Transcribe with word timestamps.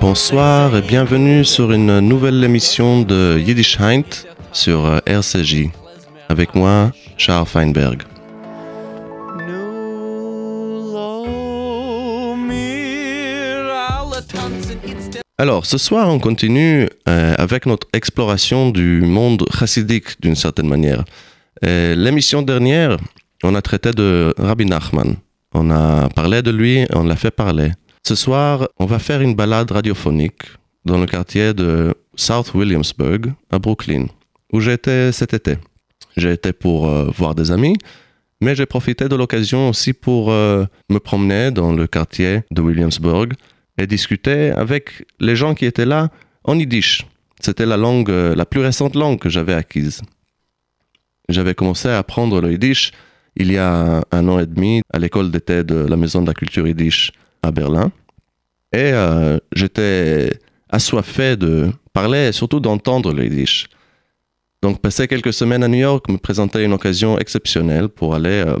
Bonsoir 0.00 0.76
et 0.76 0.82
bienvenue 0.82 1.44
sur 1.44 1.72
une 1.72 2.00
nouvelle 2.00 2.44
émission 2.44 3.00
de 3.00 3.38
Yiddish 3.38 3.80
Heint 3.80 4.02
sur 4.52 4.84
euh, 4.84 4.98
RCJ. 5.06 5.68
Avec 6.28 6.54
moi, 6.54 6.90
Charles 7.16 7.46
Feinberg. 7.46 8.02
Alors, 15.36 15.66
ce 15.66 15.78
soir, 15.78 16.08
on 16.08 16.20
continue 16.20 16.88
euh, 17.08 17.34
avec 17.38 17.66
notre 17.66 17.88
exploration 17.92 18.70
du 18.70 19.00
monde 19.02 19.44
chassidique 19.52 20.20
d'une 20.20 20.36
certaine 20.36 20.68
manière. 20.68 21.04
L'émission 21.62 22.42
dernière, 22.42 22.98
on 23.42 23.54
a 23.54 23.62
traité 23.62 23.92
de 23.92 24.34
Rabbi 24.36 24.66
Nachman. 24.66 25.16
On 25.54 25.70
a 25.70 26.08
parlé 26.10 26.42
de 26.42 26.50
lui, 26.50 26.84
on 26.92 27.04
l'a 27.04 27.16
fait 27.16 27.30
parler. 27.30 27.70
Ce 28.06 28.14
soir, 28.14 28.68
on 28.78 28.84
va 28.84 28.98
faire 28.98 29.22
une 29.22 29.34
balade 29.34 29.70
radiophonique 29.70 30.42
dans 30.84 30.98
le 30.98 31.06
quartier 31.06 31.54
de 31.54 31.94
South 32.16 32.52
Williamsburg, 32.54 33.32
à 33.50 33.58
Brooklyn, 33.58 34.06
où 34.52 34.60
j'étais 34.60 35.10
cet 35.12 35.32
été. 35.32 35.56
J'ai 36.16 36.32
été 36.32 36.52
pour 36.52 36.86
euh, 36.86 37.10
voir 37.16 37.34
des 37.34 37.50
amis, 37.50 37.76
mais 38.40 38.54
j'ai 38.54 38.66
profité 38.66 39.08
de 39.08 39.16
l'occasion 39.16 39.70
aussi 39.70 39.94
pour 39.94 40.30
euh, 40.30 40.66
me 40.90 40.98
promener 40.98 41.50
dans 41.50 41.72
le 41.72 41.86
quartier 41.86 42.42
de 42.50 42.60
Williamsburg 42.60 43.28
et 43.78 43.86
discuter 43.86 44.50
avec 44.50 45.06
les 45.20 45.36
gens 45.36 45.54
qui 45.54 45.66
étaient 45.66 45.86
là 45.86 46.10
en 46.44 46.58
yiddish. 46.58 47.06
C'était 47.40 47.66
la 47.66 47.76
langue, 47.76 48.10
euh, 48.10 48.34
la 48.34 48.46
plus 48.46 48.60
récente 48.60 48.94
langue 48.94 49.18
que 49.18 49.28
j'avais 49.28 49.54
acquise. 49.54 50.02
J'avais 51.28 51.54
commencé 51.54 51.88
à 51.88 51.98
apprendre 51.98 52.40
le 52.40 52.52
yiddish 52.52 52.92
il 53.36 53.52
y 53.52 53.58
a 53.58 54.04
un 54.10 54.28
an 54.28 54.38
et 54.38 54.46
demi 54.46 54.82
à 54.92 54.98
l'école 54.98 55.30
d'été 55.30 55.64
de 55.64 55.74
la 55.74 55.96
Maison 55.96 56.22
de 56.22 56.26
la 56.26 56.34
Culture 56.34 56.66
Yiddish 56.66 57.12
à 57.42 57.50
Berlin. 57.50 57.90
Et 58.72 58.92
euh, 58.92 59.38
j'étais 59.54 60.38
assoiffé 60.68 61.36
de 61.36 61.70
parler 61.92 62.28
et 62.28 62.32
surtout 62.32 62.60
d'entendre 62.60 63.12
le 63.12 63.24
yiddish. 63.24 63.66
Donc 64.62 64.80
passer 64.80 65.06
quelques 65.08 65.32
semaines 65.32 65.62
à 65.62 65.68
New 65.68 65.78
York 65.78 66.08
me 66.08 66.16
présentait 66.16 66.64
une 66.64 66.72
occasion 66.72 67.18
exceptionnelle 67.18 67.88
pour 67.88 68.14
aller 68.14 68.44
euh, 68.46 68.56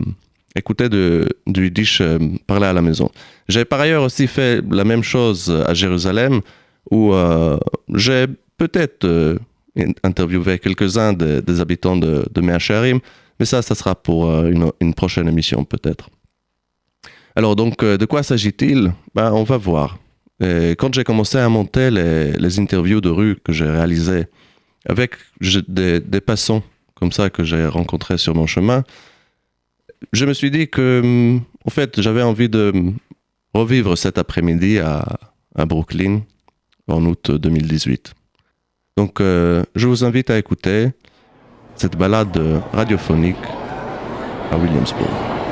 écouter 0.54 0.88
du 0.88 1.26
yiddish 1.46 2.00
euh, 2.00 2.18
parler 2.46 2.66
à 2.66 2.72
la 2.72 2.82
maison. 2.82 3.10
J'ai 3.48 3.64
par 3.64 3.80
ailleurs 3.80 4.02
aussi 4.02 4.26
fait 4.26 4.62
la 4.70 4.84
même 4.84 5.02
chose 5.02 5.50
à 5.66 5.74
Jérusalem 5.74 6.40
où 6.90 7.12
j'ai 7.94 8.26
peut-être 8.56 9.38
interviewé 10.02 10.58
quelques-uns 10.58 11.12
des, 11.12 11.60
habitants 11.60 11.96
de, 11.96 12.24
de 12.30 12.40
mais 12.40 13.46
ça, 13.46 13.62
ça 13.62 13.74
sera 13.74 13.94
pour 13.94 14.30
une, 14.44 14.70
une 14.80 14.94
prochaine 14.94 15.28
émission 15.28 15.64
peut-être. 15.64 16.08
Alors 17.36 17.56
donc, 17.56 17.82
euh, 17.82 17.98
de 17.98 18.06
quoi 18.06 18.22
s'agit-il? 18.22 18.92
Ben, 19.14 19.32
On 19.32 19.42
va 19.42 19.56
voir. 19.56 19.98
quand 20.40 20.94
j'ai 20.94 21.04
commencé 21.04 21.38
à 21.38 21.48
monter 21.48 21.90
les, 21.90 22.58
interviews 22.60 23.00
de 23.00 23.08
rue 23.08 23.36
que 23.36 23.52
j'ai 23.52 23.68
réalisées 23.68 24.26
avec 24.86 25.12
des, 25.40 26.20
passants 26.20 26.62
comme 26.94 27.12
ça 27.12 27.30
que 27.30 27.42
j'ai 27.44 27.66
rencontrés 27.66 28.18
sur 28.18 28.34
mon 28.34 28.46
chemin, 28.46 28.84
je 30.12 30.26
me 30.26 30.34
suis 30.34 30.50
dit 30.50 30.68
que, 30.68 31.38
en 31.64 31.70
fait, 31.70 32.00
j'avais 32.00 32.22
envie 32.22 32.48
de 32.48 32.72
revivre 33.54 33.96
cet 33.96 34.18
après-midi 34.18 34.78
à, 34.78 35.04
Brooklyn 35.66 36.22
en 36.88 37.04
août 37.06 37.30
2018. 37.30 38.12
Donc, 38.96 39.20
euh, 39.20 39.62
je 39.76 39.86
vous 39.86 40.04
invite 40.04 40.30
à 40.30 40.38
écouter 40.38 40.88
cette 41.76 41.96
balade 41.96 42.36
radiophonique 42.72 43.36
à 44.50 44.56
Williamsburg. 44.56 45.43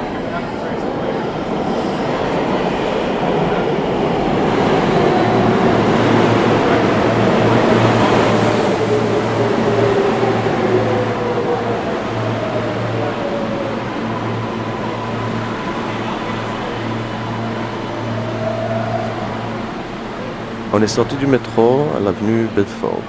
On 20.74 20.80
est 20.80 20.86
sorti 20.86 21.16
du 21.16 21.26
métro 21.26 21.82
à 21.94 22.00
l'avenue 22.00 22.46
Bedford, 22.56 23.02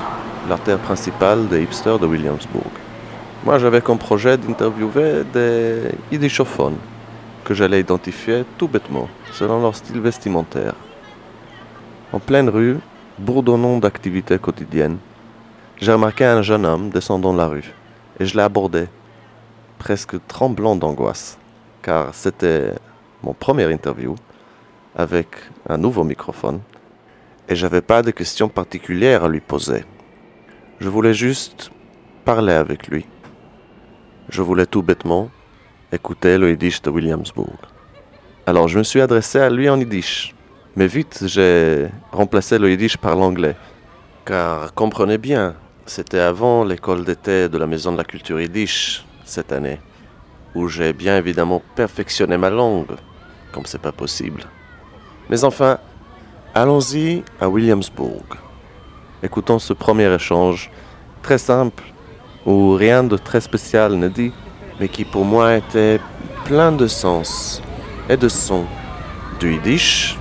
l'artère 0.49 0.79
principale 0.79 1.47
des 1.47 1.63
hipsters 1.63 1.97
de 1.97 2.05
Williamsburg. 2.05 2.73
Moi, 3.45 3.57
j'avais 3.57 3.79
comme 3.79 3.97
projet 3.97 4.37
d'interviewer 4.37 5.23
des 5.31 5.83
yiddishophones 6.11 6.75
que 7.45 7.53
j'allais 7.53 7.79
identifier 7.79 8.43
tout 8.57 8.67
bêtement, 8.67 9.07
selon 9.31 9.61
leur 9.61 9.77
style 9.77 10.01
vestimentaire. 10.01 10.73
En 12.11 12.19
pleine 12.19 12.49
rue, 12.49 12.79
bourdonnant 13.17 13.77
d'activités 13.77 14.39
quotidiennes, 14.39 14.97
j'ai 15.79 15.93
remarqué 15.93 16.25
un 16.25 16.41
jeune 16.41 16.65
homme 16.65 16.89
descendant 16.89 17.31
la 17.31 17.47
rue 17.47 17.73
et 18.19 18.25
je 18.25 18.35
l'ai 18.35 18.43
abordé, 18.43 18.87
presque 19.79 20.17
tremblant 20.27 20.75
d'angoisse, 20.75 21.37
car 21.81 22.13
c'était 22.13 22.73
mon 23.23 23.33
premier 23.33 23.71
interview 23.71 24.15
avec 24.97 25.29
un 25.69 25.77
nouveau 25.77 26.03
microphone 26.03 26.59
et 27.53 27.55
j'avais 27.55 27.83
pas 27.83 28.01
de 28.01 28.09
questions 28.09 28.49
particulières 28.49 29.25
à 29.25 29.29
lui 29.29 29.39
poser. 29.39 29.85
Je 30.79 30.89
voulais 30.89 31.13
juste 31.13 31.69
parler 32.25 32.53
avec 32.53 32.87
lui. 32.87 33.05
Je 34.27 34.41
voulais 34.41 34.65
tout 34.65 34.81
bêtement 34.81 35.29
écouter 35.91 36.39
le 36.39 36.49
yiddish 36.49 36.81
de 36.81 36.89
Williamsburg. 36.89 37.59
Alors 38.47 38.67
je 38.67 38.79
me 38.79 38.83
suis 38.83 39.01
adressé 39.01 39.37
à 39.37 39.51
lui 39.51 39.69
en 39.69 39.77
yiddish. 39.77 40.33
Mais 40.75 40.87
vite, 40.87 41.25
j'ai 41.27 41.89
remplacé 42.11 42.57
le 42.57 42.71
yiddish 42.71 42.97
par 42.97 43.15
l'anglais. 43.15 43.55
Car 44.25 44.73
comprenez 44.73 45.19
bien, 45.19 45.53
c'était 45.85 46.25
avant 46.33 46.63
l'école 46.63 47.05
d'été 47.05 47.49
de 47.49 47.57
la 47.59 47.67
Maison 47.67 47.91
de 47.91 47.97
la 47.97 48.03
Culture 48.03 48.41
Yiddish 48.41 49.05
cette 49.25 49.51
année, 49.51 49.79
où 50.55 50.67
j'ai 50.69 50.91
bien 50.91 51.17
évidemment 51.17 51.61
perfectionné 51.75 52.35
ma 52.35 52.49
langue, 52.49 52.95
comme 53.51 53.67
c'est 53.67 53.85
pas 53.89 53.91
possible. 53.91 54.41
Mais 55.29 55.43
enfin, 55.43 55.77
Allons-y 56.55 57.23
à 57.41 57.49
Williamsburg. 57.49 58.37
Écoutons 59.23 59.57
ce 59.57 59.73
premier 59.73 60.13
échange, 60.13 60.69
très 61.23 61.39
simple, 61.39 61.83
où 62.45 62.75
rien 62.75 63.03
de 63.03 63.17
très 63.17 63.41
spécial 63.41 63.95
n'est 63.95 64.09
dit, 64.09 64.31
mais 64.79 64.87
qui 64.87 65.03
pour 65.03 65.25
moi 65.25 65.55
était 65.55 65.99
plein 66.45 66.71
de 66.71 66.85
sens 66.85 67.59
et 68.07 68.17
de 68.17 68.29
sons, 68.29 68.67
du 69.39 69.53
yiddish 69.53 70.15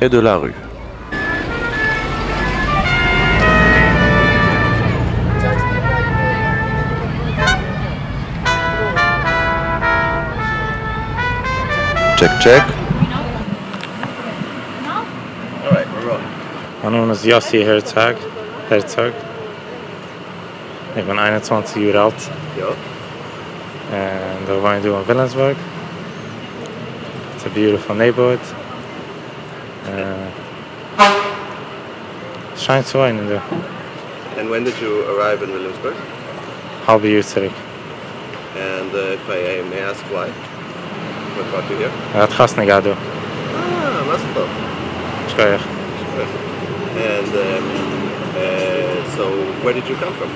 et 0.00 0.08
de 0.08 0.20
la 0.20 0.36
rue. 0.36 0.54
Check, 12.20 12.30
check. 12.40 12.83
Mein 16.84 16.92
Name 16.92 17.12
ist 17.14 17.24
Yossi 17.24 17.64
Herzog. 17.64 18.16
Herzog. 18.68 19.14
Ich 20.94 21.02
bin 21.02 21.18
21 21.18 21.82
Jahre 21.82 22.02
alt. 22.02 22.14
Ja. 22.58 22.66
And 23.90 24.46
I 24.50 24.62
wohne 24.62 24.76
in 24.86 25.08
Williamsburg. 25.08 25.56
It's 27.36 27.46
a 27.46 27.48
beautiful 27.48 27.94
neighborhood. 27.96 28.40
Uh, 29.86 30.28
scheint 32.54 32.86
zu 32.86 32.98
weinen, 32.98 33.28
du. 33.30 33.40
And 34.38 34.50
when 34.50 34.64
did 34.64 34.74
you 34.82 35.04
arrive 35.08 35.42
in 35.42 35.54
Williamsburg? 35.54 35.94
Halbe 36.86 37.08
Jahr 37.08 37.22
zurück. 37.22 37.52
And 38.56 38.92
uh, 38.92 39.14
if 39.14 39.26
I 39.30 39.62
may 39.70 39.80
ask 39.80 40.04
why? 40.12 40.28
What 40.28 41.50
brought 41.50 41.70
you 41.70 41.78
here? 41.78 41.90
Er 42.12 42.24
hat 42.24 42.36
Chasne 42.36 42.66
gehabt, 42.66 42.84
du. 42.84 42.90
Ah, 42.90 42.96
was 44.06 44.20
doch. 44.34 45.32
Schkoyach. 45.32 45.64
And 46.94 47.26
uh, 47.34 47.58
uh, 48.38 49.16
so, 49.16 49.26
where 49.64 49.74
did 49.74 49.88
you 49.88 49.96
come 49.96 50.14
from? 50.14 50.30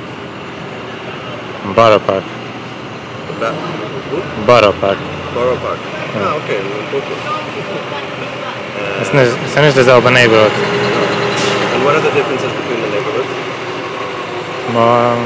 Borough 1.75 2.00
Park. 2.00 2.25
That, 3.38 3.55
Borough 4.46 4.75
Park. 4.81 4.99
Borough 5.34 5.58
Park. 5.62 5.78
Yeah. 5.78 6.26
Ah, 6.26 6.34
okay. 6.43 6.58
Uh, 8.75 9.00
as 9.02 9.06
soon 9.06 9.20
the 9.22 9.75
there's 9.75 9.87
neighborhood. 10.10 10.50
And 10.50 11.84
what 11.84 11.94
are 11.94 12.02
the 12.02 12.10
differences 12.10 12.50
between 12.50 12.81
the 12.82 12.90
neighborhoods? 12.90 13.31
Um, 14.75 15.22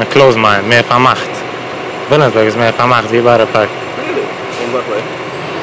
a 0.00 0.06
close 0.10 0.36
mind, 0.36 0.66
mehr 0.68 0.82
vermacht. 0.82 1.30
Wilhelmsburg 2.10 2.46
is 2.48 2.56
mehr 2.56 2.72
vermacht 2.72 3.12
wie 3.12 3.20
Borough 3.20 3.46
Park. 3.52 3.68
Really? 4.02 4.26
In 4.64 4.72
what 4.72 4.82
way? 4.90 5.02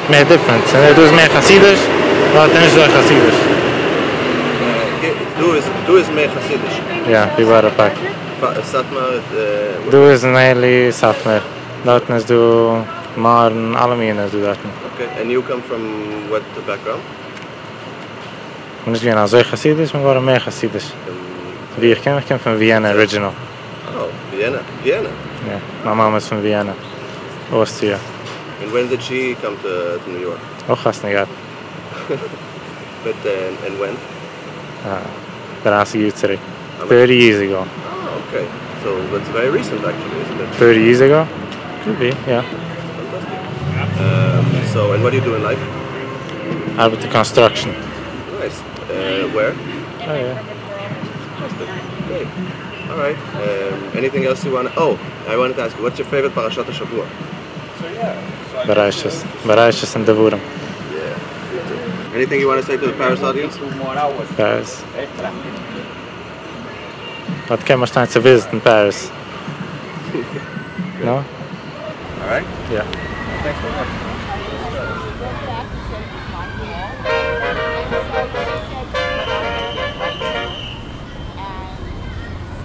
Mehr 0.09 0.23
difference. 0.23 0.71
Du 0.95 1.01
bist 1.01 1.13
mehr 1.13 1.29
Chassidisch, 1.29 1.79
aber 2.33 2.47
dann 2.47 2.63
ist 2.63 2.75
du 2.77 3.56
Du 5.39 5.53
is 5.53 5.63
du 5.87 5.95
is 5.97 6.07
mehr 6.11 6.29
Hasidisch. 6.35 6.77
Ja, 7.09 7.29
wie 7.37 7.47
war 7.47 7.61
der 7.61 7.69
Pack. 7.69 7.93
Satmar 8.71 9.09
äh 9.35 9.91
Du 9.91 9.97
is 10.11 10.23
nearly 10.23 10.91
Satmer. 10.91 11.41
Dort 11.85 12.09
ist 12.09 12.29
du 12.29 12.83
Maren, 13.15 13.75
alle 13.75 13.95
Minen 13.95 14.29
du 14.31 14.39
dort. 14.41 14.57
okay. 14.93 15.21
And 15.21 15.31
you 15.31 15.41
come 15.41 15.61
from 15.69 15.81
what 16.29 16.41
the 16.55 16.61
background? 16.61 17.01
Und 18.85 18.95
ich 18.95 19.03
bin 19.03 19.17
also 19.17 19.41
Chassidisch, 19.43 19.93
man 19.93 20.03
war 20.05 20.19
mehr 20.21 20.39
Chassidisch. 20.39 20.85
Um, 21.07 21.81
Wie 21.81 21.91
ich 21.91 22.01
kenne, 22.01 22.19
ich 22.19 22.27
kenne 22.27 22.39
von 22.39 22.59
Vienna 22.59 22.89
Original. 22.91 23.31
oh, 23.95 24.09
Vienna. 24.35 24.59
Vienna. 24.83 25.09
Ja, 25.49 25.59
meine 25.83 25.95
Mama 25.95 26.17
ist 26.17 26.29
von 26.29 26.41
Vienna. 26.43 26.73
Austria. 27.51 27.97
And 28.63 28.73
when 28.73 28.89
did 28.89 29.01
she 29.03 29.35
come 29.41 29.55
to, 29.61 29.99
to 30.03 30.09
New 30.11 30.21
York? 30.21 30.39
Auch 30.67 30.83
hast 30.85 31.03
nicht 31.03 31.13
gehabt. 31.13 31.29
But 33.03 33.15
uh, 33.25 33.65
and 33.67 33.79
when? 33.79 33.95
Ah, 34.85 34.99
30 35.67 35.99
Jahre 35.99 36.15
zurück. 36.15 36.39
30 36.87 37.13
years 37.13 37.39
ago. 37.41 37.65
Oh, 37.65 38.23
okay. 38.27 38.47
So 38.83 38.89
that's 39.11 39.29
very 39.29 39.49
recent 39.49 39.83
actually, 39.83 40.21
isn't 40.21 40.41
it? 40.41 40.55
30 40.55 40.79
years 40.79 41.01
ago? 41.01 41.27
Could 41.83 41.99
be, 41.99 42.07
yeah. 42.27 42.41
Fantastic. 43.73 44.01
Um, 44.01 44.67
so 44.73 44.93
and 44.93 45.03
what 45.03 45.11
do 45.11 45.17
you 45.17 45.23
do 45.23 45.35
in 45.35 45.43
life? 45.43 45.59
Arbeite 46.77 47.11
construction. 47.11 47.71
Nice. 48.39 48.61
Uh, 48.89 49.29
where? 49.35 49.53
Oh, 49.53 50.15
yeah. 50.15 50.43
Fantastic. 51.39 51.69
Great. 52.07 52.27
All 52.89 52.97
right. 52.97 53.17
Um, 53.35 53.97
anything 53.97 54.25
else 54.25 54.45
you 54.45 54.53
want? 54.53 54.67
to... 54.69 54.73
Oh, 54.77 54.97
I 55.27 55.35
wanted 55.37 55.55
to 55.57 55.63
ask 55.63 55.75
what's 55.81 55.99
your 55.99 56.07
favorite 56.07 56.33
parashat 56.33 56.65
Shavua? 56.65 57.07
Bereiches. 58.65 59.23
Bereiches 59.43 59.95
in 59.95 60.05
Devurim. 60.05 60.39
Anything 62.17 62.39
you 62.39 62.47
want 62.47 62.59
to 62.59 62.65
say 62.65 62.77
to 62.77 62.87
the 62.87 62.93
Paris 62.93 63.21
audience? 63.21 63.55
Paris. 64.37 64.81
What 67.47 67.63
can 67.63 67.77
man 67.77 67.87
stein 67.87 68.07
to 68.07 68.19
visit 68.19 68.51
in 68.51 68.59
Paris? 68.59 69.11
No? 71.03 71.17
All 71.17 72.27
right. 72.27 72.47
Yeah. 72.71 72.87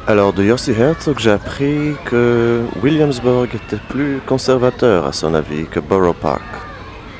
Alors, 0.07 0.33
de 0.33 0.45
Yossi 0.45 0.73
Herzog, 0.73 1.19
j'ai 1.19 1.33
appris 1.33 1.95
que 2.07 2.65
Williamsburg 2.83 3.55
était 3.55 3.83
plus 3.91 4.21
conservateur, 4.25 5.07
à 5.07 5.13
son 5.13 5.35
avis, 5.35 5.67
que 5.67 5.79
Borough 5.79 6.17
Park. 6.17 6.43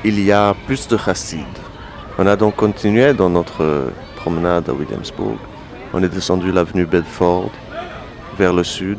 Il 0.03 0.19
y 0.19 0.31
a 0.31 0.55
plus 0.65 0.87
de 0.87 0.97
chassides. 0.97 1.62
On 2.23 2.27
a 2.27 2.37
donc 2.37 2.55
continué 2.55 3.13
dans 3.13 3.29
notre 3.29 3.91
promenade 4.15 4.69
à 4.69 4.73
Williamsburg. 4.73 5.35
On 5.93 6.01
est 6.01 6.07
descendu 6.07 6.53
l'avenue 6.53 6.85
Bedford, 6.85 7.51
vers 8.37 8.53
le 8.53 8.63
sud, 8.63 8.97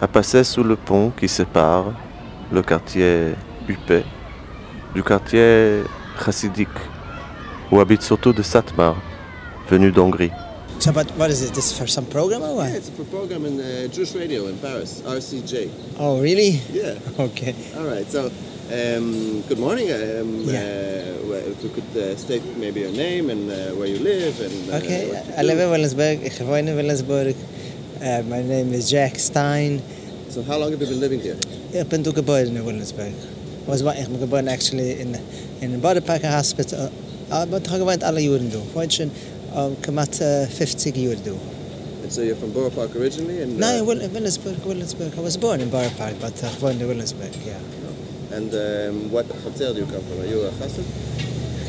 a 0.00 0.06
passé 0.06 0.44
sous 0.44 0.62
le 0.62 0.76
pont 0.76 1.10
qui 1.10 1.26
sépare 1.26 1.86
le 2.52 2.62
quartier 2.62 3.32
huppé 3.66 4.04
du 4.94 5.02
quartier 5.02 5.82
chassidique, 6.24 6.68
où 7.72 7.80
habitent 7.80 8.02
surtout 8.02 8.32
des 8.32 8.44
Satmar, 8.44 8.94
venus 9.68 9.92
d'Hongrie. 9.92 10.30
So, 10.78 10.92
but 10.92 11.10
what 11.18 11.30
is 11.30 11.42
it? 11.42 11.52
This 11.54 11.72
is 11.72 11.76
for 11.76 11.88
some 11.88 12.06
program 12.06 12.42
or 12.42 12.54
what? 12.56 12.68
it's 12.70 12.90
for 12.90 13.02
a 13.02 13.04
program 13.06 13.44
in 13.44 13.60
uh, 13.60 13.88
Jewish 13.88 14.14
radio 14.14 14.46
in 14.46 14.56
Paris, 14.58 15.02
RCJ. 15.04 15.68
Oh, 15.98 16.20
really? 16.20 16.60
Yeah. 16.72 16.94
Okay. 17.18 17.56
All 17.76 17.86
right. 17.86 18.08
So, 18.08 18.30
um, 18.72 19.42
good 19.48 19.58
morning. 19.58 19.88
Um, 19.92 20.44
Yeah. 20.48 20.60
uh, 20.60 21.50
if 21.52 21.62
you 21.64 21.70
could 21.70 21.92
uh, 21.96 22.16
state 22.16 22.42
maybe 22.56 22.80
your 22.80 22.92
name 22.92 23.30
and 23.30 23.50
uh, 23.50 23.54
where 23.78 23.88
you 23.88 23.98
live 23.98 24.40
and 24.40 24.70
uh, 24.70 24.76
Okay. 24.78 25.02
I 25.36 25.42
live 25.42 25.58
do. 25.58 25.64
in 25.64 25.70
Williamsburg. 25.70 26.22
Ich 26.24 26.38
wohne 26.40 26.68
in 26.68 26.76
Williamsburg. 26.76 27.34
Uh, 28.00 28.22
my 28.28 28.42
name 28.42 28.72
is 28.72 28.90
Jack 28.90 29.18
Stein. 29.18 29.80
So, 30.30 30.42
how 30.42 30.58
long 30.58 30.70
have 30.72 30.80
you 30.80 30.86
been 30.88 31.00
living 31.00 31.20
here? 31.20 31.36
Bin 31.84 32.02
du 32.02 32.12
geboren 32.12 32.56
in 32.56 32.64
Williamsburg. 32.64 33.12
Was 33.66 33.82
war 33.84 33.94
ich 33.94 34.06
bin 34.08 34.18
geboren 34.20 34.48
actually 34.48 35.00
in 35.00 35.16
in 35.60 35.80
Bodeparker 35.80 36.30
Hospital. 36.32 36.90
Ich 37.28 37.32
habe 37.34 37.60
gewohnt 37.60 38.02
alle. 38.04 38.20
Heute 38.74 38.94
schon 38.94 39.10
um, 39.54 39.76
uh, 40.20 40.46
50 40.46 40.96
Jahre 40.96 41.16
du. 41.16 41.36
And 42.02 42.10
so, 42.12 42.22
you're 42.22 42.34
from 42.36 42.52
Borough 42.52 42.70
Park 42.74 42.96
originally, 42.96 43.42
and 43.42 43.58
Nein, 43.58 43.80
uh, 43.82 43.84
Will- 43.84 44.08
Williamsburg, 44.12 44.56
Williamsburg. 44.66 45.12
I 45.16 45.20
was 45.22 45.36
born 45.36 45.60
in 45.60 45.70
Borough 45.70 45.92
Park, 45.96 46.14
but 46.20 46.32
ich 46.42 46.60
wohne 46.60 46.80
in 46.80 46.88
Williamsburg, 46.88 47.30
yeah. 47.46 47.54
And 48.32 48.52
um, 48.54 49.10
what 49.10 49.26
Chatzer 49.28 49.74
do 49.74 49.80
you 49.80 49.86
come 49.86 50.02
from? 50.02 50.20
Are 50.20 50.26
you 50.26 50.42
a 50.42 50.50
Chassid? 50.50 50.84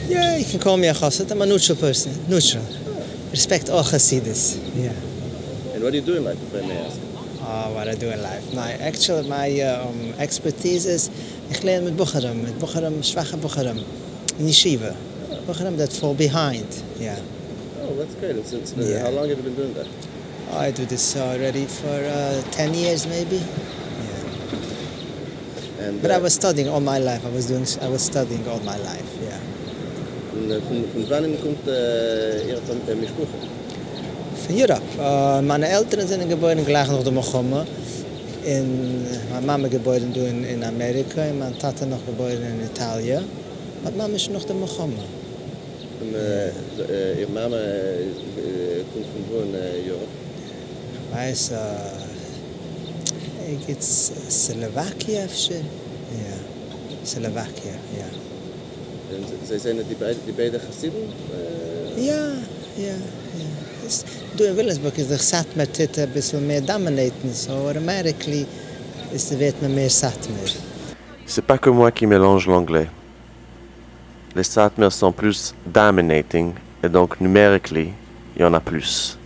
Yeah, 0.08 0.36
you 0.38 0.46
can 0.46 0.60
call 0.60 0.76
me 0.78 0.88
a 0.88 0.94
chassid. 0.94 1.32
I'm 1.32 1.42
a 1.42 1.46
neutral 1.46 1.78
person. 1.78 2.12
Neutral. 2.30 2.66
Respect 3.32 3.70
all 3.70 3.84
Hasidus. 3.84 4.60
Yeah. 4.76 4.92
And 5.74 5.82
what 5.82 5.92
do 5.92 5.98
you 5.98 6.06
do 6.06 6.18
in 6.18 6.26
life, 6.26 6.42
if 6.44 6.54
I 6.62 6.68
may 6.68 6.78
ask? 6.86 7.00
Oh, 7.42 7.74
what 7.74 7.88
I 7.88 7.96
do 7.96 8.10
in 8.10 8.22
life. 8.22 8.54
My 8.54 8.74
actual 8.74 9.24
my 9.24 9.50
uh, 9.62 9.88
um, 9.88 10.14
expertise 10.20 10.86
is 10.86 11.10
ich 11.50 11.64
lerne 11.64 11.86
mit 11.86 11.96
Bucharam, 11.96 12.44
mit 12.44 12.60
Bucharam, 12.60 13.02
schwache 13.02 13.38
Bucharam, 13.38 13.78
in 14.40 14.46
Yeshiva. 14.48 14.94
Bucharam 15.48 15.78
that 15.78 15.94
fall 15.94 16.14
behind. 16.14 16.68
Yeah. 17.00 17.18
Oh, 17.82 17.96
that's 17.96 18.16
great. 18.16 18.36
It's, 18.36 18.52
it's, 18.52 18.74
uh, 18.74 18.82
Yeah. 18.82 19.04
How 19.04 19.10
long 19.10 19.30
have 19.30 19.38
you 19.38 19.44
been 19.44 19.56
doing 19.56 19.74
that? 19.76 19.88
I 20.52 20.72
do 20.72 20.86
this 20.86 21.16
already 21.16 21.66
for 21.66 21.88
uh, 21.88 22.42
10 22.52 22.74
years 22.74 23.08
maybe. 23.08 23.42
And 25.86 26.02
But 26.02 26.12
I 26.12 26.16
uh, 26.16 26.22
was 26.22 26.34
studying 26.34 26.70
all 26.70 26.80
my 26.80 26.98
life. 27.00 27.26
I 27.26 27.30
was 27.30 27.48
doing 27.48 27.66
I 27.82 27.90
was 27.90 28.04
studying 28.04 28.48
all 28.48 28.60
my 28.60 28.78
life. 28.78 29.10
Yeah. 29.22 29.40
von, 30.32 30.62
von, 30.68 30.84
von 30.94 31.10
wann 31.10 31.42
kommt 31.42 31.68
uh, 31.68 32.48
Ihre 32.50 32.62
Fam- 32.68 32.82
äh, 32.88 32.96
Mischpuche? 32.96 33.38
Von 34.46 34.56
Europe. 34.56 34.82
Uh, 34.98 35.42
meine 35.42 35.68
Eltern 35.70 36.08
sind 36.08 36.28
geboren 36.30 36.66
gleich 36.66 36.88
noch 36.90 37.04
der 37.04 37.12
Mohammed. 37.14 37.68
In, 38.46 39.06
meine 39.32 39.46
Mama 39.46 39.68
geboren 39.68 40.12
du 40.14 40.22
in, 40.22 40.44
in 40.44 40.64
Amerika 40.64 41.22
und 41.24 41.40
meine 41.40 41.58
Tata 41.58 41.86
noch 41.86 42.06
geboren 42.06 42.42
in 42.42 42.66
Italien. 42.66 43.24
Aber 43.86 43.96
Mama 43.98 44.16
ist 44.16 44.30
noch 44.32 44.44
der 44.46 44.56
Mohammed. 44.56 45.08
Und, 46.02 46.16
äh, 46.16 46.48
äh, 46.50 47.22
Ihre 47.22 47.32
Mama 47.32 47.58
äh, 47.58 48.04
äh, 48.04 48.84
kommt 48.92 49.06
von 49.12 49.24
wo 49.30 49.42
in 49.44 49.54
äh, 49.54 49.90
Europe? 49.90 50.08
weiß, 51.14 51.52
äh, 51.52 51.56
think 53.54 53.78
it's 53.78 54.12
uh, 54.12 54.30
Slovakia 54.30 55.24
of 55.24 55.32
zo. 55.32 55.54
Ja, 55.54 56.36
Slovakia, 57.04 57.76
ja. 57.98 58.08
En 59.16 59.24
zij 59.46 59.58
zijn 59.58 59.78
het 59.78 59.88
die 59.88 59.98
beide, 59.98 60.20
die 60.26 60.34
beide 60.34 60.60
gezinnen? 60.60 61.10
Eh, 61.32 62.06
ja, 62.06 62.32
ja, 62.76 62.96
ja. 63.36 63.46
Dus, 63.84 64.02
door 64.36 64.56
Willemsburg 64.56 64.96
is 64.96 65.10
er 65.10 65.20
zat 65.20 65.46
met 65.54 65.76
dit 65.76 65.98
eh, 65.98 66.04
een 66.04 66.12
beetje 66.14 66.40
meer 66.40 66.66
dominaten. 66.66 67.34
Zo, 67.36 67.66
automatically 67.66 68.46
is 69.12 69.28
de 69.28 69.38
weet 69.38 69.62
me 69.62 69.68
meer 69.68 69.90
zat 69.90 70.28
meer. 70.36 70.56
C'est 71.26 71.46
pas 71.46 71.60
que 71.60 71.72
moi 71.72 71.92
qui 71.92 72.08
mélange 72.08 72.48
l'anglais. 72.48 72.90
Les 74.36 74.52
satmers 74.52 74.98
sont 74.98 75.16
plus 75.16 75.54
dominating 75.64 76.54
et 76.82 76.90
donc 76.90 77.20
numerically, 77.20 77.94
il 78.36 78.42
y 78.42 78.46
en 78.46 78.54
a 78.54 78.60
plus. 78.60 79.18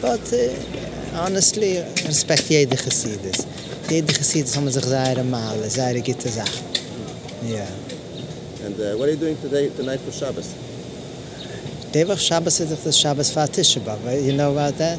But 0.00 0.32
uh, 0.32 0.38
eh, 0.38 1.24
honestly, 1.24 1.84
respect 2.06 2.48
jij 2.48 2.66
de. 2.66 3.57
Jede 3.90 4.12
Chassidus 4.12 4.54
haben 4.54 4.70
sich 4.70 4.84
sehr 4.84 5.24
mal, 5.24 5.56
sehr 5.66 5.94
gute 5.94 6.28
Sachen. 6.28 6.62
Ja. 7.48 7.66
And 8.66 8.78
uh, 8.78 8.98
what 8.98 9.08
are 9.08 9.12
you 9.12 9.16
doing 9.16 9.36
today, 9.40 9.70
tonight 9.70 9.98
for 10.00 10.12
Shabbos? 10.12 10.48
Devach 11.94 12.18
Shabbos 12.18 12.60
ist 12.60 12.70
doch 12.70 12.78
das 12.84 12.98
Shabbos 12.98 13.30
für 13.30 13.48
Tisha 13.50 13.80
B'Av. 13.80 14.20
You 14.22 14.34
know 14.34 14.54
about 14.54 14.76
that? 14.76 14.98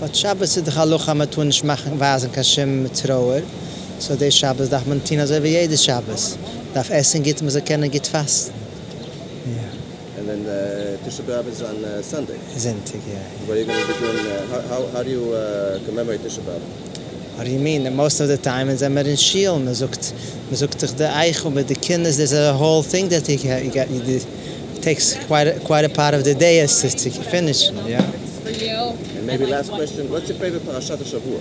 But 0.00 0.16
Shabbos 0.16 0.56
ist 0.56 0.66
doch 0.66 0.74
Hallucha, 0.74 1.14
man 1.14 1.30
tun 1.30 1.46
nicht 1.46 1.62
machen, 1.62 2.00
wasen 2.00 2.32
Kashem 2.32 2.82
mit 2.82 3.00
Trauer. 3.00 3.42
So 4.00 4.16
der 4.16 4.32
Shabbos 4.32 4.68
darf 4.70 4.86
man 4.86 5.04
tun, 5.04 5.20
also 5.20 5.40
wie 5.40 5.50
jeder 5.50 5.76
Shabbos. 5.76 6.36
Darf 6.74 6.90
essen, 6.90 7.22
geht 7.22 7.40
man 7.42 7.50
so 7.50 7.60
kennen, 7.60 7.88
geht 7.88 8.08
fasten. 8.08 8.52
And 10.18 10.28
then 10.28 10.44
uh, 10.46 10.98
Tisha 11.06 11.22
B'Av 11.22 11.46
is 11.46 11.62
on 11.62 11.84
uh, 11.84 12.02
Sunday. 12.02 12.38
Sintig, 12.56 13.02
ja. 13.06 13.20
What 13.46 13.56
are 13.56 13.60
you 13.60 13.66
going 13.66 13.80
to 13.80 13.86
be 13.86 13.98
doing? 14.00 14.26
Uh, 14.26 14.46
how, 14.48 14.60
how, 14.68 14.86
how 14.94 15.02
do 15.04 15.10
you 15.10 15.32
uh, 15.32 15.78
commemorate 15.86 16.22
Tisha 16.22 16.40
B'Av? 16.40 16.89
What 17.36 17.46
do 17.46 17.50
you 17.52 17.58
mean? 17.58 17.86
And 17.86 17.96
most 17.96 18.20
of 18.20 18.28
the 18.28 18.36
time 18.36 18.68
is 18.68 18.82
I'm 18.82 18.96
in 18.98 19.16
Shiel. 19.16 19.58
Man 19.58 19.74
sucht, 19.74 20.12
man 20.50 20.56
sucht 20.56 20.82
doch 20.82 20.92
der 20.96 21.14
Eichel 21.16 21.50
mit 21.50 21.68
den 21.68 21.80
Kindern. 21.80 22.14
There's 22.14 22.32
a 22.32 22.52
whole 22.52 22.82
thing 22.82 23.08
that 23.10 23.28
you, 23.28 23.38
got- 23.38 23.64
you 23.64 23.70
got. 23.70 23.90
You 23.90 24.00
do. 24.00 24.20
It 24.76 24.82
takes 24.82 25.14
quite 25.26 25.46
a, 25.46 25.60
quite 25.60 25.84
a 25.84 25.88
part 25.88 26.14
of 26.14 26.24
the 26.24 26.34
day 26.34 26.60
is 26.60 26.80
to, 26.82 26.88
to 26.90 27.10
finish. 27.30 27.70
Yeah. 27.86 28.02
And 28.46 29.26
maybe 29.26 29.46
last 29.46 29.70
question, 29.70 30.10
what's 30.10 30.28
your 30.28 30.38
favorite 30.38 30.62
Parashat 30.62 30.98
Shavua? 30.98 31.40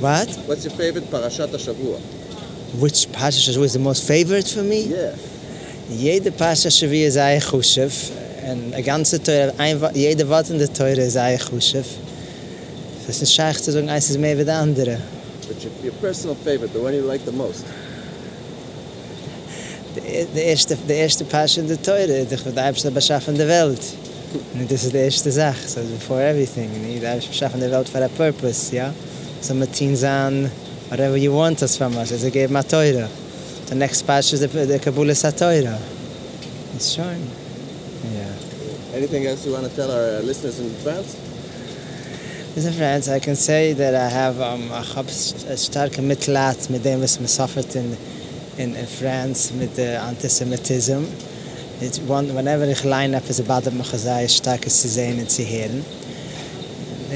What? 0.00 0.28
What's 0.46 0.64
your 0.64 0.74
favorite 0.74 1.04
Parashat 1.10 1.48
Shavua? 1.56 1.98
Which 2.80 3.10
passage 3.12 3.56
was 3.56 3.72
the 3.72 3.78
most 3.78 4.06
favorite 4.06 4.48
for 4.48 4.62
me? 4.62 4.82
Yeah. 4.86 5.14
Jede 5.90 6.30
Pascha 6.32 6.68
Shavi 6.70 7.04
ist 7.04 7.16
ein 7.16 7.40
Chushev. 7.40 8.10
Und 8.48 8.74
eine 8.74 8.82
ganze 8.82 9.22
Teure, 9.22 9.52
ein, 9.58 9.80
jede 9.94 10.28
Wort 10.28 10.50
in 10.50 10.58
der 10.58 10.72
Teure 10.72 11.00
ist 11.02 11.16
ein 11.16 11.38
Chushev. 11.38 11.86
Das 13.06 13.20
ist 13.22 13.32
scheich 13.34 13.58
zu 13.62 13.72
sagen, 13.72 13.88
eins 13.88 14.10
ist 14.10 14.18
mehr 14.18 14.36
wie 14.38 14.44
der 14.44 14.56
andere. 14.56 14.98
But 15.52 15.64
your, 15.64 15.72
your 15.82 15.92
personal 16.00 16.34
favorite, 16.34 16.72
the 16.72 16.80
one 16.80 16.94
you 16.94 17.02
like 17.02 17.24
the 17.24 17.32
most? 17.32 17.66
Der 19.94 20.24
der 20.34 20.44
erste, 20.44 20.74
der 20.88 20.96
erste 20.96 21.24
Pascha 21.24 21.60
in 21.60 21.68
der 21.68 21.82
Teure, 21.82 22.24
der 22.24 22.64
Eibste 22.64 22.90
beschaffen 22.90 23.36
der 23.36 23.46
Welt. 23.46 23.80
Und 24.54 24.70
das 24.72 24.84
ist 24.84 24.94
die 24.94 24.96
erste 24.96 25.30
Sache, 25.30 25.68
so 25.68 25.80
before 25.80 26.22
everything. 26.22 26.70
You 26.72 26.80
need 26.80 27.02
to 27.02 27.32
schaffen 27.32 27.60
der 27.60 27.70
Welt 27.70 27.90
for 27.90 28.00
a 28.00 28.08
purpose, 28.08 28.74
ja? 28.74 28.94
So 29.42 29.52
mit 29.52 29.74
teen 29.74 29.94
sein, 29.94 30.50
whatever 30.88 31.16
you 31.18 31.30
want 31.30 31.60
us 31.60 31.76
from 31.76 31.94
us, 31.98 32.10
also 32.10 32.30
geben 32.30 32.54
wir 32.54 32.66
teure. 32.66 33.06
The 33.68 33.74
next 33.74 34.06
patch 34.06 34.32
is 34.32 34.40
the, 34.40 34.48
the 34.48 34.78
Kabbalah 34.78 35.14
Satoira. 35.14 35.78
It's 36.74 36.94
showing. 36.94 37.30
Yeah. 38.14 38.96
Anything 38.96 39.26
else 39.26 39.44
you 39.44 39.52
want 39.52 39.68
to 39.68 39.76
tell 39.76 39.90
our 39.90 40.22
listeners 40.22 40.58
in 40.58 40.70
France? 40.82 41.16
A 42.54 42.70
friends, 42.70 43.08
I 43.08 43.18
can 43.18 43.34
say 43.34 43.72
that 43.72 43.94
I 43.94 44.10
have 44.10 44.38
um, 44.38 44.70
a 44.72 44.82
starke 45.56 46.02
Mitleid 46.02 46.68
mit 46.68 46.82
dem, 46.82 47.00
was 47.00 47.18
man 47.18 47.50
in, 47.74 47.96
in, 48.58 48.76
in 48.76 48.86
France 48.86 49.52
mit 49.54 49.74
der 49.74 50.02
Antisemitism. 50.02 51.02
It's 51.80 51.98
one, 52.06 52.34
whenever 52.34 52.66
ich 52.66 52.84
line 52.84 53.14
up, 53.14 53.26
is 53.30 53.40
about 53.40 53.64
them 53.64 53.82
sehr 53.82 54.28
starkes 54.28 54.82
zu 54.82 54.88
sehen 54.88 55.18
und 55.18 55.30
zu 55.30 55.42
hören. 55.42 55.82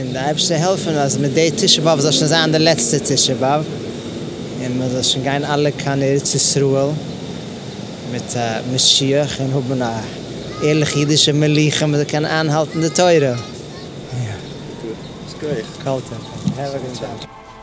Und 0.00 0.14
da 0.14 0.22
habe 0.22 0.38
ich 0.38 0.46
zu 0.46 0.54
helfen, 0.54 0.96
also 0.96 1.18
mit 1.18 1.36
der 1.36 1.54
Tischebab, 1.54 2.00
so 2.00 2.10
schon 2.10 2.28
sein 2.28 2.50
der 2.50 2.60
letzte 2.60 2.98
Tischebab. 2.98 3.62
Und 4.64 4.78
man 4.78 4.90
soll 4.90 5.04
schon 5.04 5.22
gehen 5.22 5.44
alle 5.44 5.70
kann 5.70 6.00
hier 6.00 6.24
zu 6.24 6.38
Sruel 6.38 6.94
mit 8.10 8.24
uh, 8.34 8.72
Mashiach 8.72 9.38
und 9.40 9.52
haben 9.52 9.82
eine 9.82 10.02
ehrliche 10.66 11.00
jüdische 11.00 11.34
Meliche, 11.34 11.86
man 11.86 12.06
kann 12.06 12.24
anhalten 12.24 12.80
der 12.80 12.94
Teure. 12.94 13.36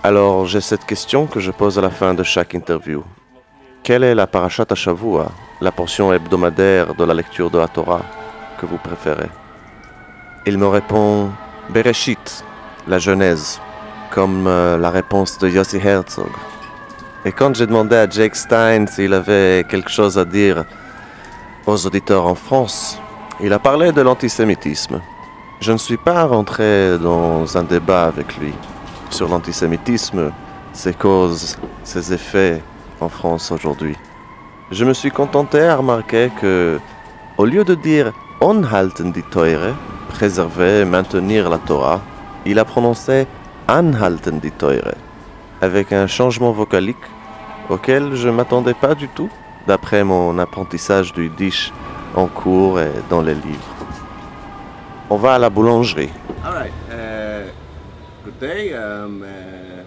Alors, 0.04 0.46
j'ai 0.46 0.62
cette 0.62 0.86
question 0.86 1.28
que 1.28 1.40
je 1.40 1.52
pose 1.52 1.78
à 1.80 1.82
la 1.82 1.90
fin 1.90 2.14
de 2.14 2.24
chaque 2.24 2.54
interview. 2.54 3.04
Quelle 3.84 4.04
est 4.04 4.16
la 4.16 4.28
Parashat 4.28 4.76
Shavua, 4.76 5.32
la 5.62 5.72
portion 5.72 6.14
hebdomadaire 6.14 6.94
de 6.96 7.04
la 7.04 7.14
lecture 7.14 7.50
de 7.50 7.58
la 7.58 7.68
Torah 7.68 8.04
que 8.60 8.66
vous 8.66 8.78
préférez? 8.78 9.30
Il 10.46 10.58
me 10.58 10.68
répond 10.68 11.30
Bereshit, 11.70 12.44
la 12.88 13.00
Genèse, 13.00 13.60
comme 14.12 14.46
euh, 14.48 14.78
la 14.78 14.90
réponse 14.90 15.38
de 15.40 15.50
Yossi 15.50 15.78
Herzog. 15.78 16.32
Et 17.26 17.32
quand 17.32 17.56
j'ai 17.56 17.66
demandé 17.66 17.96
à 17.96 18.10
Jake 18.10 18.36
Stein 18.36 18.86
s'il 18.88 19.14
avait 19.14 19.66
quelque 19.70 19.90
chose 19.90 20.18
à 20.18 20.26
dire 20.26 20.66
aux 21.66 21.86
auditeurs 21.86 22.28
en 22.28 22.36
France, 22.36 23.00
il 23.40 23.54
a 23.54 23.60
parlé 23.60 23.92
de 23.92 24.02
l'antisémitisme. 24.02 25.02
Je 25.66 25.72
ne 25.72 25.78
suis 25.78 25.96
pas 25.96 26.26
rentré 26.26 26.98
dans 27.00 27.58
un 27.58 27.64
débat 27.64 28.04
avec 28.04 28.36
lui 28.38 28.54
sur 29.10 29.30
l'antisémitisme, 29.30 30.34
ses 30.74 30.94
causes, 30.94 31.58
ses 31.86 32.12
effets 32.12 32.62
en 33.00 33.08
France 33.08 33.50
aujourd'hui. 33.50 33.96
Je 34.72 34.84
me 34.84 34.94
suis 34.94 35.10
contenté 35.10 35.62
à 35.62 35.78
remarquer 35.78 36.32
que, 36.42 36.82
au 37.38 37.46
lieu 37.46 37.64
de 37.64 37.76
dire 37.76 38.12
onhalten 38.42 39.14
die 39.14 39.24
Teure, 39.24 39.74
préserver, 40.10 40.84
maintenir 40.84 41.50
la 41.50 41.60
Torah, 41.60 42.02
il 42.46 42.60
a 42.60 42.66
prononcé 42.66 43.26
anhalten 43.70 44.42
die 44.42 44.52
Teure, 44.52 44.96
avec 45.62 45.94
un 45.94 46.08
changement 46.08 46.52
vocalique 46.52 47.08
auquel 47.70 48.16
je 48.16 48.28
ne 48.28 48.34
m'attendais 48.34 48.74
pas 48.74 48.96
du 48.96 49.08
tout, 49.08 49.30
d'après 49.66 50.04
mon 50.04 50.38
apprentissage 50.40 51.14
du 51.14 51.30
Yiddish 51.30 51.72
en 52.16 52.28
cours 52.28 52.82
et 52.82 52.92
dans 53.10 53.22
les 53.22 53.36
livres. 53.36 53.73
On 55.14 55.18
va 55.18 55.36
à 55.36 55.38
la 55.38 55.52
boulangerie. 55.52 56.10
All 56.44 56.54
right. 56.56 56.74
Uh, 56.90 57.48
good 58.26 58.40
day. 58.40 58.74
Um, 58.74 59.22
uh, 59.22 59.84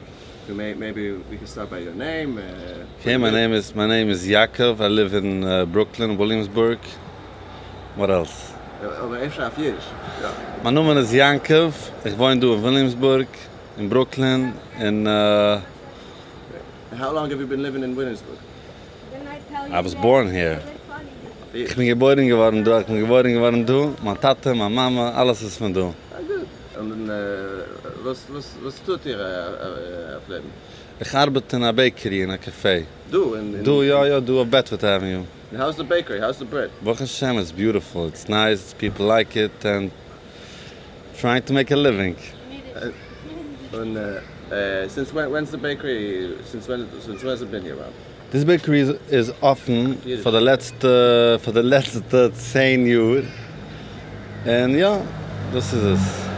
you 0.46 0.54
may, 0.54 0.72
maybe 0.74 1.10
we 1.28 1.36
can 1.36 1.48
start 1.48 1.68
by 1.68 1.80
your 1.80 1.94
name. 1.94 2.38
Uh, 2.38 3.00
Okay, 3.00 3.16
my 3.16 3.30
name 3.30 3.52
is 3.52 3.74
my 3.74 3.88
name 3.88 4.08
is 4.08 4.24
Yaakov. 4.24 4.80
I 4.80 4.86
live 4.86 5.14
in 5.14 5.42
uh, 5.42 5.64
Brooklyn, 5.64 6.16
Williamsburg. 6.16 6.78
What 7.96 8.08
else? 8.08 8.52
uh, 8.84 9.02
over 9.02 9.16
even 9.16 9.42
af 9.42 9.56
Jiddisch. 9.56 9.88
Name 10.62 10.96
is 10.96 11.12
Yaakov. 11.12 11.72
Ich 12.04 12.16
wohne 12.16 12.40
du 12.40 12.54
in 12.54 12.62
Williamsburg, 12.62 13.26
in 13.78 13.88
Brooklyn, 13.88 14.54
in 14.78 15.08
uh, 15.08 15.60
How 16.96 17.10
long 17.12 17.28
have 17.30 17.40
you 17.40 17.48
been 17.48 17.64
living 17.64 17.82
in 17.82 17.96
Williamsburg? 17.96 18.38
I 19.72 19.80
was 19.80 19.96
born 19.96 20.30
here. 20.30 20.62
Ich 21.58 21.74
bin 21.74 21.86
geboren 21.86 22.28
geworden 22.28 22.62
du, 22.62 22.78
ich 22.78 22.86
bin 22.86 23.00
geboren 23.00 23.32
geworden 23.32 23.64
du. 23.64 23.94
Meine 24.04 24.20
Tate, 24.20 24.54
meine 24.54 24.74
Mama, 24.74 25.10
alles 25.12 25.40
ist 25.40 25.56
von 25.56 25.72
du. 25.72 25.86
Ah, 25.86 26.18
gut. 26.20 26.46
Und 26.78 26.90
dann, 26.90 27.08
uh, 27.08 27.62
was, 28.04 28.18
was, 28.28 28.50
was 28.62 28.74
tut 28.84 29.06
ihr 29.06 29.16
uh, 29.16 29.20
uh, 29.22 30.16
auf 30.18 30.28
Leben? 30.28 30.50
Ich 31.00 31.14
arbeite 31.14 31.56
in 31.56 31.62
einer 31.62 31.72
Bakery, 31.72 32.22
in 32.24 32.30
einem 32.30 32.42
Café. 32.42 32.84
Du? 33.10 33.32
In, 33.34 33.54
in, 33.54 33.64
Du, 33.64 33.82
ja, 33.82 34.04
ja, 34.04 34.20
du 34.20 34.38
auf 34.42 34.46
Bedford 34.48 34.84
Avenue. 34.84 35.24
How's 35.56 35.76
the 35.76 35.84
bakery? 35.84 36.20
How's 36.20 36.38
the 36.38 36.44
bread? 36.44 36.70
Baruch 36.82 36.98
Hashem, 36.98 37.38
it's 37.38 37.52
beautiful, 37.52 38.06
it's 38.06 38.28
nice, 38.28 38.74
people 38.74 39.06
like 39.06 39.34
it, 39.34 39.64
and 39.64 39.90
trying 41.16 41.42
to 41.44 41.54
make 41.54 41.70
a 41.70 41.76
living. 41.76 42.16
And, 43.72 43.96
uh, 43.96 44.20
uh, 44.54 44.88
since 44.88 45.10
when, 45.14 45.30
when's 45.30 45.50
the 45.50 45.58
bakery, 45.58 46.36
since 46.44 46.68
when, 46.68 46.86
since 47.00 47.22
when 47.22 47.30
has 47.30 47.40
it 47.40 47.50
been 47.50 47.62
here 47.62 47.78
around? 47.78 47.94
This 48.30 48.42
bakery 48.42 48.80
is, 48.80 48.88
is 49.08 49.32
often 49.40 49.98
for 50.20 50.32
the 50.32 50.40
letzte, 50.40 51.40
for 51.40 51.52
the 51.52 51.62
letzte 51.62 52.52
10 52.52 52.86
Jahr. 52.86 53.22
And 54.44 54.74
ja, 54.74 55.00
this 55.52 55.72
is 55.72 55.84
it. 55.84 56.30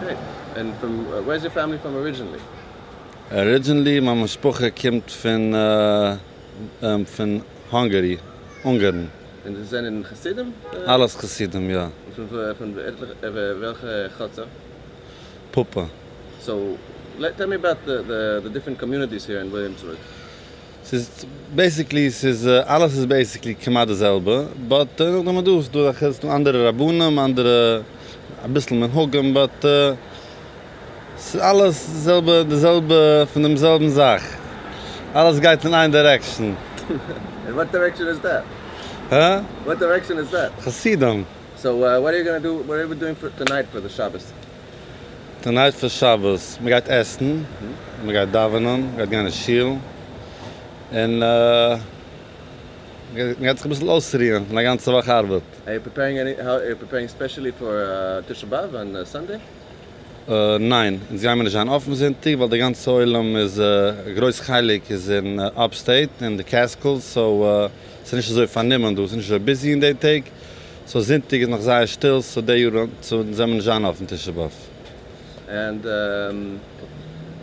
Great. 0.00 0.18
And 0.56 0.74
from, 0.78 1.06
uh, 1.12 1.22
where's 1.22 1.42
your 1.42 1.52
family 1.52 1.78
from 1.78 1.96
originally? 1.96 2.40
Originally, 3.30 4.00
my 4.00 4.14
mishpucha 4.14 4.72
kommt 4.72 5.08
von, 5.08 5.54
uh, 5.54 6.18
um, 6.82 7.06
von 7.06 7.44
Hungary, 7.70 8.18
Ungarn. 8.64 9.08
And 9.44 9.56
ze 9.56 9.64
zijn 9.64 9.84
in 9.84 10.04
Chassidim? 10.04 10.52
Uh, 10.74 10.88
Alles 10.88 11.14
Chassidim, 11.14 11.70
ja. 11.70 11.90
Van, 12.16 12.28
van, 12.28 12.54
van 12.58 12.74
uh, 13.22 13.58
welke 13.60 14.10
gatsa? 14.18 14.46
Puppe. 15.50 15.86
So, 16.40 16.76
let, 17.18 17.36
tell 17.36 17.46
me 17.46 17.54
about 17.54 17.84
the, 17.84 18.02
the, 18.02 18.40
the 18.42 18.50
different 18.50 18.78
communities 18.78 19.26
here 19.26 19.40
in 19.40 19.52
Williamsburg. 19.52 19.98
Es 20.86 20.92
ist 20.92 21.26
basically, 21.52 22.06
es 22.06 22.22
ist, 22.22 22.46
uh, 22.46 22.62
alles 22.64 22.96
ist 22.96 23.08
basically 23.08 23.56
kema 23.56 23.84
dasselbe, 23.84 24.46
but 24.68 24.88
uh, 25.00 25.20
noch 25.20 25.42
du, 25.42 25.60
du 25.60 25.92
hast 25.92 26.22
du 26.22 26.28
andere 26.28 26.64
Rabunem, 26.64 27.18
andere, 27.18 27.84
ein 28.44 28.54
bisschen 28.54 28.78
mit 28.78 28.94
Huggen, 28.94 29.34
but 29.34 29.50
uh, 29.64 29.96
es 31.16 31.34
ist 31.34 31.40
alles 31.40 32.04
selbe, 32.04 32.46
derselbe, 32.48 33.26
von 33.32 33.42
demselben 33.42 33.90
Sach. 33.90 34.22
Alles 35.12 35.40
geht 35.40 35.64
in 35.64 35.74
eine 35.74 35.92
Direction. 35.92 36.56
And 37.48 37.56
what 37.56 37.72
direction 37.72 38.06
is 38.06 38.20
that? 38.20 38.44
Huh? 39.10 39.42
What 39.64 39.80
direction 39.80 40.18
is 40.18 40.30
that? 40.30 40.52
Chassidim. 40.62 41.26
So, 41.56 41.82
uh, 41.82 42.00
what 42.00 42.14
are 42.14 42.18
you 42.18 42.24
gonna 42.24 42.38
do? 42.38 42.58
What 42.58 42.78
are 42.78 42.86
we 42.86 42.94
doing 42.94 43.16
for 43.16 43.30
tonight 43.30 43.66
for 43.72 43.80
the 43.80 43.88
Shabbos? 43.88 44.32
Tonight 45.42 45.74
for 45.74 45.88
Shabbos, 45.88 46.60
wir 46.62 46.76
geht 46.76 46.88
essen, 46.88 47.44
wir 48.04 48.12
geht 48.12 48.32
davenen, 48.32 48.96
wir 48.96 49.06
geht 49.06 49.10
gerne 49.10 49.32
schiel. 49.32 49.80
Und, 50.90 51.22
äh, 51.22 51.78
wir 53.14 53.34
geht 53.34 53.56
sich 53.56 53.64
ein 53.64 53.68
bisschen 53.70 53.88
auszuringen, 53.88 54.46
eine 54.50 54.62
ganze 54.62 54.92
Woche 54.92 55.12
Arbeit. 55.12 55.42
Are 55.64 55.74
you 55.74 55.80
preparing 55.80 56.18
any? 56.18 56.34
How 56.34 56.60
are 56.60 56.68
you 56.68 56.76
preparing 56.76 57.08
specially 57.08 57.52
for 57.52 57.72
uh, 57.72 58.22
Tisha 58.28 58.46
B'av 58.46 58.74
on 58.74 58.94
uh, 58.94 59.04
Sunday? 59.04 59.40
Uh, 60.28 60.58
nein, 60.58 61.00
haben 61.24 61.42
nicht 61.42 61.56
an 61.56 61.68
offen 61.68 61.94
sind, 61.94 62.16
weil 62.24 62.48
der 62.48 62.58
ganze 62.58 62.90
Oilem 62.90 63.36
ist 63.36 63.58
uh, 63.58 63.92
groß 64.16 64.48
heilig 64.48 64.82
ist 64.88 65.08
in 65.08 65.38
uh, 65.38 65.50
Upstate, 65.54 66.10
in 66.20 66.36
the 66.36 66.44
Cascals, 66.44 67.14
so 67.14 67.44
uh, 67.44 67.70
ist 68.04 68.12
nicht 68.12 68.28
so 68.28 68.46
vernehmen, 68.46 68.94
du, 68.94 69.04
ist 69.04 69.16
nicht 69.16 69.28
so 69.28 69.38
busy 69.38 69.72
in 69.72 69.80
der 69.80 69.98
Tag. 69.98 70.24
So 70.84 71.00
Sintig 71.00 71.42
ist 71.42 71.48
noch 71.48 71.60
sehr 71.60 71.86
still, 71.86 72.20
so 72.22 72.42
der 72.42 72.58
Jura, 72.58 72.86
so 73.00 73.22
sind 73.22 73.38
wir 73.38 73.46
nicht 73.46 73.68
offen 73.68 74.06
Tischabaf. 74.06 74.52
And 75.48 75.86
um, 75.86 76.60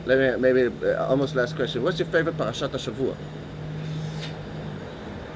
let 0.05 0.17
me 0.19 0.41
maybe 0.41 0.86
uh, 0.86 1.07
almost 1.07 1.36
last 1.36 1.55
question. 1.55 1.83
What's 1.83 2.00
your 2.00 2.07
favorite 2.07 2.38
parashat 2.38 2.69
Shavua? 2.72 3.15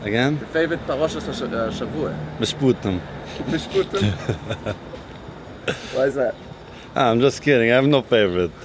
Again? 0.03 0.37
Your 0.37 0.47
favorite 0.47 0.85
parashat 0.87 1.27
uh, 1.27 1.71
Shavua? 1.71 2.15
Besputem. 2.39 2.99
Mishputim. 3.49 4.03
Why 5.93 6.03
is 6.05 6.15
that? 6.15 6.35
Ah, 6.95 7.11
I'm 7.11 7.19
just 7.19 7.41
kidding, 7.41 7.71
I 7.71 7.75
have 7.75 7.87
no 7.87 8.01
favorite. 8.01 8.51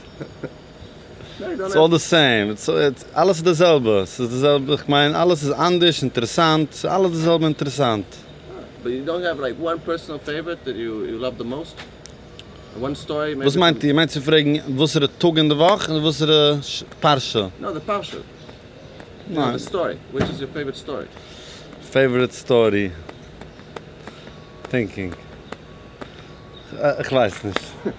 No, 1.41 1.51
It's 1.51 1.61
have- 1.61 1.77
all 1.77 1.89
the 1.89 1.99
same. 1.99 2.51
It's, 2.51 2.69
it's 2.69 3.05
alles. 3.17 3.41
Es 3.43 4.21
ist 4.21 4.33
dasselbe. 4.33 4.75
Ich 4.75 4.87
meine, 4.87 5.17
alles 5.17 5.43
ist 5.43 5.51
anders, 5.53 6.01
interessant. 6.03 6.85
Alles 6.85 7.13
dasselbe 7.13 7.47
interessant. 7.47 8.07
But 8.83 8.93
you 8.93 9.05
don't 9.05 9.25
have 9.25 9.41
like 9.41 9.57
one 9.59 9.81
personal 9.81 10.19
favorite 10.21 10.65
that 10.65 10.77
you, 10.77 11.05
you 11.05 11.19
love 11.19 11.39
the 11.39 11.45
most? 11.45 11.75
One 12.81 12.95
story? 12.97 13.37
Was 13.37 13.57
meint 13.57 13.83
ihr? 13.85 13.95
Meint 13.95 14.11
sie 14.11 14.21
fragen, 14.21 14.63
was 14.69 14.97
er 14.97 15.09
Tag 15.19 15.37
in 15.37 15.49
der 15.49 15.59
Woche 15.59 15.93
und 15.93 16.05
was 16.05 16.21
er 16.23 16.59
Parsha? 17.01 17.51
No, 17.61 17.73
the 17.73 17.81
parsha. 17.81 18.19
No, 19.29 19.53
the 19.53 19.59
story. 19.59 19.99
Which 20.11 20.29
is 20.31 20.41
your 20.41 20.49
favorite 20.49 20.77
story? 20.77 21.07
Favorite 21.81 22.33
story? 22.33 22.91
Thinking. 24.71 25.13
Äh, 26.81 27.03
ich 27.03 27.13
weiß 27.13 27.45
nicht. 27.45 27.61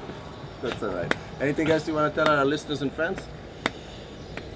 That's 0.61 0.81
all 0.81 0.89
right. 0.89 1.13
Anything 1.39 1.69
else 1.69 1.87
you 1.87 1.93
want 1.95 2.13
to 2.13 2.23
tell 2.23 2.33
our 2.33 2.45
listeners 2.45 2.81
in 2.81 2.89
France? 2.89 3.21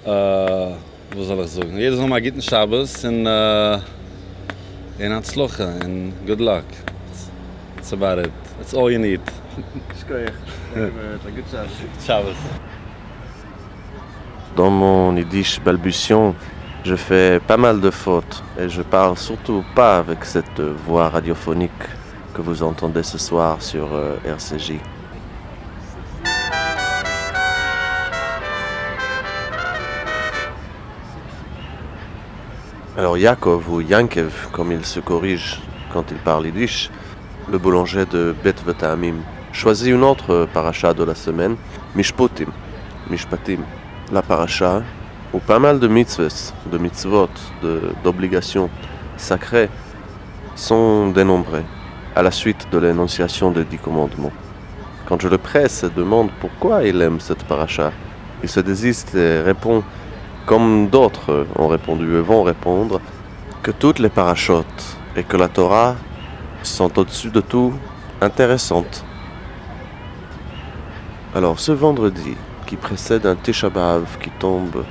Äh, 0.04 0.08
was 0.10 1.26
soll 1.26 1.40
ich 1.44 1.50
sagen? 1.50 1.78
Jedes 1.78 2.00
Mal 2.00 2.20
geht 2.20 2.34
ein 2.34 2.42
Shabbos 2.42 3.04
und 3.04 3.26
äh, 3.26 3.74
in 4.98 5.12
Hatzlocha 5.12 5.64
and 5.82 6.12
good 6.26 6.40
luck. 6.40 6.64
That's 7.76 7.92
about 7.92 8.18
it. 8.18 8.32
That's 8.58 8.74
all 8.74 8.90
you 8.90 8.98
need. 8.98 9.20
Dans 14.56 14.70
mon 14.70 15.16
yiddish 15.16 15.60
balbutiant, 15.60 16.34
je 16.84 16.96
fais 16.96 17.40
pas 17.40 17.56
mal 17.56 17.80
de 17.80 17.90
fautes 17.90 18.42
et 18.58 18.68
je 18.68 18.82
parle 18.82 19.16
surtout 19.16 19.64
pas 19.74 19.98
avec 19.98 20.24
cette 20.24 20.60
voix 20.60 21.08
radiophonique 21.08 21.72
que 22.34 22.42
vous 22.42 22.62
entendez 22.62 23.02
ce 23.02 23.18
soir 23.18 23.60
sur 23.60 23.92
euh, 23.92 24.16
RCJ. 24.24 24.74
Alors 32.96 33.16
Yaakov 33.16 33.70
ou 33.70 33.80
Yankev, 33.80 34.48
comme 34.50 34.72
il 34.72 34.84
se 34.84 34.98
corrige 34.98 35.60
quand 35.92 36.10
il 36.10 36.18
parle 36.18 36.46
yiddish, 36.46 36.90
le 37.50 37.58
boulanger 37.58 38.06
de 38.06 38.34
Bet 38.42 38.56
Vetamim, 38.66 39.22
choisit 39.52 39.88
une 39.88 40.04
autre 40.04 40.48
paracha 40.52 40.94
de 40.94 41.04
la 41.04 41.14
semaine, 41.14 41.56
Mishpotim, 41.94 42.50
Mishpatim, 43.10 43.60
la 44.12 44.22
paracha 44.22 44.82
où 45.32 45.38
pas 45.38 45.58
mal 45.58 45.78
de 45.78 45.88
mitzvahs, 45.88 46.52
de 46.70 46.78
mitzvot, 46.78 47.28
d'obligations 48.02 48.70
sacrées 49.16 49.68
sont 50.54 51.10
dénombrées 51.10 51.64
à 52.16 52.22
la 52.22 52.30
suite 52.30 52.66
de 52.72 52.78
l'énonciation 52.78 53.50
des 53.50 53.64
dix 53.64 53.78
commandements. 53.78 54.32
Quand 55.06 55.20
je 55.20 55.28
le 55.28 55.38
presse 55.38 55.84
et 55.84 55.90
demande 55.90 56.30
pourquoi 56.40 56.84
il 56.84 57.00
aime 57.00 57.20
cette 57.20 57.44
paracha, 57.44 57.92
il 58.42 58.48
se 58.48 58.60
désiste 58.60 59.14
et 59.14 59.40
répond, 59.40 59.82
comme 60.46 60.88
d'autres 60.88 61.46
ont 61.56 61.68
répondu 61.68 62.16
et 62.16 62.20
vont 62.20 62.42
répondre, 62.42 63.00
que 63.62 63.70
toutes 63.70 63.98
les 63.98 64.08
parachutes 64.08 64.96
et 65.16 65.24
que 65.24 65.36
la 65.36 65.48
Torah 65.48 65.96
sont 66.62 66.98
au-dessus 66.98 67.30
de 67.30 67.40
tout 67.40 67.74
intéressantes. 68.20 69.04
Alors 71.38 71.60
ce 71.60 71.70
vendredi, 71.70 72.34
qui 72.66 72.74
précède 72.74 73.24
un 73.24 73.36
Tisha 73.36 73.70
B'Av 73.70 74.18
qui 74.20 74.28
tombe 74.40 74.84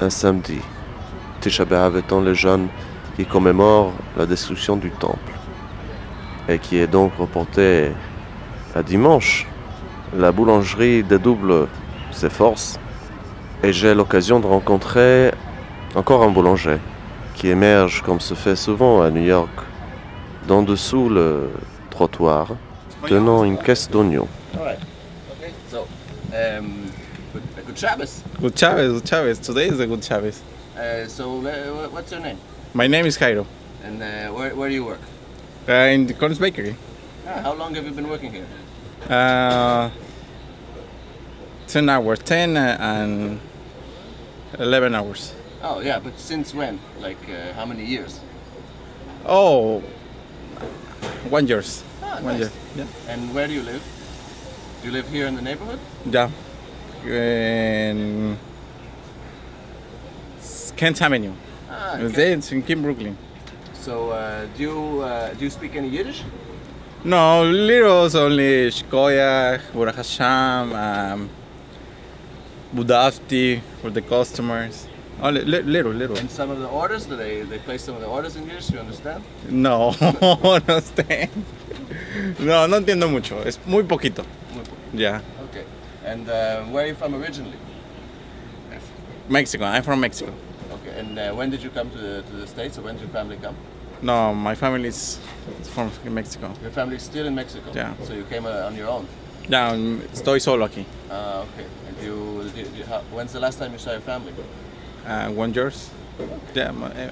un 0.00 0.08
samedi, 0.08 0.60
Tisha 1.40 1.64
B'Av 1.64 1.96
étant 1.96 2.20
le 2.20 2.32
jeûne 2.32 2.68
qui 3.16 3.26
commémore 3.26 3.92
la 4.16 4.24
destruction 4.24 4.76
du 4.76 4.92
temple 4.92 5.32
et 6.48 6.60
qui 6.60 6.76
est 6.76 6.86
donc 6.86 7.16
reporté 7.18 7.90
à 8.76 8.84
dimanche, 8.84 9.48
la 10.16 10.30
boulangerie 10.30 11.02
dédouble 11.02 11.66
ses 12.12 12.30
forces 12.30 12.78
et 13.64 13.72
j'ai 13.72 13.96
l'occasion 13.96 14.38
de 14.38 14.46
rencontrer 14.46 15.32
encore 15.96 16.22
un 16.22 16.30
boulanger 16.30 16.78
qui 17.34 17.48
émerge 17.48 18.02
comme 18.02 18.20
se 18.20 18.34
fait 18.34 18.54
souvent 18.54 19.02
à 19.02 19.10
New 19.10 19.24
York, 19.24 19.58
d'en 20.46 20.62
dessous 20.62 21.08
le 21.08 21.50
trottoir, 21.90 22.46
tenant 23.08 23.42
une 23.42 23.58
caisse 23.58 23.90
d'oignons. 23.90 24.28
Um, 26.32 26.90
good, 27.32 27.42
uh, 27.58 27.62
good 27.66 27.78
Shabbos. 27.78 28.22
Good 28.40 28.56
Chavez, 28.56 28.92
good 28.92 29.08
Chavez. 29.08 29.38
Today 29.38 29.68
is 29.68 29.80
a 29.80 29.86
good 29.86 30.02
Chavez. 30.02 30.42
Uh, 30.76 31.06
so, 31.06 31.38
uh, 31.46 31.88
what's 31.90 32.10
your 32.10 32.20
name? 32.20 32.38
My 32.74 32.86
name 32.86 33.06
is 33.06 33.16
Cairo. 33.16 33.46
And 33.84 34.02
uh, 34.02 34.30
where, 34.32 34.54
where 34.54 34.68
do 34.68 34.74
you 34.74 34.84
work? 34.84 35.00
Uh, 35.68 35.72
in 35.72 36.06
the 36.06 36.14
Collins 36.14 36.38
Bakery. 36.38 36.76
Ah, 37.26 37.40
how 37.40 37.54
long 37.54 37.74
have 37.74 37.84
you 37.84 37.90
been 37.92 38.08
working 38.08 38.32
here? 38.32 38.46
Uh, 39.08 39.90
10 41.66 41.88
hours, 41.88 42.18
10 42.20 42.56
uh, 42.56 42.76
and 42.80 43.40
11 44.58 44.94
hours. 44.94 45.34
Oh, 45.62 45.80
yeah, 45.80 45.98
but 45.98 46.18
since 46.18 46.54
when? 46.54 46.80
Like, 47.00 47.18
uh, 47.28 47.52
how 47.54 47.66
many 47.66 47.84
years? 47.84 48.20
Oh, 49.24 49.80
one 51.28 51.46
years. 51.46 51.84
Ah, 52.02 52.16
One 52.20 52.38
nice. 52.38 52.40
year. 52.40 52.50
Yeah. 52.76 52.86
And 53.08 53.32
where 53.34 53.46
do 53.46 53.52
you 53.54 53.62
live? 53.62 53.82
Do 54.82 54.88
you 54.88 54.94
live 54.94 55.08
here 55.10 55.28
in 55.28 55.36
the 55.36 55.42
neighborhood? 55.42 55.78
Yeah. 56.04 56.28
In 57.06 58.36
Kent 60.76 61.00
Avenue. 61.00 61.34
Ah, 61.70 61.98
okay. 61.98 62.32
It's 62.32 62.50
in 62.50 62.64
King 62.64 62.82
Brooklyn. 62.82 63.16
So, 63.74 64.10
uh, 64.10 64.46
do 64.56 64.62
you 64.62 65.00
uh, 65.02 65.34
do 65.34 65.44
you 65.44 65.50
speak 65.50 65.76
any 65.76 65.88
Yiddish? 65.88 66.24
No, 67.04 67.44
little 67.44 68.10
only 68.16 68.70
Shkoyach, 68.72 69.70
Burach 69.70 69.94
Hashem, 69.94 70.72
um, 70.74 71.30
Budafti 72.74 73.60
for 73.80 73.90
the 73.90 74.02
customers. 74.02 74.88
Only 75.20 75.44
li- 75.44 75.62
little, 75.62 75.92
little. 75.92 76.16
And 76.16 76.30
some 76.30 76.50
of 76.50 76.58
the 76.58 76.68
orders, 76.68 77.06
do 77.06 77.16
they 77.16 77.42
they 77.42 77.58
place 77.58 77.84
some 77.84 77.94
of 77.94 78.00
the 78.00 78.06
orders 78.08 78.36
in 78.36 78.46
Yiddish? 78.46 78.70
You 78.70 78.80
understand? 78.80 79.22
No, 79.48 79.94
no 80.68 80.80
stand. 80.80 81.30
No, 82.38 82.66
no 82.66 82.76
entiendo 82.78 83.08
mucho. 83.10 83.40
Es 83.46 83.58
muy 83.66 83.82
poquito. 83.84 84.24
Muy 84.54 84.62
poco. 84.64 84.76
Yeah. 84.94 85.20
Okay. 85.50 85.64
And 86.04 86.28
uh, 86.28 86.62
where 86.72 86.84
are 86.84 86.88
you 86.88 86.94
from 86.94 87.14
originally? 87.14 87.56
Mexico. 89.28 89.64
I'm 89.64 89.82
from 89.82 90.00
Mexico. 90.00 90.32
Okay. 90.72 90.98
And 90.98 91.18
uh, 91.18 91.32
when 91.34 91.50
did 91.50 91.62
you 91.62 91.70
come 91.70 91.90
to 91.90 91.98
the, 91.98 92.22
to 92.22 92.32
the 92.36 92.46
states, 92.46 92.78
or 92.78 92.82
when 92.82 92.94
did 92.94 93.02
your 93.02 93.10
family 93.10 93.36
come? 93.36 93.54
No, 94.02 94.34
my 94.34 94.54
family 94.56 94.88
is 94.88 95.20
from 95.74 95.90
Mexico. 96.04 96.52
Your 96.60 96.72
family 96.72 96.96
is 96.96 97.02
still 97.02 97.26
in 97.26 97.34
Mexico. 97.34 97.70
Yeah. 97.72 97.94
So 98.02 98.14
you 98.14 98.24
came 98.24 98.46
uh, 98.46 98.66
on 98.66 98.74
your 98.76 98.88
own. 98.88 99.06
Yeah, 99.48 99.74
estoy 100.12 100.40
solo 100.40 100.66
aquí. 100.66 100.84
Ah, 101.10 101.40
okay. 101.42 101.66
And 101.88 101.96
you, 102.02 102.48
do 102.54 102.78
you 102.78 102.84
how, 102.84 103.00
when's 103.12 103.32
the 103.32 103.40
last 103.40 103.58
time 103.58 103.72
you 103.72 103.78
saw 103.78 103.92
your 103.92 104.00
family? 104.00 104.32
Uh, 105.06 105.30
one 105.30 105.52
yours. 105.52 105.90
Yeah. 106.54 106.70
my- 106.70 106.92
eh, 106.94 107.10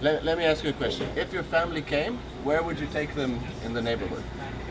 Let, 0.00 0.24
let 0.24 0.36
me 0.38 0.44
ask 0.44 0.62
you 0.62 0.70
a 0.70 0.74
question. 0.74 1.08
If 1.16 1.32
your 1.32 1.42
family 1.44 1.80
came, 1.82 2.18
where 2.44 2.62
would 2.62 2.78
you 2.78 2.86
take 2.92 3.14
them 3.14 3.40
in 3.64 3.72
the 3.72 3.80
neighborhood? 3.80 4.22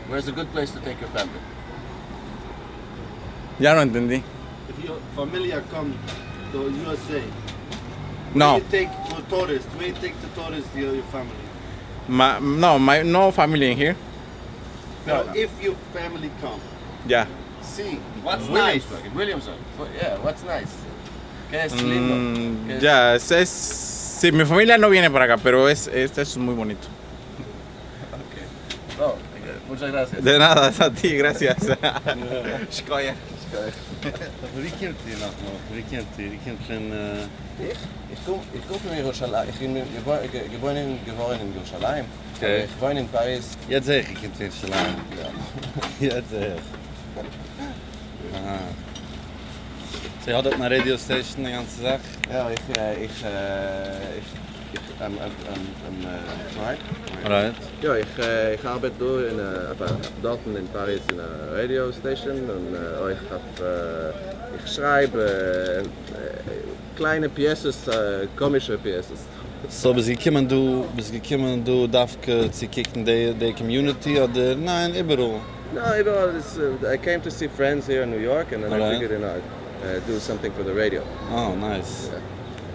Where's 0.08 0.28
a 0.28 0.32
good 0.32 0.50
place 0.52 0.70
to 0.72 0.80
take 0.80 1.00
your 1.00 1.10
family? 1.10 1.40
Ya 3.58 3.74
no 3.74 3.80
entendí. 3.84 4.22
If 4.68 4.84
your 4.84 4.98
familia 5.14 5.60
come 5.70 5.98
to 6.52 6.70
USA, 6.70 7.22
No, 8.34 8.56
you 8.56 8.64
take 8.70 8.88
for 9.08 9.20
tourists, 9.28 9.66
where 9.76 9.88
you 9.88 9.94
take 9.94 10.14
the 10.20 10.28
tourists, 10.40 10.74
your, 10.74 10.94
your 10.94 11.04
family? 11.04 11.34
my, 12.08 12.38
no, 12.40 12.78
my 12.78 13.02
no 13.02 13.30
family 13.30 13.70
in 13.72 13.76
here. 13.76 13.96
No, 15.06 15.30
if 15.34 15.50
your 15.62 15.74
family 15.92 16.30
come. 16.40 16.60
Yeah. 17.06 17.26
See, 17.62 18.00
What's 18.22 18.48
nice? 18.48 18.84
Williamsburg. 18.90 19.04
in 19.06 19.14
Williamsburg. 19.14 19.58
Yeah, 19.96 20.18
what's 20.18 20.42
nice? 20.44 20.74
Es 21.54 21.74
mm, 21.74 21.88
lindo? 21.88 22.80
Ya, 22.80 23.14
es, 23.14 23.30
es, 23.30 23.84
Sí, 24.24 24.32
mi 24.32 24.46
familia 24.46 24.78
no 24.78 24.88
viene 24.88 25.10
para 25.10 25.26
acá, 25.26 25.36
pero 25.36 25.68
es, 25.68 25.86
este 25.88 26.22
es 26.22 26.36
muy 26.38 26.54
bonito. 26.54 26.88
okay. 28.14 28.44
No, 28.98 29.16
muchas 29.68 29.92
gracias. 29.92 30.24
De 30.24 30.38
nada, 30.38 30.72
a 30.78 30.90
ti, 30.90 31.14
gracias. 31.14 31.56
In, 39.60 39.76
geboren 41.04 41.40
in 41.40 41.52
in 48.32 48.93
Ze 50.24 50.32
had 50.32 50.46
op 50.46 50.56
mijn 50.56 50.70
radio 50.70 50.96
station 50.96 51.44
de 51.44 51.50
ganze 51.50 51.80
Sache. 51.82 52.00
Ja, 52.30 52.50
ich, 52.50 52.76
äh, 52.78 53.04
ich, 53.04 53.22
äh, 53.22 54.18
ich, 54.18 54.30
ich, 54.72 54.80
ähm, 55.04 55.12
ähm, 55.24 55.32
ähm, 55.88 56.06
äh, 56.06 56.54
sorry. 56.54 56.76
Alright. 57.24 57.54
Ja, 57.82 57.94
ich, 57.96 58.24
äh, 58.24 58.54
ich 58.54 58.64
arbeite 58.64 58.94
dort 58.98 59.30
in, 59.30 59.38
äh, 59.38 59.72
enfin, 59.72 59.96
dort 60.22 60.40
in 60.46 60.68
Paris 60.72 61.00
in 61.12 61.20
einer 61.20 61.62
Radio 61.62 61.92
Station 61.92 62.36
und 62.36 62.74
äh, 62.74 63.12
ich, 63.12 63.30
hab, 63.30 63.42
äh, 63.60 64.64
ich 64.64 64.72
schreibe 64.72 65.82
äh, 65.82 66.96
kleine 66.96 67.28
Pieces, 67.28 67.86
äh, 67.88 68.26
komische 68.36 68.78
Pieces. 68.78 69.20
So, 69.68 69.92
bis 69.92 70.06
gekommen 70.06 70.48
du, 70.48 70.86
bis 70.96 71.10
gekommen 71.12 71.62
du 71.64 71.86
darf 71.86 72.16
zu 72.20 72.66
kicken 72.68 73.04
die, 73.04 73.34
die 73.34 73.52
Community 73.52 74.18
oder 74.20 74.54
nein, 74.54 74.94
überall. 74.94 75.40
No, 75.74 75.80
überall 76.00 76.34
is, 76.36 76.56
uh, 76.58 76.86
I 76.86 76.96
came 76.98 77.20
to 77.20 77.30
see 77.30 77.48
friends 77.48 77.86
here 77.86 78.02
in 78.02 78.10
New 78.10 78.20
York 78.22 78.52
and 78.52 78.62
then 78.62 78.72
I 78.72 78.76
Alright. 78.76 79.00
figured 79.00 79.10
you 79.10 79.18
know, 79.18 79.40
uh, 79.84 79.98
do 80.06 80.18
something 80.18 80.52
for 80.52 80.62
the 80.62 80.72
radio. 80.74 81.02
Oh, 81.30 81.54
nice. 81.54 82.10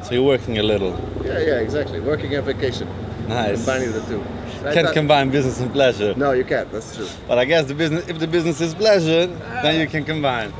So 0.03 0.13
you're 0.13 0.23
working 0.23 0.57
a 0.59 0.63
little. 0.63 0.93
Yeah, 1.23 1.39
yeah, 1.39 1.59
exactly. 1.59 1.99
Working 1.99 2.33
and 2.35 2.45
vacation. 2.45 2.87
Nice. 3.27 3.57
Combining 3.57 3.91
the 3.91 4.01
two. 4.01 4.21
I 4.65 4.73
Can't 4.73 4.87
thought- 4.87 4.93
combine 4.93 5.29
business 5.29 5.59
and 5.59 5.71
pleasure. 5.71 6.13
No, 6.15 6.31
you 6.31 6.43
can't. 6.45 6.71
That's 6.71 6.95
true. 6.95 7.07
But 7.27 7.37
I 7.37 7.45
guess 7.45 7.65
the 7.65 7.75
business, 7.75 8.07
if 8.07 8.17
the 8.19 8.27
business 8.27 8.61
is 8.61 8.73
pleasure, 8.73 9.27
then 9.61 9.79
you 9.79 9.87
can 9.87 10.03
combine. 10.05 10.53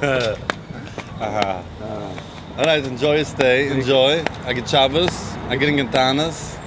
Aha. 1.20 1.62
All 2.58 2.64
right, 2.64 2.84
enjoy 2.84 3.16
your 3.16 3.24
stay. 3.24 3.68
Enjoy. 3.70 4.22
I 4.44 4.52
get 4.52 4.68
Shabbos. 4.68 5.10
I 5.48 5.56
get 5.56 5.68
Gentanas. 5.74 6.58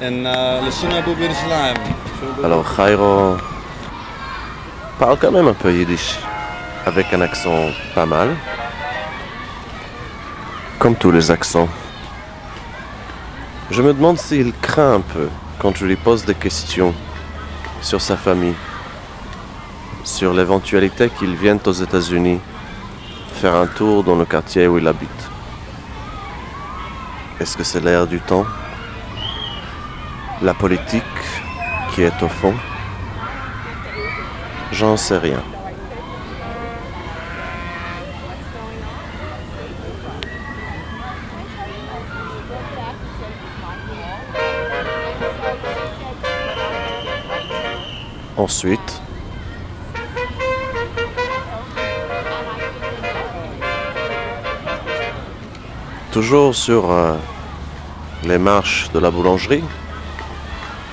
And 0.00 0.26
uh, 0.26 0.60
Lashina 0.64 1.02
Abu 1.02 1.14
Yerushalayim. 1.14 1.78
Alors 2.44 2.64
Jairo 2.64 3.38
parle 4.98 5.16
quand 5.18 5.30
même 5.32 5.46
un 5.48 5.54
peu 5.54 5.70
yiddish, 5.72 6.16
avec 6.86 7.12
un 7.12 7.20
accent 7.20 7.70
pas 7.94 8.06
mal, 8.06 8.36
comme 10.78 10.96
tous 10.96 11.10
les 11.10 11.30
accents. 11.30 11.68
Je 13.70 13.82
me 13.82 13.94
demande 13.94 14.18
s'il 14.18 14.52
craint 14.52 14.94
un 14.94 15.00
peu 15.00 15.28
quand 15.58 15.76
je 15.76 15.86
lui 15.86 15.96
pose 15.96 16.24
des 16.24 16.34
questions 16.34 16.94
sur 17.80 18.00
sa 18.00 18.16
famille, 18.16 18.54
sur 20.04 20.34
l'éventualité 20.34 21.08
qu'il 21.08 21.34
vienne 21.34 21.60
aux 21.64 21.72
États-Unis 21.72 22.40
faire 23.34 23.54
un 23.54 23.66
tour 23.66 24.04
dans 24.04 24.16
le 24.16 24.24
quartier 24.24 24.66
où 24.68 24.78
il 24.78 24.86
habite. 24.86 25.30
Est-ce 27.40 27.56
que 27.56 27.64
c'est 27.64 27.80
l'air 27.80 28.06
du 28.06 28.20
temps? 28.20 28.46
La 30.40 30.54
politique 30.54 31.02
qui 31.90 32.02
est 32.02 32.22
au 32.22 32.28
fond? 32.28 32.54
J'en 34.72 34.96
sais 34.96 35.18
rien. 35.18 35.42
Ensuite, 48.44 49.00
toujours 56.12 56.54
sur 56.54 56.92
euh, 56.92 57.14
les 58.22 58.36
marches 58.36 58.90
de 58.92 58.98
la 58.98 59.10
boulangerie, 59.10 59.64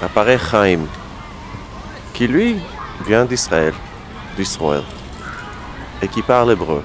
apparaît 0.01 0.39
Chaim, 0.39 0.85
qui 2.13 2.25
lui 2.25 2.55
vient 3.05 3.25
d'Israël, 3.25 3.73
d'Israël, 4.37 4.83
et 6.01 6.07
qui 6.07 6.21
parle 6.21 6.53
hébreu. 6.53 6.81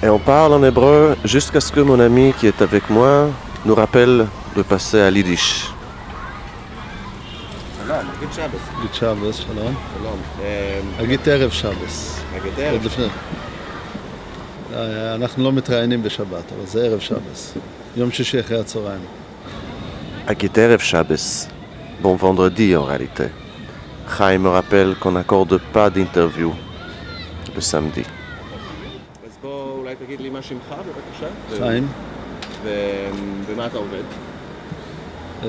Et 0.00 0.08
on 0.08 0.20
parle 0.20 0.52
en 0.52 0.62
hébreu 0.62 1.16
jusqu'à 1.24 1.60
ce 1.60 1.72
que 1.72 1.80
mon 1.80 1.98
ami 1.98 2.32
qui 2.38 2.46
est 2.46 2.62
avec 2.62 2.88
moi 2.88 3.30
nous 3.66 3.74
rappelle 3.74 4.28
de 4.54 4.62
passer 4.62 5.00
à 5.00 5.10
l'Yiddish. 5.10 5.73
נגיד 8.24 8.34
שבס. 8.36 8.68
אגיד 8.78 8.94
שבס, 8.94 9.36
שלום. 9.36 9.74
שלום. 9.98 10.18
אה, 10.42 10.80
אגיד 11.02 11.28
ערב 11.28 11.50
שבס. 11.50 12.20
נגיד 12.34 12.52
עוד 12.52 12.60
ערב. 12.60 12.84
לפני. 12.84 13.04
אה, 14.74 15.14
אנחנו 15.14 15.44
לא 15.44 15.52
מתראיינים 15.52 16.02
בשבת, 16.02 16.52
אבל 16.56 16.66
זה 16.66 16.84
ערב 16.86 17.00
שבס. 17.00 17.54
יום 17.96 18.10
שישי 18.10 18.40
אחרי 18.40 18.60
הצהריים. 18.60 19.00
Agit 20.26 20.56
Erev 20.56 20.80
Shabbos. 20.90 21.48
Bon 22.02 22.16
vendredi 22.16 22.74
en 22.76 22.84
réalité. 22.84 23.26
Chaim 24.16 24.38
me 24.38 24.48
rappelle 24.48 24.94
qu'on 25.00 25.12
n'accorde 25.18 25.54
pas 25.74 25.90
d'interview 25.90 26.52
le 27.56 27.60
samedi. 27.60 28.04
אז 29.26 29.38
בוא 29.42 29.70
אולי 29.78 29.94
תגיד 30.06 30.20
לי 30.20 30.30
מה 30.30 30.42
שמך 30.42 30.68
בבקשה. 30.70 31.58
חיים, 31.58 31.86
ו- 32.64 33.08
ומה 33.46 33.66
אתה 33.66 33.78
עובד? 33.78 34.02
אה, 35.42 35.48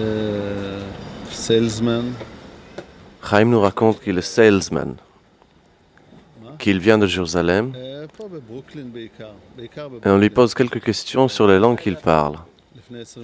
סיילסמן, 1.31 2.01
Chaim 3.27 3.45
nous 3.45 3.61
raconte 3.61 4.01
qu'il 4.01 4.17
est 4.17 4.21
salesman, 4.21 4.95
qu'il 6.59 6.79
vient 6.79 6.97
de 6.97 7.07
Jérusalem, 7.07 7.73
et 10.05 10.09
on 10.09 10.17
lui 10.17 10.29
pose 10.29 10.53
quelques 10.53 10.81
questions 10.81 11.27
sur 11.27 11.47
les 11.47 11.57
langues 11.57 11.79
qu'il 11.79 11.97
parle. 11.97 12.37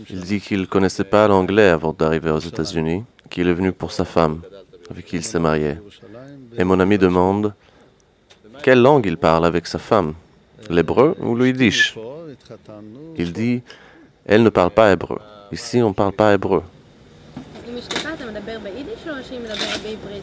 Il 0.10 0.22
dit 0.22 0.42
qu'il 0.42 0.62
ne 0.62 0.66
connaissait 0.66 1.04
pas 1.04 1.28
l'anglais 1.28 1.70
avant 1.70 1.94
d'arriver 1.94 2.32
aux 2.32 2.40
États-Unis, 2.40 3.04
qu'il 3.30 3.48
est 3.48 3.54
venu 3.54 3.72
pour 3.72 3.92
sa 3.92 4.06
femme, 4.06 4.42
avec 4.90 5.06
qui 5.06 5.18
il 5.18 5.24
s'est 5.24 5.40
marié. 5.40 5.76
Et 6.58 6.64
mon 6.64 6.80
ami 6.80 6.98
demande 6.98 7.54
quelle 8.64 8.82
langue 8.82 9.06
il 9.06 9.18
parle 9.18 9.46
avec 9.46 9.68
sa 9.68 9.78
femme, 9.80 10.14
l'hébreu 10.70 11.16
ou 11.20 11.36
le 11.36 11.48
yiddish? 11.48 11.96
Il 13.18 13.32
dit, 13.34 13.62
elle 14.26 14.44
ne 14.44 14.50
parle 14.50 14.72
pas 14.72 14.92
hébreu. 14.92 15.20
Ici, 15.52 15.82
on 15.82 15.90
ne 15.90 15.94
parle 15.94 16.14
pas 16.14 16.34
hébreu. 16.34 16.64
עם 18.31 18.31
אשתך 18.31 18.31
אתה 18.31 18.31
מדבר 18.31 18.59
ביידיש 18.62 19.09
או 19.09 19.12
שהיא 19.29 19.40
מדברת 19.40 19.81
בעברית? 19.83 20.23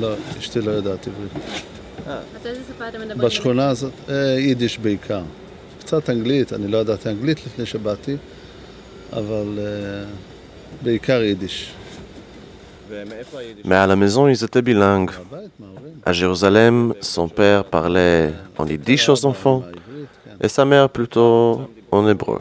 לא, 0.00 0.14
אשתי 0.38 0.60
לא 0.60 0.70
יודעת 0.70 1.06
עברית. 1.06 1.32
אז 2.06 2.46
איזה 2.46 2.60
שפה 2.68 2.88
אתה 2.88 2.98
מדבר? 2.98 3.26
בשכונה 3.26 3.68
הזאת, 3.68 3.92
אה, 4.08 4.14
יידיש 4.38 4.78
בעיקר. 4.78 5.22
קצת 5.78 6.10
אנגלית, 6.10 6.52
אני 6.52 6.68
לא 6.68 6.78
ידעתי 6.78 7.08
אנגלית 7.08 7.46
לפני 7.46 7.66
שבאתי, 7.66 8.16
אבל 9.12 9.58
אה, 9.58 10.04
בעיקר 10.82 11.22
יידיש. 11.22 11.72
ומאיפה 12.88 13.38
היידיש? 13.38 13.66
Mais 13.66 13.74
à 13.74 13.86
la 13.86 13.96
maison, 13.96 14.28
ils 14.28 14.44
étaient 14.44 14.62
bilingues. 14.62 15.14
מהבית, 15.18 15.50
מההורים. 15.60 16.00
À 16.06 16.12
Jérusalem, 16.12 16.94
son 17.00 17.28
père 17.28 17.64
parlait 17.64 18.32
en 18.58 18.66
yiddish 18.66 19.08
aux 19.08 19.24
enfants 19.26 19.60
מהעברית, 19.60 20.08
כן. 20.24 20.46
et 20.46 20.48
sa 20.48 20.64
mère 20.64 20.88
plutôt 20.88 21.68
en 21.92 22.08
hébreu. 22.08 22.40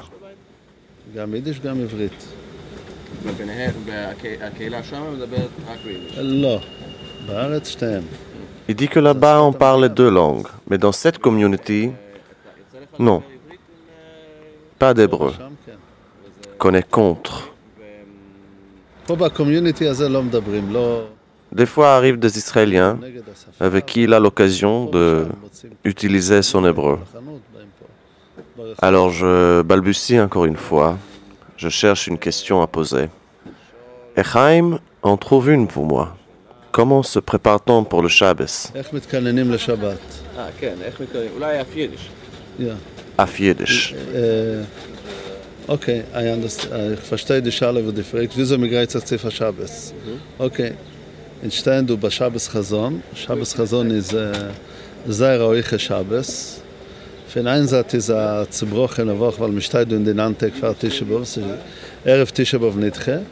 גם 3.25 3.29
יידיש, 3.29 3.35
גם 3.35 3.35
עברית. 3.35 3.35
וביניהם, 3.35 3.71
והקהילה 3.85 4.83
שם 4.83 5.13
מדברת 5.13 5.49
רק 5.67 5.77
ביידיש. 5.85 6.17
לא, 6.17 6.59
בארץ 7.27 7.67
שתיהן. 7.67 8.03
Il 8.69 8.75
dit 8.75 8.87
que 8.87 8.99
là-bas, 8.99 9.41
on 9.41 9.51
parle 9.51 9.81
les 9.85 9.89
deux 9.89 10.11
langues, 10.11 10.47
mais 10.69 10.77
dans 10.77 10.91
cette 10.91 11.17
community, 11.17 11.89
non, 12.99 13.19
pas 14.77 14.93
d'hébreu, 14.93 15.31
שם 15.37 15.53
כן. 15.65 15.75
qu'on 16.59 16.73
est 16.75 16.89
contre. 16.91 17.49
פה 19.07 19.15
בקומיוניטי 19.15 19.87
הזה 19.87 20.09
לא 20.09 20.23
מדברים, 20.23 20.73
לא 20.73 21.01
Des 21.55 21.65
fois 21.65 21.95
arrivent 21.95 22.19
des 22.19 22.37
Israéliens 22.37 22.93
נגד 23.01 23.21
השפה. 23.33 23.65
avec 23.65 23.85
qui 23.87 24.03
il 24.03 24.13
a 24.13 24.19
l'occasion 24.19 24.85
פה 24.85 24.91
de 24.91 25.25
ושם 25.25 25.39
מוצאים 25.41 25.71
utiliser 25.87 26.41
son 26.43 26.63
hébreu. 26.65 26.97
בחנות, 27.01 27.41
באים 27.53 27.67
פה. 27.79 27.85
ברחוב. 28.57 28.85
Alors 28.85 29.09
je 29.09 29.63
balbutie 29.63 30.19
encore 30.19 30.45
une 30.45 30.57
fois, 30.57 30.95
Je 31.56 31.68
cherche 31.68 32.06
une 32.06 32.18
question 32.18 32.62
à 32.62 32.66
poser. 32.66 33.08
Et 34.16 34.22
Chaim 34.22 34.78
en 35.02 35.16
trouve 35.16 35.50
une 35.50 35.66
pour 35.66 35.86
moi. 35.86 36.16
Comment 36.72 37.02
se 37.02 37.20
prépare-t-on 37.20 37.84
pour 37.84 38.02
le 38.02 38.08
Shabbos. 38.08 38.72
Auf 43.16 43.38
Jiddisch. 43.38 43.94
Äh, 44.12 44.64
okay, 45.68 46.02
I 46.14 46.32
understand. 46.32 46.94
Ich 46.94 47.00
verstehe 47.00 47.40
die 47.40 47.52
Schale, 47.52 47.86
wo 47.86 47.92
die 47.92 48.02
fragt, 48.02 48.36
wieso 48.36 48.58
mir 48.58 48.68
greift 48.68 48.90
sich 48.90 49.04
Ziffer 49.04 49.30
Shabbos? 49.30 49.94
Okay, 50.38 50.72
in 51.42 51.50
stehen 51.50 51.86
du 51.86 51.96
bei 51.96 52.10
Shabbos 52.10 52.50
Chazon. 52.50 53.02
Shabbos 53.14 53.54
Chazon 53.54 53.90
ist 53.90 54.12
äh, 54.12 54.32
sehr 55.06 55.40
ruhige 55.40 55.78
Shabbos. 55.78 56.60
von 57.34 57.48
einer 57.48 57.66
Seite 57.66 57.96
ist 57.96 58.10
er 58.10 58.48
zerbrochen 58.48 59.08
er 59.08 59.18
Woche, 59.18 59.40
weil 59.40 59.52
wir 59.52 59.60
steht 59.60 59.90
in 59.90 60.04
den 60.04 60.20
Antag 60.20 60.52
für 60.54 60.72
Tischebov, 60.72 61.22
es 61.22 61.36
ist 61.36 61.44
Erev 62.04 62.30
Tischebov 62.30 62.76
nicht 62.76 62.96
Nidche. 62.96 63.22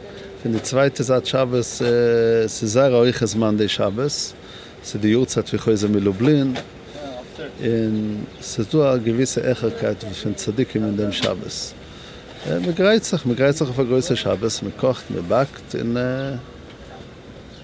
Von 0.41 0.51
der 0.51 0.61
zweiten 0.61 1.03
Seite 1.03 1.25
Schabes, 1.25 1.79
äh, 1.79 2.43
es 2.43 2.61
ist 2.61 2.73
sehr 2.73 2.93
ruhig 2.93 3.21
als 3.21 3.33
man 3.33 3.57
der 3.57 3.69
Schabes, 3.69 4.35
es 4.83 4.93
ist 4.93 5.01
die 5.01 5.07
Jurzeit 5.07 5.53
wie 5.53 5.57
Häuser 5.57 5.87
mit 5.87 6.03
Lublin, 6.03 6.53
und 7.61 8.27
es 8.41 8.59
ist 8.59 8.75
eine 8.75 8.99
gewisse 8.99 9.41
Echerkeit 9.41 9.99
von 10.21 10.35
Zadikim 10.35 10.83
in 10.83 10.97
dem 10.97 11.13
Schabes. 11.13 11.73
Äh, 12.45 12.59
man 12.59 12.75
greift 12.75 13.05
sich, 13.05 13.23
man 13.23 13.37
greift 13.37 13.59
sich 13.59 13.69
auf 13.69 13.77
der 13.77 13.85
Größe 13.85 14.17
Schabes, 14.17 14.61
man 14.61 14.75
kocht, 14.75 15.09
man 15.11 15.25
backt, 15.29 15.75
und 15.75 15.95
äh, 15.95 16.33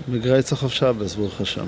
man 0.08 0.22
greift 0.22 0.48
sich 0.48 0.64
auf 0.64 0.74
Schabes, 0.74 1.16
Baruch 1.16 1.38
Hashem. 1.40 1.68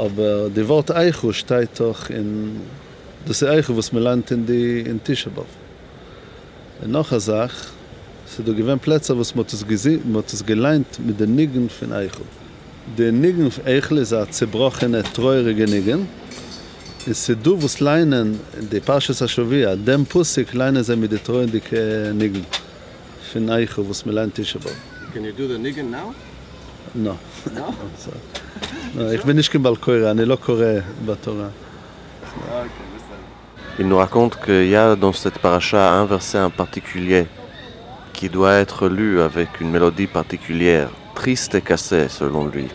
Aber 0.00 0.48
die 0.48 0.66
Wort 0.66 0.90
Eichu 0.90 1.30
steht 1.30 1.78
doch 1.78 2.08
in, 2.08 2.56
das 3.26 3.42
ist 3.42 3.48
Eichu, 3.48 3.76
was 3.76 3.92
man 3.92 4.02
lernt 4.02 4.30
in 4.30 4.46
die, 4.46 4.80
in 4.80 4.98
Tisha 5.04 5.28
B'Av. 5.28 5.44
Und 6.80 6.92
noch 6.92 7.12
eine 7.12 7.20
Sache, 7.20 7.66
se 8.24 8.42
du 8.42 8.54
gewinn 8.54 8.78
Plätze, 8.78 9.12
was 9.18 9.34
man 9.34 9.44
das 9.44 9.62
man 9.62 10.24
das 10.30 10.46
gelernt 10.46 10.98
mit 11.06 11.20
den 11.20 11.34
Nigen 11.34 11.68
von 11.68 11.92
Eichu. 11.92 12.24
Der 12.96 13.12
Nigen 13.12 13.50
von 13.50 13.66
Eichel 13.66 13.98
ist 13.98 14.14
ein 14.14 14.32
zerbrochene, 14.32 15.02
treurige 15.02 15.66
Nigen. 15.66 16.08
Es 17.06 17.28
ist 17.28 17.38
du, 17.42 17.62
was 17.62 17.78
leinen, 17.80 18.40
die 18.72 18.80
Parshas 18.80 19.20
Hashovia, 19.20 19.76
dem 19.76 20.06
Pusik 20.06 20.54
leinen 20.54 20.82
sie 20.82 20.96
mit 20.96 21.12
den 21.12 21.22
treuendigen 21.22 22.16
Nigen. 22.16 22.46
Von 23.30 23.50
Eichel, 23.50 23.86
was 23.86 24.06
man 24.06 24.14
lernt 24.14 24.34
Tisha 24.34 24.58
B'Av. 24.58 24.78
Can 25.12 25.24
you 25.24 25.32
do 25.32 25.46
the 25.46 25.58
niggin 25.58 25.90
now? 25.90 26.14
Il 33.78 33.88
nous 33.88 33.96
raconte 33.96 34.38
qu'il 34.44 34.68
y 34.68 34.76
a 34.76 34.96
dans 34.96 35.12
cette 35.12 35.38
paracha 35.38 35.92
un 35.92 36.04
verset 36.04 36.40
en 36.40 36.50
particulier 36.50 37.26
qui 38.12 38.28
doit 38.28 38.54
être 38.54 38.88
lu 38.88 39.20
avec 39.20 39.60
une 39.60 39.70
mélodie 39.70 40.06
particulière, 40.06 40.90
triste 41.14 41.54
et 41.54 41.62
cassée 41.62 42.08
selon 42.08 42.46
lui. 42.46 42.68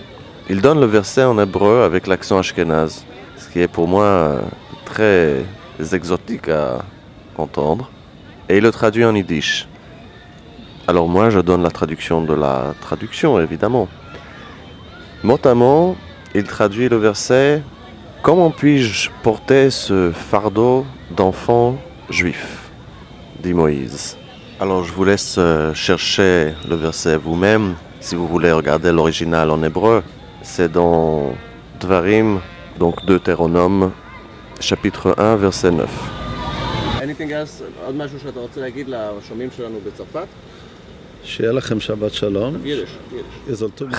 Il 0.49 0.61
donne 0.61 0.79
le 0.79 0.85
verset 0.85 1.23
en 1.23 1.37
hébreu 1.37 1.83
avec 1.83 2.07
l'accent 2.07 2.39
ashkénaze, 2.39 3.05
ce 3.37 3.49
qui 3.49 3.59
est 3.59 3.67
pour 3.67 3.87
moi 3.87 4.05
euh, 4.05 4.41
très 4.85 5.43
exotique 5.93 6.49
à 6.49 6.85
entendre, 7.37 7.91
et 8.47 8.57
il 8.57 8.63
le 8.63 8.71
traduit 8.71 9.05
en 9.05 9.13
yiddish. 9.13 9.67
Alors 10.87 11.07
moi 11.07 11.29
je 11.29 11.39
donne 11.39 11.63
la 11.63 11.71
traduction 11.71 12.21
de 12.21 12.33
la 12.33 12.73
traduction 12.79 13.39
évidemment. 13.39 13.87
Mot, 15.23 15.95
il 16.33 16.43
traduit 16.43 16.89
le 16.89 16.97
verset 16.97 17.61
Comment 18.21 18.49
puis-je 18.49 19.09
porter 19.21 19.69
ce 19.69 20.11
fardeau 20.11 20.85
d'enfant 21.11 21.77
juif? 22.09 22.71
dit 23.39 23.53
Moïse. 23.53 24.17
Alors 24.59 24.83
je 24.83 24.91
vous 24.91 25.03
laisse 25.03 25.35
euh, 25.37 25.73
chercher 25.73 26.53
le 26.67 26.75
verset 26.75 27.17
vous-même 27.17 27.75
si 27.99 28.15
vous 28.15 28.27
voulez 28.27 28.51
regarder 28.51 28.91
l'original 28.91 29.51
en 29.51 29.61
hébreu. 29.61 30.01
C'est 30.41 30.71
dans 30.71 31.33
Dvarim, 31.79 32.39
donc 32.79 33.05
Deutéronome, 33.05 33.91
chapitre 34.59 35.13
1, 35.17 35.35
verset 35.35 35.71
9. 35.71 35.89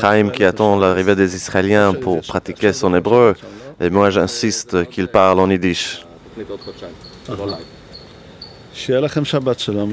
Chaim 0.00 0.30
qui 0.30 0.44
attend 0.44 0.78
l'arrivée 0.78 1.16
des 1.16 1.34
Israéliens 1.34 1.92
pour 1.92 2.20
pratiquer 2.22 2.72
son 2.72 2.94
hébreu, 2.94 3.34
et 3.80 3.90
moi 3.90 4.10
j'insiste 4.10 4.88
qu'il 4.90 5.08
parle 5.08 5.40
en 5.40 5.50
yiddish. 5.50 6.04
שיהיה 8.74 9.00
לכם 9.00 9.24
שבת 9.24 9.58
שלום, 9.58 9.92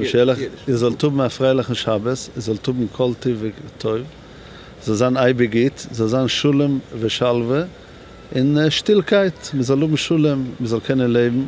יזלטו 0.68 1.10
מהפריע 1.10 1.52
לכם 1.52 1.74
שבת, 1.74 2.18
יזלטו 2.36 2.72
מכל 2.72 3.10
טיב 3.20 3.44
וטוב, 3.66 3.98
זזן 4.82 5.16
אייביגית, 5.16 5.86
זזן 5.90 6.28
שולם 6.28 6.78
ושלווה, 7.00 7.62
אין 8.34 8.58
שטילקייט, 8.70 9.54
מזלו 9.54 9.88
משולם, 9.88 10.44
מזלקן 10.60 11.00
אליהם, 11.00 11.44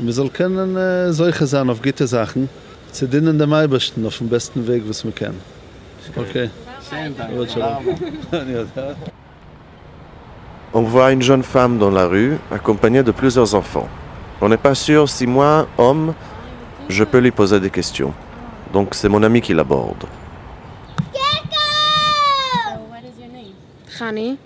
מזלקן 0.00 0.74
זוי 1.10 1.32
חזן, 1.32 1.68
אוף 1.68 1.80
גיטה 1.80 2.06
זכן. 2.06 2.40
Können 2.90 2.94
zu 2.94 3.06
dienen 3.06 3.38
dem 3.38 3.52
Eibersten 3.52 4.04
auf 4.06 4.18
dem 4.18 4.28
besten 4.28 4.66
Weg, 4.66 4.82
was 4.86 5.04
wir 5.04 5.12
kennen. 5.12 5.40
Okay. 6.16 6.50
On 10.72 10.82
voit 10.82 11.12
une 11.12 11.22
jeune 11.22 11.42
femme 11.42 11.78
dans 11.78 11.90
la 11.90 12.06
rue, 12.06 12.38
accompagnée 12.50 13.02
de 13.02 13.12
plusieurs 13.12 13.54
enfants. 13.54 13.88
On 14.40 14.48
n'est 14.48 14.56
pas 14.56 14.74
sûr 14.74 15.06
si 15.08 15.26
moi, 15.26 15.66
homme, 15.78 16.14
je 16.88 17.04
peux 17.04 17.18
lui 17.18 17.32
poser 17.32 17.60
des 17.60 17.70
questions. 17.70 18.12
Donc 18.72 18.94
c'est 18.94 19.08
mon 19.08 19.22
ami 19.22 19.40
qui 19.40 19.54
l'aborde. 19.54 20.04
Chani, 23.98 24.38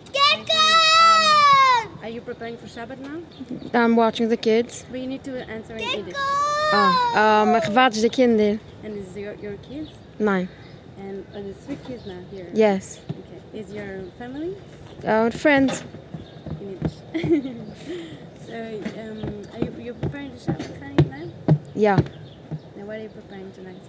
Are 2.02 2.10
you 2.10 2.20
preparing 2.20 2.58
for 2.58 2.66
Shabbat 2.66 2.98
now? 2.98 3.20
I'm 3.72 3.96
watching 3.96 4.28
the 4.28 4.36
kids. 4.36 4.84
But 4.90 5.00
you 5.00 5.06
need 5.06 5.24
to 5.24 5.30
answer 5.48 5.76
in 5.76 5.88
Yiddish. 5.88 6.14
Ah, 6.74 7.60
wacht 7.72 8.00
de 8.00 8.08
kinderen. 8.08 8.60
And 8.84 8.94
is 8.96 9.14
your 9.14 9.34
your 9.40 9.56
kids? 9.70 9.90
Nein. 10.16 10.48
And 10.98 11.24
are 11.34 11.42
there 11.42 11.54
three 11.64 11.78
kids 11.86 12.04
now 12.04 12.18
here? 12.30 12.46
Yes. 12.52 12.98
Okay. 13.10 13.60
Is 13.60 13.72
your 13.72 14.04
family 14.18 14.56
Uh, 15.06 15.30
friends. 15.30 15.82
in 16.60 16.68
Yiddish? 16.70 16.96
so 18.46 18.54
um, 19.00 19.42
are 19.52 19.64
you 19.64 19.84
you 19.84 19.94
preparing 19.94 20.30
the 20.32 20.38
Shabbat 20.38 20.78
Chani 20.80 21.06
now? 21.10 21.56
Ja. 21.74 21.96
Now 22.76 22.84
what 22.86 22.96
are 22.96 23.02
you 23.02 23.10
preparing 23.10 23.52
tonight? 23.52 23.82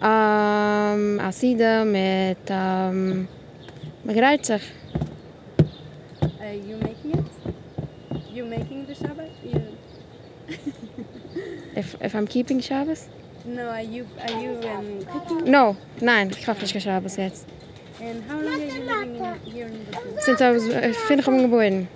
Um, 0.00 1.18
Asida 1.20 1.84
met 1.84 2.50
um, 2.50 3.28
begrijpt 4.02 4.50
Are 6.40 6.54
you 6.54 6.76
making 6.82 7.14
it? 7.14 7.26
You 8.34 8.44
making 8.44 8.86
the 8.86 8.94
Shabbat? 8.94 9.30
You... 9.42 9.60
If, 11.78 11.94
if 12.00 12.16
I'm 12.16 12.26
keeping 12.26 12.58
Shabbos? 12.60 13.08
No, 13.44 13.68
are 13.68 13.80
you 13.80 14.04
are 14.20 14.42
you 14.42 14.60
um, 14.68 15.04
cooking? 15.04 15.44
No, 15.44 15.76
nein, 16.00 16.30
ich 16.30 16.44
mache 16.44 16.62
nicht 16.62 16.82
Shabbos 16.82 17.16
jetzt. 17.16 17.46
And 18.00 18.24
how 18.28 18.40
long 18.40 18.60
are 18.60 18.66
you 18.66 18.82
living 18.82 19.14
in, 19.14 19.40
here 19.42 19.66
in 19.68 19.84
Brooklyn? 19.84 20.20
Sinds 20.20 20.42
I 20.42 20.50
was 20.50 20.64
uh, 20.68 20.92
20 21.06 21.22
geboren. 21.22 21.86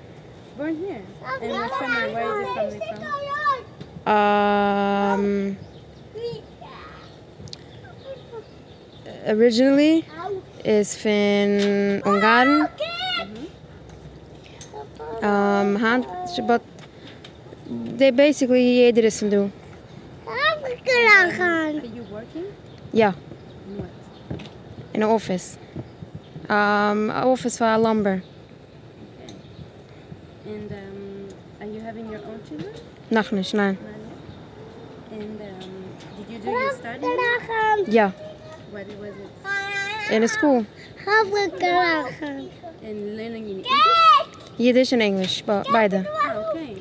Born 0.57 0.77
here. 0.77 1.03
And 1.43 1.51
what 1.51 1.71
family? 1.81 2.15
Where 2.15 2.43
is 2.43 2.75
your 2.75 2.87
family 2.97 3.27
from? 4.05 4.13
Um, 4.15 5.57
originally 9.27 10.05
is 10.65 10.95
van 10.97 12.03
Ungarn. 12.03 12.71
Um, 15.23 15.75
hand, 15.75 16.07
but 16.47 16.63
they 17.67 18.11
basically 18.13 18.77
jeder 18.77 19.07
is 19.07 19.23
van 20.81 21.37
doen. 21.37 21.81
Are 21.81 21.89
you 21.95 22.07
working? 22.11 22.45
Ja, 22.91 23.15
In 23.69 23.77
what? 23.77 23.87
in 24.91 25.01
een 25.03 25.09
office. 25.09 25.57
Um, 26.51 27.11
een 27.11 27.25
office 27.25 27.57
voor 27.57 27.79
lumber. 27.89 28.23
And 30.47 30.71
um, 30.71 31.27
are 31.61 31.71
you 31.73 31.85
having 31.85 32.11
your 32.11 32.25
own 32.27 32.41
children? 32.49 32.73
Nog 33.09 33.31
niet, 33.31 33.53
nee. 33.53 33.67
Not 33.67 33.77
yet. 35.11 35.21
And 35.21 35.41
um, 35.41 35.69
did 36.17 36.29
you 36.29 36.41
do 36.45 36.51
your 36.51 36.73
study? 36.73 37.91
Ja, 37.91 38.13
What 38.71 38.85
was 38.99 39.09
it? 39.09 40.11
in 40.11 40.21
de 40.21 40.29
school. 40.29 40.65
And 42.85 42.97
learning 43.17 43.47
in 43.49 43.57
English? 43.57 44.27
Yiddish 44.57 44.93
en 44.93 45.01
English, 45.01 45.43
be- 45.45 45.69
beide. 45.71 45.97
Ah, 45.97 46.39
okay. 46.39 46.77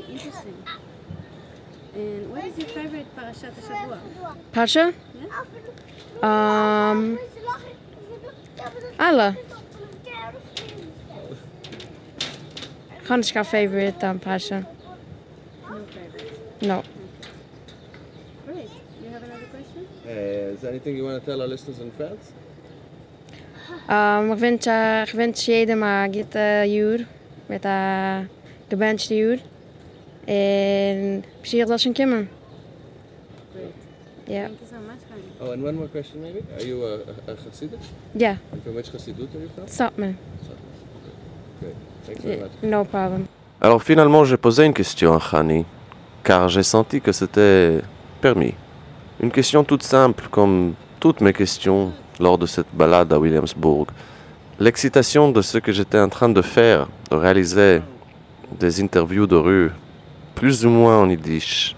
And 1.93 2.32
what 2.32 2.45
is 2.45 2.58
your 2.58 2.67
favorite 2.69 3.06
parashat 3.15 3.54
Shavua? 3.67 3.99
Pasha? 4.51 4.93
Um, 6.21 7.19
alle. 8.97 9.36
Gewoon 13.04 13.19
is 13.19 13.32
jouw 13.32 13.43
favorite 13.43 14.08
um, 14.08 14.19
Pasha? 14.19 14.65
No 15.69 15.86
favorite. 15.86 16.65
No. 16.65 16.84
Great. 18.45 18.69
You 19.04 19.10
have 19.12 19.23
another 19.23 19.47
question? 19.51 19.88
Uh, 20.06 20.54
is 20.54 20.62
there 20.62 20.69
anything 20.69 20.95
you 20.95 21.04
want 21.04 21.19
to 21.19 21.25
tell 21.25 21.41
our 21.41 21.47
listeners 21.47 21.80
in 21.80 21.91
France? 21.91 22.32
Um, 23.89 24.32
ik 24.32 24.38
wens, 24.39 24.67
uh, 24.67 25.01
ik 25.01 25.12
wens 25.12 25.45
jedem 25.45 25.77
maar 25.77 26.08
get 26.12 26.36
uh, 26.36 26.73
uur. 26.73 27.08
Met 27.45 27.65
uh, 27.65 28.17
gebenchte 28.67 29.17
uur. 29.17 29.39
Dat 31.67 31.81
ze 31.81 31.91
komen. 31.91 32.29
Great. 33.53 33.71
Ja. 34.25 34.43
Thank 34.45 34.60
you 34.60 34.69
so 34.69 34.75
much, 34.88 35.01
honey. 35.10 35.23
Oh, 35.39 35.51
and 35.53 35.63
one 35.63 35.73
more 35.73 35.88
question 35.88 36.21
maybe? 36.21 36.39
Are 36.57 36.65
you 36.67 36.84
a, 36.84 36.93
a, 37.27 37.31
a 37.31 37.36
Hasidic? 37.36 37.79
Ja, 38.12 38.38
And 38.53 38.62
from 38.63 38.75
which 38.75 38.91
Hasidut 38.91 39.29
are 39.34 39.39
you 39.39 39.49
from? 39.55 39.67
stop 39.67 39.91
me. 39.97 40.15
Great. 41.60 41.75
Thanks 42.05 42.23
very 42.23 42.39
much. 42.39 42.51
No 42.62 42.84
problem. 42.86 43.27
Alors 43.60 43.81
finalement, 43.84 44.23
j'ai 44.25 44.38
posé 44.38 44.65
une 44.65 44.73
question 44.73 45.13
à 45.13 45.19
Khani, 45.19 45.65
car 46.23 46.49
j'ai 46.49 46.63
senti 46.63 46.99
que 47.01 47.12
c'était 47.12 47.81
permis. 48.21 48.53
Une 49.19 49.31
question 49.31 49.63
toute 49.63 49.84
simple, 49.84 50.27
comme 50.31 50.73
toutes 50.99 51.21
mes 51.21 51.34
questions 51.34 51.91
lors 52.19 52.38
de 52.38 52.45
cette 52.47 52.67
balade 52.73 53.13
à 53.13 53.19
Williamsburg. 53.19 53.88
L'excitation 54.60 55.31
de 55.31 55.41
ce 55.41 55.57
que 55.60 55.71
j'étais 55.71 55.99
en 55.99 56.10
train 56.10 56.29
de 56.29 56.41
faire, 56.41 56.88
de 57.10 57.15
réaliser 57.15 57.81
des 58.60 58.81
interviews 58.81 59.27
de 59.27 59.36
rue, 59.36 59.71
plus 60.41 60.65
ou 60.65 60.71
moins 60.71 60.97
en 60.97 61.08
yiddish, 61.08 61.75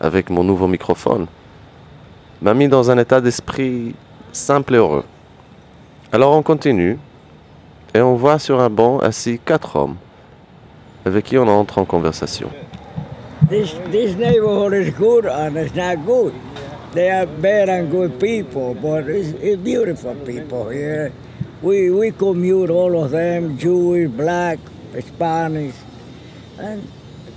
avec 0.00 0.30
mon 0.30 0.42
nouveau 0.42 0.66
microphone, 0.66 1.26
m'a 2.40 2.54
mis 2.54 2.66
dans 2.66 2.90
un 2.90 2.96
état 2.96 3.20
d'esprit 3.20 3.94
simple 4.32 4.76
et 4.76 4.78
heureux. 4.78 5.04
Alors 6.10 6.32
on 6.32 6.42
continue, 6.42 6.98
et 7.94 8.00
on 8.00 8.14
voit 8.14 8.38
sur 8.38 8.60
un 8.60 8.70
banc 8.70 8.98
assis 9.00 9.38
quatre 9.38 9.76
hommes 9.76 9.96
avec 11.04 11.26
qui 11.26 11.36
on 11.36 11.46
entre 11.48 11.76
en 11.76 11.84
conversation. 11.84 12.48
This 13.50 13.74
this 13.90 14.16
neighborhood 14.16 14.72
is 14.72 14.90
good 14.90 15.26
and 15.26 15.58
it's 15.58 15.74
not 15.74 16.02
good. 16.06 16.32
They 16.94 17.10
are 17.10 17.26
bad 17.26 17.68
and 17.68 17.90
good 17.90 18.18
people, 18.18 18.74
but 18.74 19.06
it's, 19.06 19.34
beautiful 19.62 20.14
people 20.24 20.70
here. 20.70 21.12
We 21.62 21.90
we 21.90 22.12
commute 22.12 22.70
all 22.70 23.04
of 23.04 23.10
them, 23.10 23.58
Jewish, 23.58 24.08
black, 24.08 24.58
Spanish, 24.98 25.74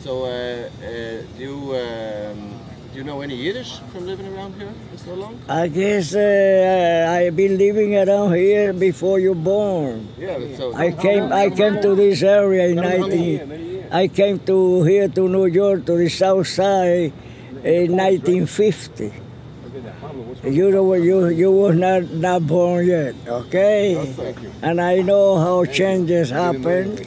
So, 0.03 0.25
uh, 0.25 0.65
uh, 0.81 1.21
do 1.37 1.43
you 1.45 1.75
um, 1.77 2.57
do 2.91 2.97
you 2.97 3.03
know 3.03 3.21
any 3.21 3.35
Yiddish 3.35 3.77
from 3.93 4.07
living 4.07 4.33
around 4.33 4.55
here 4.57 4.73
for 4.89 4.97
so 4.97 5.13
long? 5.13 5.39
I 5.47 5.67
guess 5.67 6.15
uh, 6.15 7.05
I've 7.07 7.35
been 7.35 7.55
living 7.55 7.95
around 7.95 8.33
here 8.33 8.73
before 8.73 9.19
you 9.19 9.35
born. 9.35 10.09
Yeah. 10.17 10.39
So 10.57 10.73
I 10.73 10.91
came 10.91 11.31
I 11.31 11.51
came 11.51 11.79
to 11.83 11.93
this 11.93 12.23
area 12.23 12.73
in 12.73 12.77
19. 12.81 13.89
I 13.91 14.07
came 14.07 14.39
to 14.49 14.81
here 14.83 15.07
to 15.07 15.29
New 15.29 15.45
York 15.45 15.85
to 15.85 15.95
the 15.95 16.09
South 16.09 16.47
Side 16.47 17.13
in 17.63 17.93
1950. 17.93 19.13
You 20.49 20.71
know 20.71 20.93
you 20.95 21.27
you 21.29 21.51
was 21.51 21.75
not 21.77 22.09
not 22.09 22.47
born 22.47 22.87
yet, 22.87 23.13
okay? 23.27 24.01
And 24.63 24.81
I 24.81 25.05
know 25.05 25.37
how 25.37 25.65
changes 25.65 26.31
happen. 26.31 26.97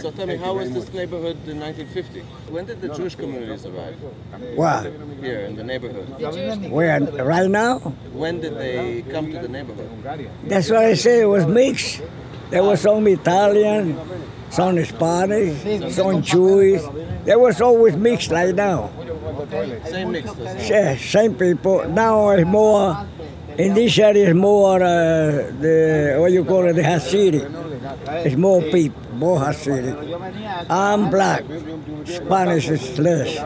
So 0.00 0.10
tell 0.10 0.26
me, 0.26 0.36
how 0.36 0.54
was 0.54 0.72
this 0.72 0.92
neighborhood 0.92 1.36
in 1.48 1.58
1950? 1.58 2.20
When 2.52 2.64
did 2.66 2.80
the 2.80 2.88
Jewish 2.94 3.14
communities 3.16 3.66
arrive? 3.66 3.96
What? 4.54 4.92
Here 5.20 5.40
in 5.40 5.56
the 5.56 5.64
neighborhood. 5.64 6.08
Where 6.70 7.00
right 7.00 7.50
now? 7.50 7.78
When 8.12 8.40
did 8.40 8.56
they 8.58 9.02
come 9.10 9.32
to 9.32 9.38
the 9.38 9.48
neighborhood? 9.48 9.88
That's 10.44 10.70
what 10.70 10.84
I 10.84 10.94
say. 10.94 11.22
It 11.22 11.26
was 11.26 11.46
mixed. 11.46 12.02
There 12.50 12.62
was 12.62 12.82
some 12.82 13.06
Italian, 13.08 13.98
some 14.50 14.84
Spanish, 14.84 15.94
some 15.94 16.22
Jewish. 16.22 16.82
There 17.24 17.38
was 17.38 17.60
always 17.60 17.96
mixed 17.96 18.30
like 18.30 18.54
now. 18.54 18.90
Same 19.86 20.12
mix. 20.12 20.30
Yeah, 20.68 20.96
same 20.96 21.34
people. 21.34 21.88
Now 21.88 22.30
it's 22.30 22.46
more. 22.46 23.06
In 23.58 23.72
this 23.74 23.96
area, 23.98 24.30
it's 24.30 24.36
more 24.36 24.82
uh, 24.82 25.50
the 25.60 26.16
what 26.18 26.32
you 26.32 26.44
call 26.44 26.66
it, 26.66 26.72
the 26.74 26.82
Hasidic. 26.82 27.63
It's 28.22 28.36
more 28.36 28.62
people, 28.62 29.00
more 29.14 29.38
Hasidic. 29.40 29.96
I'm 30.70 31.10
black. 31.10 31.42
Spanish 32.06 32.68
is 32.68 32.98
less. 32.98 33.38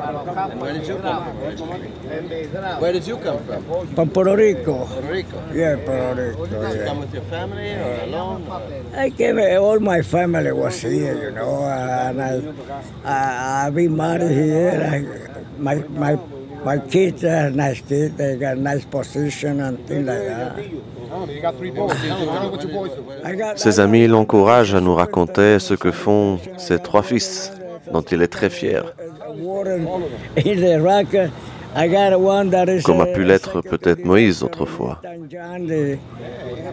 Where 0.61 0.73
did 0.73 0.87
you 0.87 0.97
come 0.99 1.25
from? 1.25 2.81
Where 2.81 2.93
did 2.93 3.07
you 3.07 3.17
come 3.17 3.39
from? 3.45 3.87
From 3.95 4.11
Puerto 4.11 4.37
Rico. 4.37 4.85
Puerto 4.87 5.13
Rico. 5.13 5.43
Yeah, 5.55 5.77
Puerto 5.77 6.15
Rico. 6.31 6.47
Did 6.47 6.53
you 6.53 6.79
Yeah. 6.81 6.85
come 6.87 6.99
with 7.01 7.13
your 7.15 7.23
family 7.25 7.71
or 7.75 8.01
alone? 8.05 8.41
I 8.95 9.11
came. 9.11 9.39
All 9.39 9.81
my 9.81 10.03
family 10.03 10.53
was 10.53 10.81
here, 10.83 11.17
you 11.25 11.31
know, 11.33 11.65
and 11.65 12.21
I, 12.23 12.43
I, 13.05 13.67
I 13.67 13.71
been 13.71 13.97
married 13.97 14.31
here. 14.31 14.79
I, 14.95 14.99
my 15.59 15.75
my 16.05 16.19
my 16.65 16.79
kids 16.79 17.25
are 17.25 17.51
nice 17.51 17.81
kids. 17.81 18.17
They 18.17 18.37
got 18.37 18.59
nice 18.59 18.85
position 18.85 19.61
and 19.61 19.79
things 19.87 20.07
like 20.07 20.27
that. 20.27 20.98
Ses 23.57 23.81
amis 23.81 24.07
l'encouragent 24.07 24.75
à 24.75 24.81
nous 24.81 24.95
raconter 24.95 25.59
ce 25.59 25.75
que 25.75 25.91
font 25.91 26.39
ses 26.57 26.79
trois 26.79 27.03
fils, 27.03 27.53
dont 27.93 28.03
il 28.03 28.23
est 28.23 28.29
très 28.29 28.51
fier, 28.51 28.95
comme 32.85 33.01
a 33.01 33.07
pu 33.07 33.25
l'être 33.25 33.61
peut-être 33.61 34.05
Moïse 34.05 34.43
autrefois, 34.43 35.01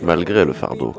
malgré 0.02 0.46
le 0.46 0.54
fardeau. 0.54 0.94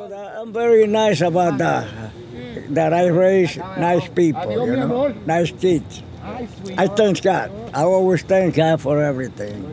I 6.76 6.88
thank 6.88 7.22
God. 7.22 7.50
I 7.72 7.82
always 7.84 8.22
thank 8.24 8.56
God 8.56 8.80
for 8.80 9.00
everything. 9.00 9.64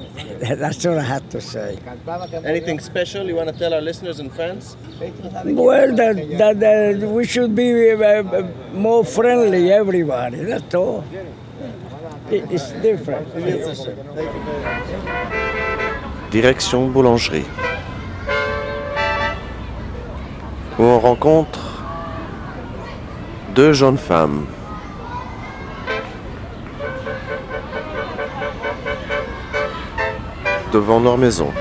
That's 0.40 0.84
what 0.84 0.98
I 0.98 1.02
have 1.02 1.28
to 1.30 1.40
say. 1.40 1.78
Anything 2.44 2.78
special 2.80 3.26
you 3.26 3.34
want 3.36 3.48
to 3.48 3.56
tell 3.58 3.72
our 3.74 3.80
listeners 3.80 4.18
and 4.20 4.32
friends? 4.32 4.76
Well, 5.44 5.94
that, 5.96 6.16
that, 6.38 6.60
that 6.60 6.98
we 7.08 7.24
should 7.26 7.54
be 7.54 7.92
uh, 7.92 7.96
uh, 7.98 8.48
more 8.72 9.04
friendly, 9.04 9.72
everybody. 9.72 10.38
That's 10.44 10.74
all. 10.74 11.04
It- 12.30 12.46
It's 12.50 12.70
different. 12.82 13.26
Direction 16.30 16.92
boulangerie. 16.92 17.44
Où 20.78 20.82
on 20.84 20.98
rencontre 21.00 21.60
deux 23.54 23.72
jeunes 23.74 23.98
femmes. 23.98 24.46
Devant 30.72 31.00
leur 31.00 31.18
maison. 31.18 31.52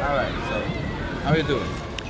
All 0.00 0.16
right. 0.16 0.32
So, 0.48 0.60
how 1.22 1.30
are 1.30 1.36
you 1.36 1.42
doing? 1.44 1.62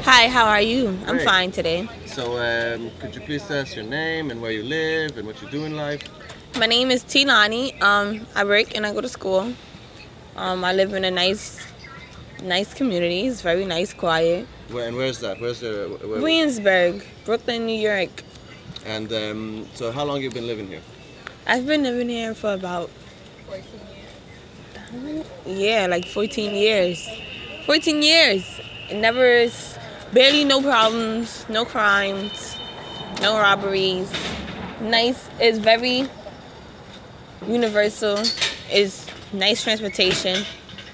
Hi, 0.05 0.29
how 0.29 0.47
are 0.47 0.61
you? 0.61 0.89
I'm 1.07 1.17
Great. 1.17 1.25
fine 1.25 1.53
today. 1.53 1.89
So, 2.07 2.39
um, 2.39 2.91
could 3.01 3.15
you 3.15 3.21
please 3.21 3.47
tell 3.47 3.59
us 3.61 3.75
your 3.75 3.85
name 3.85 4.31
and 4.31 4.41
where 4.41 4.53
you 4.53 4.63
live 4.63 5.17
and 5.19 5.27
what 5.27 5.41
you 5.43 5.49
do 5.51 5.65
in 5.65 5.77
life? 5.77 6.03
My 6.59 6.67
name 6.67 6.91
is 6.91 7.05
Tilani. 7.05 7.81
Um, 7.83 8.27
I 8.35 8.45
work 8.45 8.75
and 8.75 8.87
I 8.87 8.93
go 8.93 9.01
to 9.01 9.09
school. 9.09 9.53
Um, 10.37 10.65
I 10.65 10.73
live 10.73 10.95
in 10.95 11.05
a 11.05 11.11
nice, 11.11 11.67
nice 12.43 12.75
community. 12.75 13.27
It's 13.27 13.43
very 13.43 13.65
nice, 13.65 13.93
quiet. 13.93 14.47
Where, 14.71 14.89
and 14.89 14.97
where's 14.97 15.19
that? 15.21 15.41
Where's 15.41 15.61
the? 15.61 15.99
Where, 16.03 16.21
Williamsburg, 16.21 17.05
Brooklyn, 17.25 17.67
New 17.67 17.79
York. 17.79 18.23
And 18.85 19.13
um, 19.13 19.67
so, 19.75 19.91
how 19.93 20.05
long 20.05 20.23
you 20.23 20.31
been 20.31 20.47
living 20.47 20.69
here? 20.69 20.83
I've 21.47 21.67
been 21.67 21.83
living 21.83 22.09
here 22.09 22.35
for 22.35 22.53
about, 22.53 22.91
14 23.47 23.65
years. 25.15 25.27
yeah, 25.47 25.87
like 25.87 26.05
14 26.07 26.55
years. 26.55 27.09
14 27.67 28.03
years. 28.03 28.61
It 28.91 28.97
never 28.97 29.25
is, 29.25 29.79
barely 30.13 30.45
no 30.45 30.63
problems, 30.63 31.47
no 31.49 31.65
crimes, 31.65 32.57
no 33.21 33.39
robberies. 33.39 34.11
Nice, 34.81 35.29
it's 35.41 35.59
very 35.59 36.09
universal. 37.47 38.19
It's 38.71 39.07
nice 39.33 39.63
transportation. 39.63 40.45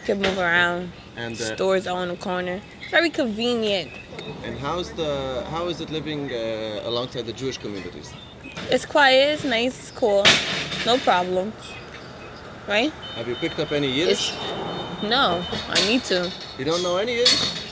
Could 0.05 0.21
move 0.21 0.39
around. 0.39 0.93
And 1.17 1.35
uh, 1.41 1.55
Stores 1.55 1.87
on 1.87 2.09
the 2.09 2.17
corner. 2.17 2.61
Very 2.91 3.11
convenient. 3.11 3.91
and 4.45 4.59
how's 4.59 4.91
the 4.93 5.45
how 5.51 5.69
is 5.69 5.81
it 5.81 5.91
living 5.91 6.31
uh, 6.33 6.81
alongside 6.91 7.27
the 7.27 7.33
Jewish 7.33 7.59
communities? 7.59 8.13
It's 8.71 8.87
quiet, 8.87 9.35
it's 9.35 9.45
nice, 9.45 9.75
it's 9.79 9.91
cool. 9.91 10.25
No 10.87 10.97
problems. 10.99 11.55
Right? 12.69 12.93
Have 13.17 13.29
you 13.29 13.35
picked 13.37 13.59
up 13.61 13.73
any 13.73 13.91
Yiddish? 13.91 14.33
No, 15.03 15.45
I 15.69 15.79
need 15.89 16.03
to. 16.05 16.31
You 16.59 16.65
don't 16.65 16.83
know 16.83 16.97
any 16.97 17.15
Yiddish? 17.17 17.63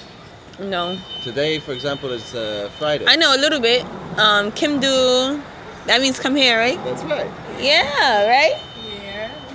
No. 0.61 0.99
Today, 1.23 1.59
for 1.61 1.73
example, 1.73 2.11
is 2.13 2.35
uh, 2.35 2.69
Friday. 2.79 3.07
I 3.09 3.17
know 3.17 3.35
a 3.35 3.41
little 3.41 3.61
bit. 3.61 3.85
Um, 4.19 4.53
Kim 4.53 4.81
Do, 4.81 5.41
that 5.87 6.01
means 6.03 6.21
come 6.21 6.37
here, 6.37 6.59
right? 6.59 6.79
That's 6.85 7.03
right. 7.05 7.31
Yeah, 7.59 8.29
right? 8.29 8.61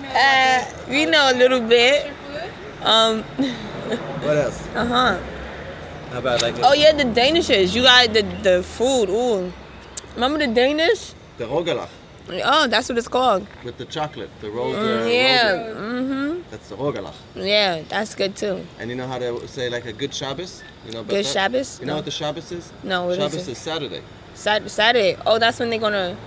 Yeah. 0.02 0.66
Uh, 0.82 0.90
we 0.90 1.06
know 1.06 1.30
a 1.32 1.36
little 1.38 1.62
bit. 1.62 2.12
Um, 2.82 3.24
What 3.90 4.38
else? 4.38 4.68
uh 4.76 4.86
huh. 4.86 5.20
How 6.12 6.20
about 6.20 6.42
like 6.42 6.56
Oh 6.64 6.74
yeah, 6.74 6.94
the 6.94 7.04
Danishes. 7.04 7.76
You 7.76 7.84
got 7.84 8.14
the 8.14 8.22
the 8.44 8.64
food. 8.64 9.10
Ooh, 9.10 9.52
remember 10.16 10.40
the 10.40 10.48
Danish? 10.48 11.14
the 11.38 11.46
rogalach 11.46 11.90
Oh, 12.44 12.68
that's 12.68 12.90
what 12.90 12.98
it's 12.98 13.08
called. 13.08 13.48
with 13.64 13.78
the 13.78 13.86
chocolate, 13.86 14.30
the 14.42 14.50
rolled. 14.50 14.76
Mm, 14.76 15.14
yeah. 15.14 15.56
Mhm. 15.76 16.44
That's 16.52 16.68
the 16.70 16.76
rogalach. 16.76 17.14
Yeah, 17.36 17.84
that's 17.88 18.16
good 18.16 18.36
too. 18.36 18.66
And 18.80 18.90
you 18.90 18.96
know 18.98 19.08
how 19.08 19.18
to 19.20 19.48
say 19.48 19.70
like 19.70 19.86
a 19.86 19.94
good 19.94 20.14
Shabbos? 20.14 20.62
You 20.86 20.92
know 20.94 21.04
Good 21.04 21.24
that? 21.26 21.32
Shabbos? 21.32 21.80
You 21.80 21.86
know 21.86 21.94
No. 21.94 21.98
what 21.98 22.06
the 22.06 22.12
Shabbos 22.12 22.52
is? 22.52 22.72
No, 22.84 23.06
what 23.06 23.12
is 23.12 23.18
Shabbos 23.20 23.48
it? 23.48 23.52
is 23.52 23.58
Saturday. 23.58 24.02
Sat- 24.34 24.70
Saturday. 24.70 25.16
Oh, 25.26 25.40
that's 25.40 25.60
when 25.60 25.70
they're 25.70 25.80
gonna. 25.80 26.18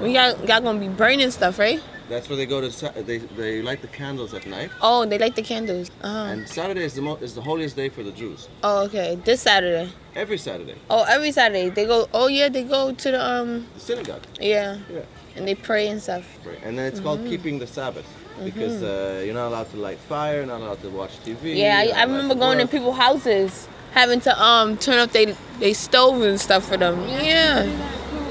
We 0.00 0.12
got 0.14 0.38
y'all 0.48 0.60
gonna 0.60 0.78
be 0.80 0.88
burning 0.88 1.30
stuff, 1.30 1.58
right? 1.58 1.80
That's 2.12 2.28
where 2.28 2.36
they 2.36 2.44
go 2.46 2.60
to. 2.60 3.02
They 3.10 3.18
they 3.18 3.62
light 3.62 3.80
the 3.80 3.88
candles 3.88 4.34
at 4.34 4.44
night. 4.46 4.70
Oh, 4.82 5.06
they 5.06 5.18
light 5.18 5.34
the 5.34 5.42
candles. 5.42 5.90
Oh. 6.04 6.26
And 6.32 6.46
Saturday 6.46 6.84
is 6.84 6.94
the 6.94 7.00
mo- 7.08 7.16
is 7.26 7.34
the 7.34 7.40
holiest 7.40 7.74
day 7.74 7.88
for 7.88 8.02
the 8.02 8.12
Jews. 8.12 8.48
Oh, 8.62 8.84
okay. 8.86 9.18
This 9.24 9.40
Saturday. 9.40 9.90
Every 10.14 10.36
Saturday, 10.36 10.76
Oh, 10.90 11.04
every 11.08 11.32
Saturday 11.32 11.70
they 11.70 11.86
go. 11.86 11.98
Oh 12.12 12.28
yeah, 12.28 12.48
they 12.50 12.64
go 12.64 12.92
to 12.92 13.10
the 13.10 13.20
um. 13.32 13.66
the 13.74 13.80
synagogue. 13.80 14.22
Yeah. 14.38 14.76
Yeah. 14.92 15.00
And 15.36 15.48
they 15.48 15.54
pray 15.54 15.88
and 15.88 16.02
stuff. 16.02 16.24
Right. 16.44 16.58
And 16.62 16.76
then 16.78 16.84
it's 16.90 17.00
called 17.00 17.20
Mhm. 17.20 17.28
keeping 17.30 17.58
the 17.58 17.66
Sabbath 17.66 18.04
because 18.44 18.82
Mhm. 18.82 18.90
uh, 18.92 19.24
you're 19.24 19.38
not 19.40 19.48
allowed 19.48 19.70
to 19.70 19.78
light 19.78 19.98
fire, 20.12 20.44
not 20.44 20.60
allowed 20.60 20.82
to 20.82 20.90
watch 20.90 21.12
TV. 21.24 21.54
Yeah, 21.56 21.78
I, 21.82 22.00
I 22.00 22.02
remember 22.04 22.34
to 22.34 22.40
going 22.44 22.58
in 22.60 22.66
work. 22.66 22.72
people's 22.76 22.98
houses, 23.06 23.66
having 24.00 24.20
to 24.28 24.32
um 24.48 24.76
turn 24.76 24.98
up 25.04 25.12
they 25.12 25.26
they 25.64 25.72
stove 25.72 26.20
and 26.30 26.38
stuff 26.38 26.68
for 26.68 26.76
them. 26.76 26.96
Yeah. 27.08 27.64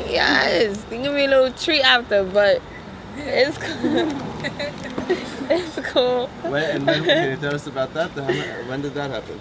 Yes. 0.08 0.84
They 0.90 0.98
give 1.02 1.14
me 1.14 1.26
a 1.26 1.30
little 1.30 1.52
treat 1.54 1.82
after, 1.82 2.24
but 2.24 2.62
it's 3.18 3.58
cool. 3.58 4.12
it's 5.50 5.80
cool. 5.92 6.28
When, 6.28 6.64
and 6.64 6.88
when, 6.88 7.04
can 7.04 7.32
you 7.32 7.38
tell 7.38 7.56
us 7.56 7.68
about 7.68 7.94
that? 7.94 8.10
When 8.68 8.82
did 8.82 8.94
that 8.94 9.12
happen? 9.12 9.40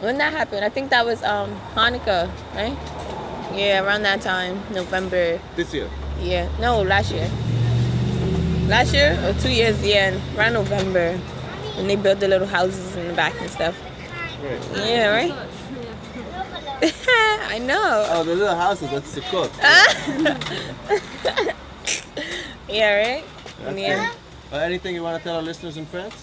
When 0.00 0.18
that 0.18 0.32
happened, 0.32 0.64
I 0.64 0.68
think 0.68 0.90
that 0.90 1.04
was 1.06 1.22
um 1.22 1.54
Hanukkah, 1.74 2.30
right? 2.54 2.76
Yeah, 3.54 3.84
around 3.84 4.02
that 4.02 4.20
time, 4.20 4.60
November. 4.72 5.40
This 5.56 5.72
year. 5.74 5.88
Yeah, 6.20 6.48
no, 6.60 6.82
last 6.82 7.12
year. 7.12 7.30
Last 8.68 8.94
year 8.94 9.18
or 9.24 9.34
two 9.34 9.52
years, 9.52 9.84
yeah, 9.84 10.18
around 10.36 10.54
November, 10.54 11.16
when 11.76 11.86
they 11.86 11.96
built 11.96 12.20
the 12.20 12.28
little 12.28 12.46
houses 12.46 12.96
in 12.96 13.08
the 13.08 13.14
back 13.14 13.38
and 13.40 13.50
stuff. 13.50 13.76
Right. 14.42 14.88
Yeah, 14.88 15.08
right. 15.08 15.32
I 17.48 17.58
know. 17.58 18.06
Oh, 18.08 18.24
the 18.24 18.34
little 18.34 18.56
houses. 18.56 18.90
That's 18.90 19.14
the 19.14 19.20
Sukkot. 19.20 19.50
Yeah, 22.72 22.96
right? 22.96 23.24
That's 23.64 23.78
yeah. 23.78 24.10
Uh, 24.50 24.56
anything 24.56 24.94
you 24.94 25.02
want 25.02 25.18
to 25.18 25.22
tell 25.22 25.36
our 25.36 25.42
listeners 25.42 25.76
and 25.76 25.86
friends? 25.86 26.14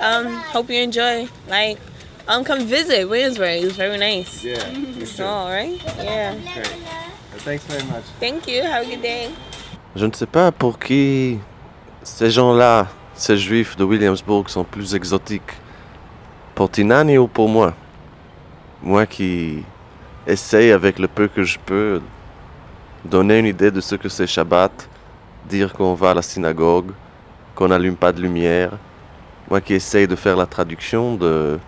Um, 0.00 0.26
hope 0.52 0.70
you 0.70 0.82
enjoy. 0.82 1.28
Like, 1.48 1.78
um 2.26 2.42
come 2.42 2.64
visit 2.64 3.08
Williamsburg. 3.08 3.62
It 3.62 3.64
was 3.66 3.76
very 3.76 3.98
nice. 3.98 4.42
Yeah. 4.42 4.64
It's 4.98 5.12
small, 5.12 5.48
right? 5.48 5.80
Yeah. 5.98 6.34
Great. 6.54 6.66
Thanks 7.44 7.64
very 7.64 7.84
much. 7.84 8.04
Thank 8.18 8.48
you. 8.48 8.62
Have 8.62 8.86
a 8.86 8.90
good 8.90 9.02
day. 9.02 9.28
Je 9.94 10.06
ne 10.06 10.12
sais 10.12 10.26
pas 10.26 10.52
pour 10.52 10.78
qui 10.78 11.38
ces 12.02 12.30
gens-là, 12.30 12.86
ces 13.14 13.36
juifs 13.36 13.76
de 13.76 13.84
Williamsburg 13.84 14.48
sont 14.48 14.64
plus 14.64 14.94
exotiques. 14.94 15.52
Pour 16.54 16.70
Tinani 16.70 17.18
ou 17.18 17.26
pour 17.28 17.48
moi? 17.48 17.74
Moi 18.82 19.06
qui 19.06 19.62
essaye 20.26 20.70
avec 20.72 20.98
le 20.98 21.08
peu 21.08 21.28
que 21.28 21.42
je 21.42 21.58
peux 21.58 22.00
donner 23.04 23.38
une 23.38 23.46
idée 23.46 23.70
de 23.70 23.80
ce 23.80 23.94
que 23.96 24.08
c'est 24.08 24.26
Shabbat, 24.26 24.88
dire 25.50 25.72
qu'on 25.72 25.94
va 25.94 26.10
à 26.12 26.14
la 26.14 26.22
synagogue, 26.22 26.90
qu'on 27.54 27.68
n'allume 27.68 27.96
pas 27.96 28.12
de 28.12 28.20
lumière. 28.22 28.72
Moi 29.50 29.60
qui 29.60 29.74
essaye 29.74 30.06
de 30.06 30.16
faire 30.16 30.36
la 30.36 30.46
traduction 30.46 31.16
de, 31.16 31.58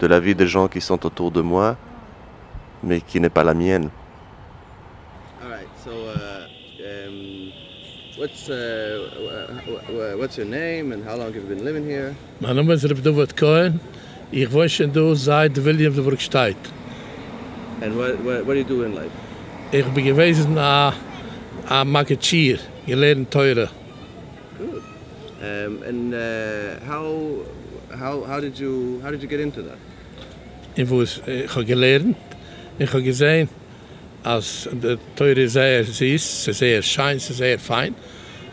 de 0.00 0.06
la 0.06 0.18
vie 0.18 0.34
des 0.34 0.46
gens 0.46 0.66
qui 0.66 0.80
sont 0.80 1.00
autour 1.04 1.30
de 1.30 1.42
moi, 1.42 1.76
mais 2.82 3.00
qui 3.00 3.20
n'est 3.20 3.34
pas 3.38 3.44
la 3.44 3.54
mienne. 3.54 3.90
All 5.42 5.50
right. 5.50 5.68
So, 5.84 5.90
uh, 5.90 6.46
um, 6.80 7.52
what's 8.18 8.48
uh, 8.48 8.54
wh- 9.66 9.90
wh- 9.92 10.18
what's 10.18 10.36
your 10.38 10.46
name 10.46 10.92
and 10.92 11.04
how 11.06 11.16
long 11.16 11.26
have 11.26 11.36
you 11.36 11.42
been 11.54 11.64
living 11.64 11.84
here? 11.84 12.14
Mein 12.40 12.56
Name 12.56 12.70
ist 12.72 12.84
Reb 12.84 13.02
David 13.02 13.36
Cohen. 13.36 13.80
Ich 14.32 14.50
wohne 14.52 14.88
da 14.92 15.14
seit 15.14 15.56
Williamsburg 15.64 16.20
steht. 16.20 16.56
And 17.82 17.96
what, 17.96 18.18
what 18.24 18.46
what 18.46 18.54
do 18.54 18.60
you 18.60 18.64
do 18.64 18.82
in 18.84 18.94
life? 18.94 19.12
Ich 19.70 19.84
bin 19.94 20.04
gewesen 20.04 20.56
a, 20.58 20.92
a 21.68 21.84
Maketschier, 21.84 22.60
gelernt 22.86 23.30
teure. 23.30 23.68
Good. 24.58 24.82
Um, 25.40 25.82
and 25.82 26.14
uh, 26.14 26.80
how 26.86 27.44
how 27.96 28.24
how 28.24 28.40
did 28.40 28.58
you 28.58 29.00
how 29.02 29.10
did 29.10 29.22
you 29.22 29.28
get 29.28 29.40
into 29.40 29.62
that? 29.62 29.78
Ich, 30.74 30.90
was, 30.90 31.20
ich 31.26 31.54
habe 31.54 31.64
gelernt, 31.64 32.16
ich 32.78 32.92
habe 32.92 33.02
gesehen, 33.02 33.48
als 34.22 34.68
der 34.72 34.98
teure 35.16 35.48
sehr 35.48 35.84
süß, 35.84 36.44
sehr 36.44 36.82
schein, 36.82 37.18
sie 37.18 37.34
sehr 37.34 37.58
fein. 37.58 37.94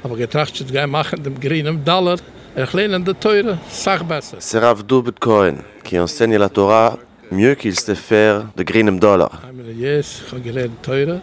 Aber 0.03 0.15
getracht, 0.15 0.59
ich 0.59 0.67
gehe 0.67 0.87
machen 0.87 1.23
dem 1.23 1.39
grünen 1.39 1.83
Dollar, 1.83 2.17
ich 2.55 2.73
lerne 2.73 2.99
der 3.01 3.19
teure, 3.19 3.57
sag 3.69 4.07
besser. 4.07 4.37
C'est 4.39 4.59
Rav 4.59 4.83
David 4.83 5.19
Cohen 5.19 5.63
qui 5.83 5.97
enseigne 5.97 6.37
la 6.37 6.49
Torah 6.49 6.97
mieux 7.31 7.55
qu'il 7.55 7.77
sait 7.79 7.95
faire 7.95 8.49
de 8.55 8.63
Greenem 8.63 8.99
Dollar. 8.99 9.41
Yes, 9.75 10.21
ich 10.25 10.31
habe 10.31 10.41
gelernt 10.41 10.83
teure, 10.83 11.21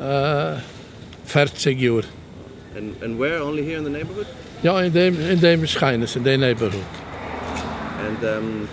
äh, 0.00 0.56
40 1.24 1.74
Jahre. 1.74 2.04
And 2.76 3.02
and 3.02 3.18
where? 3.18 3.40
Only 3.40 3.62
here 3.62 3.78
in 3.78 3.84
the 3.84 3.90
neighborhood? 3.90 4.26
Ja, 4.62 4.80
in 4.80 4.92
dem, 4.92 5.20
in 5.30 5.40
dem 5.40 5.66
Scheines, 5.66 6.16
in 6.16 6.22
dem 6.24 6.40
Neighborhood. 6.40 6.84
And 8.06 8.24
um, 8.24 8.68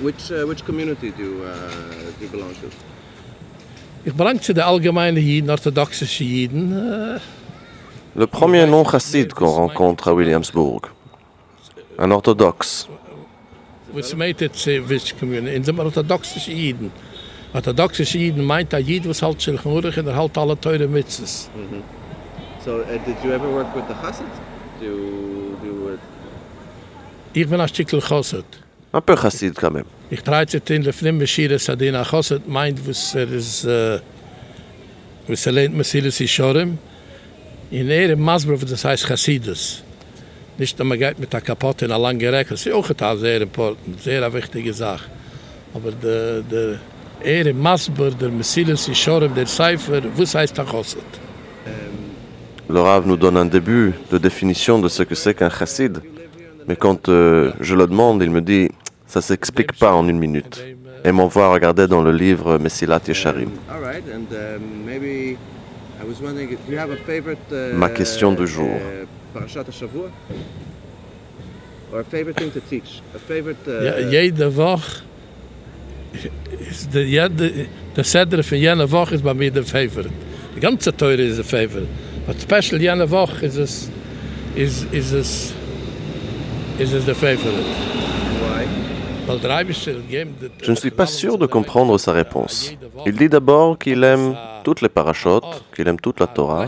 which 0.00 0.30
uh, 0.30 0.46
which 0.46 0.64
community 0.64 1.10
do 1.10 1.22
you, 1.22 1.44
uh, 1.44 1.70
do 2.18 2.24
you 2.24 2.30
belong 2.30 2.54
to? 2.54 2.68
Ich 4.04 4.14
belang 4.14 4.40
zu 4.40 4.52
den 4.54 4.64
allgemeinen 4.64 5.22
Jiden, 5.22 5.50
orthodoxen 5.50 6.06
Jiden. 6.08 6.72
Äh, 6.72 7.20
Le 8.16 8.26
premier 8.26 8.66
nom 8.66 8.84
chassid 8.84 9.32
qu'on 9.34 9.50
rencontre 9.50 10.08
à 10.08 10.16
Williamsburg. 10.16 10.90
Un 11.98 12.10
orthodoxe. 12.10 12.88
was 13.92 14.14
meint 14.14 14.40
jetzt, 14.40 14.66
äh, 14.66 14.80
which 14.88 15.18
community? 15.18 15.54
In 15.54 15.62
dem 15.62 15.78
orthodoxen 15.78 16.40
Jiden. 16.40 16.90
Orthodoxen 17.52 18.04
Jiden 18.04 18.44
meint, 18.44 18.72
ein 18.74 18.84
Jid, 18.84 19.08
was 19.08 19.22
halt 19.22 19.42
Schilchmurig 19.42 19.98
und 19.98 20.06
er 20.06 20.16
halt 20.16 20.38
alle 20.38 20.60
teure 20.60 20.86
Mitzes. 20.86 21.50
hmm 21.54 21.82
So, 22.64 22.76
uh, 22.76 22.84
did 23.06 23.16
you 23.24 23.32
ever 23.32 23.50
work 23.50 23.74
with 23.74 23.84
the 23.88 23.94
Chassid? 23.94 24.26
Do 24.78 24.86
you, 24.86 25.56
do 25.62 25.66
you, 25.66 25.94
uh, 25.94 25.98
Ich 27.32 27.48
bin 27.48 27.60
ein 27.60 27.68
Stückel 27.68 28.00
Chosset. 28.00 28.44
Un 28.92 29.00
peu 29.00 29.16
chassid 29.16 29.54
quand 29.54 29.72
même. 29.72 29.86
Ich 30.10 30.22
trage 30.22 30.54
jetzt 30.54 30.68
in 30.70 30.82
der 30.82 30.92
Flimme 30.92 31.26
Schire 31.26 31.58
Sadina 31.58 32.04
Chosset, 32.04 32.46
meint, 32.48 32.86
was 32.86 33.14
er 33.14 33.30
ist, 33.30 33.64
äh, 33.64 34.00
was 35.28 35.46
er 35.46 35.52
lehnt 35.52 35.76
Mesilis 35.76 36.20
Ishorim. 36.20 36.76
In 37.70 37.88
er 37.88 38.10
im 38.10 38.20
Masbrov, 38.20 38.64
das 38.64 38.84
heißt 38.84 39.06
Chassidus. 39.06 39.84
Nicht, 40.58 40.78
dass 40.78 40.86
man 40.86 40.98
geht 40.98 41.20
mit 41.20 41.32
der 41.32 41.40
Kapotte 41.40 41.84
in 41.84 41.92
eine 41.92 42.02
lange 42.02 42.32
Recke. 42.32 42.50
Das 42.50 42.66
ist 42.66 42.72
auch 42.72 42.90
eine 42.90 43.18
sehr 43.18 43.40
important, 43.42 44.02
sehr 44.02 44.32
wichtige 44.32 44.74
Sache. 44.74 45.04
Aber 45.72 45.92
der, 45.92 46.40
der 46.42 46.80
er 47.24 47.46
im 47.46 47.60
Masbrov, 47.60 48.14
der 48.14 48.30
Mesilis 48.30 48.88
Ishorim, 48.88 49.34
der 49.34 49.46
Cipher, 49.46 50.02
was 50.16 50.34
heißt 50.34 50.56
der 50.56 50.64
Chosset? 50.66 51.04
Le 52.68 52.80
Rav 52.80 53.04
nous 53.04 53.16
donne 53.16 53.36
un 53.36 53.46
début 53.46 53.92
de 54.12 54.18
définition 54.18 54.78
de 54.78 54.88
ce 54.88 55.02
que 55.02 55.14
c'est 55.16 55.34
qu'un 55.34 55.50
chassid. 55.50 56.00
Mais 56.68 56.76
quand 56.76 57.08
euh, 57.08 57.52
je 57.60 57.74
le 57.74 57.86
demande, 57.88 58.22
il 58.22 58.30
me 58.30 58.40
dit 58.40 58.68
ça 59.06 59.20
s'explique 59.20 59.72
pas 59.76 59.92
en 59.92 60.06
une 60.08 60.18
minute. 60.18 60.64
Et 61.04 61.10
m'envoie 61.10 61.52
regarder 61.52 61.88
dans 61.88 62.02
le 62.02 62.12
livre 62.12 62.58
Messilat 62.58 63.00
Yesharim. 63.08 63.50
all 63.68 63.80
right, 63.82 64.04
and 64.14 64.28
um, 64.32 64.84
maybe 64.86 65.36
I 66.00 66.04
was 66.06 66.20
wondering, 66.22 66.50
do 66.50 66.72
you 66.72 66.78
have 66.78 66.90
a 66.92 66.96
favorite? 66.96 67.40
Uh, 67.50 67.74
Ma 67.76 67.88
question 67.88 68.32
du 68.32 68.46
jour. 68.46 68.68
Uh, 68.76 69.06
Parashat 69.34 69.64
Shavua, 69.72 70.10
or 71.92 72.00
a 72.00 72.04
favorite 72.04 72.36
thing 72.36 72.52
to 72.52 72.60
teach? 72.60 73.00
A 73.14 73.18
favorite? 73.18 73.66
Uh, 73.66 73.82
Ja, 73.84 73.98
jede 74.10 74.48
Woche 74.54 74.86
is 74.86 75.02
de, 76.90 77.10
ja, 77.10 77.28
de, 77.28 77.66
de 77.92 78.02
Seder 78.02 78.44
van 78.44 78.58
jene 78.58 78.88
Woche 78.88 79.14
is 79.14 79.20
bij 79.20 79.34
mij 79.34 79.50
de 79.50 79.64
favorite. 79.64 80.08
De 80.54 80.60
ganze 80.60 80.94
Teure 80.94 81.26
is 81.26 81.36
de 81.36 81.44
favorite. 81.44 81.86
But 82.26 82.40
special 82.40 82.78
jene 82.78 83.08
Woche 83.08 83.44
is 83.44 83.56
es, 83.56 83.88
is, 84.54 84.84
is 84.90 85.12
es, 85.12 85.52
is 86.76 86.92
es 86.92 87.04
der 87.04 87.16
de 89.38 89.64
Je 90.62 90.70
ne 90.70 90.76
suis 90.76 90.90
pas 90.90 91.06
sûr 91.06 91.38
de 91.38 91.46
comprendre 91.46 91.98
sa 91.98 92.12
réponse. 92.12 92.74
Il 93.06 93.16
dit 93.16 93.28
d'abord 93.28 93.78
qu'il 93.78 94.02
aime 94.02 94.36
toutes 94.64 94.80
les 94.80 94.88
parachutes, 94.88 95.62
qu'il 95.74 95.86
aime 95.88 96.00
toute 96.00 96.20
la 96.20 96.26
Torah. 96.26 96.66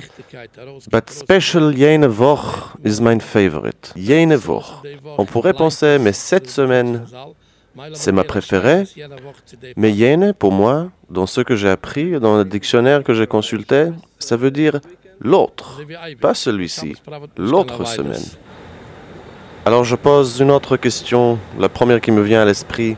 But 0.90 1.10
special 1.10 1.74
Yene 1.76 2.06
Voch 2.06 2.76
is 2.84 3.00
my 3.00 3.18
favorite. 3.20 3.92
Yene 3.96 4.36
Voch. 4.36 4.82
On 5.18 5.24
pourrait 5.24 5.54
penser, 5.54 5.98
mais 5.98 6.12
cette 6.12 6.48
semaine, 6.48 7.04
c'est 7.94 8.12
ma 8.12 8.24
préférée. 8.24 8.84
Mais 9.76 9.92
Yene, 9.92 10.32
pour 10.32 10.52
moi, 10.52 10.88
dans 11.10 11.26
ce 11.26 11.40
que 11.40 11.56
j'ai 11.56 11.68
appris, 11.68 12.18
dans 12.20 12.38
le 12.38 12.44
dictionnaire 12.44 13.02
que 13.02 13.14
j'ai 13.14 13.26
consulté, 13.26 13.88
ça 14.18 14.36
veut 14.36 14.50
dire 14.50 14.80
l'autre, 15.20 15.80
pas 16.20 16.34
celui-ci, 16.34 16.94
l'autre 17.36 17.86
semaine. 17.86 18.22
Alors 19.64 19.84
je 19.84 19.94
pose 19.94 20.40
une 20.40 20.50
autre 20.50 20.76
question, 20.76 21.38
la 21.58 21.68
première 21.68 22.00
qui 22.00 22.10
me 22.10 22.22
vient 22.22 22.42
à 22.42 22.44
l'esprit. 22.44 22.96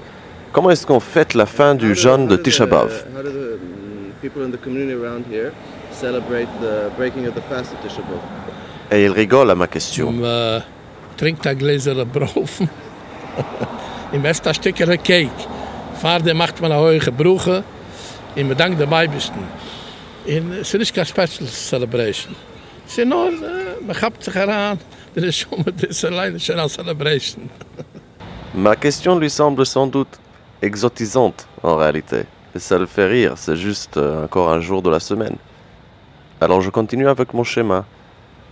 Comment 0.52 0.70
est-ce 0.70 0.86
qu'on 0.86 1.00
fête 1.00 1.34
la 1.34 1.46
fin 1.46 1.74
du 1.74 1.94
jeûne 1.94 2.26
de 2.26 2.36
Tisha 2.36 2.64
B'Av? 2.64 3.04
How 3.14 3.22
do 3.22 3.30
the 3.30 3.58
people 4.22 4.42
in 4.42 4.50
the 4.50 4.60
community 4.60 4.92
around 4.94 5.24
here 5.30 5.52
celebrate 5.92 6.48
the 6.60 6.90
breaking 6.96 7.26
of 7.26 7.34
the 7.34 7.42
fast 7.50 7.72
of 7.72 7.80
Tisha 7.82 8.00
B'av? 8.02 8.20
Et 8.90 9.04
il 9.04 9.10
rigole 9.10 9.50
à 9.50 9.54
ma 9.54 9.66
question. 9.66 10.14
Keine 20.24 20.64
Special 21.04 21.48
Celebration. 21.48 22.32
Äh, 22.96 23.04
Celebration. 26.68 27.48
Ma 28.54 28.76
question 28.76 29.18
lui 29.18 29.30
semble 29.30 29.66
sans 29.66 29.88
doute 29.88 30.20
exotisante 30.62 31.48
en 31.64 31.76
réalité. 31.76 32.24
Et 32.54 32.60
ça 32.60 32.78
le 32.78 32.86
fait 32.86 33.06
rire, 33.06 33.32
c'est 33.36 33.56
juste 33.56 33.96
euh, 33.96 34.26
encore 34.26 34.52
un 34.52 34.60
jour 34.60 34.80
de 34.80 34.90
la 34.90 35.00
semaine. 35.00 35.36
Alors 36.40 36.60
je 36.60 36.70
continue 36.70 37.08
avec 37.08 37.34
mon 37.34 37.42
schéma. 37.42 37.84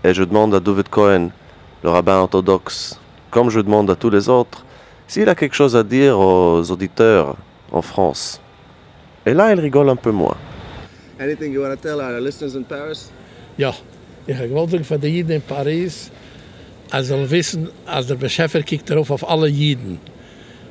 Et 0.02 0.12
je 0.12 0.24
demande 0.24 0.56
à 0.56 0.60
David 0.60 0.88
Cohen, 0.88 1.30
le 1.84 1.90
rabbin 1.90 2.16
orthodoxe, 2.16 2.98
comme 3.30 3.48
je 3.48 3.60
demande 3.60 3.88
à 3.88 3.94
tous 3.94 4.10
les 4.10 4.28
autres, 4.28 4.64
s'il 5.12 5.28
a 5.28 5.34
quelque 5.34 5.54
chose 5.54 5.76
à 5.76 5.82
dire 5.82 6.18
aux 6.18 6.62
auditeurs 6.70 7.36
en 7.70 7.82
France. 7.82 8.40
Et 9.26 9.34
là, 9.34 9.52
il 9.52 9.60
rigole 9.60 9.90
un 9.90 9.96
peu 9.96 10.10
moins. 10.10 10.38
Anything 11.20 11.52
you 11.52 11.60
want 11.60 11.76
to 11.76 11.76
tell 11.76 12.00
our 12.00 12.18
listeners 12.18 12.54
in 12.54 12.64
Paris? 12.64 13.10
Ja, 13.58 13.74
ich 14.26 14.34
habe 14.34 14.48
gewollt 14.48 14.86
von 14.86 14.98
den 14.98 15.12
Jiden 15.12 15.32
in 15.32 15.42
Paris, 15.42 16.10
als 16.90 17.08
sie 17.08 17.30
wissen, 17.30 17.68
als 17.84 18.06
der 18.06 18.14
Beschäfer 18.14 18.62
kijkt 18.62 18.88
darauf 18.88 19.10
auf 19.10 19.28
alle 19.28 19.48
Jiden. 19.48 20.00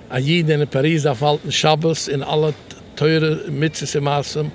Ein 0.10 0.24
Jiden 0.24 0.62
in 0.62 0.68
Paris 0.68 1.04
darf 1.04 1.22
halten 1.22 1.52
Schabbos 1.52 2.08
in 2.08 2.24
alle 2.24 2.56
teure 2.96 3.44
Mitzes 3.48 3.94
im 3.94 4.06
Maßem, 4.06 4.52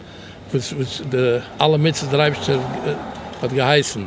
was, 0.52 0.74
was 0.76 1.02
de, 1.12 1.40
alle 1.58 1.78
Mitzes 1.78 2.10
der 2.10 2.18
Eibischter 2.18 2.56
äh, 2.56 3.40
hat 3.40 3.54
geheißen. 3.54 4.04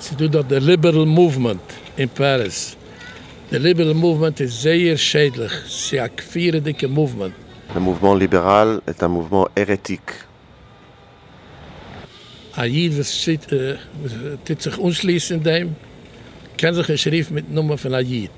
Sie 0.00 0.16
tut 0.16 0.34
dort 0.34 0.50
der 0.50 0.60
Liberal 0.60 1.06
Movement 1.06 1.62
in 1.96 2.08
Paris. 2.08 2.76
Der 3.52 3.60
Liberal 3.60 3.92
Movement 3.92 4.40
ist 4.40 4.62
sehr 4.62 4.96
schädlich. 4.96 5.52
Sie 5.68 6.00
hat 6.00 6.18
vier 6.22 6.58
dicke 6.58 6.88
Movement. 6.88 7.34
Le 7.74 7.80
mouvement 7.80 8.14
libéral 8.14 8.80
est 8.86 9.02
un 9.02 9.08
mouvement 9.08 9.46
hérétique. 9.54 10.14
Ein 12.56 12.72
Jid, 12.72 12.98
was 12.98 13.10
zit, 13.12 13.52
äh, 13.52 13.76
tut 14.46 14.62
sich 14.62 14.78
unschließen 14.78 15.36
in 15.36 15.42
dem, 15.42 15.76
kann 16.56 16.74
sich 16.74 16.88
ein 16.88 16.96
Schrift 16.96 17.30
mit 17.30 17.50
Nummer 17.50 17.76
von 17.76 17.92
einem 17.92 18.08
Jid. 18.08 18.30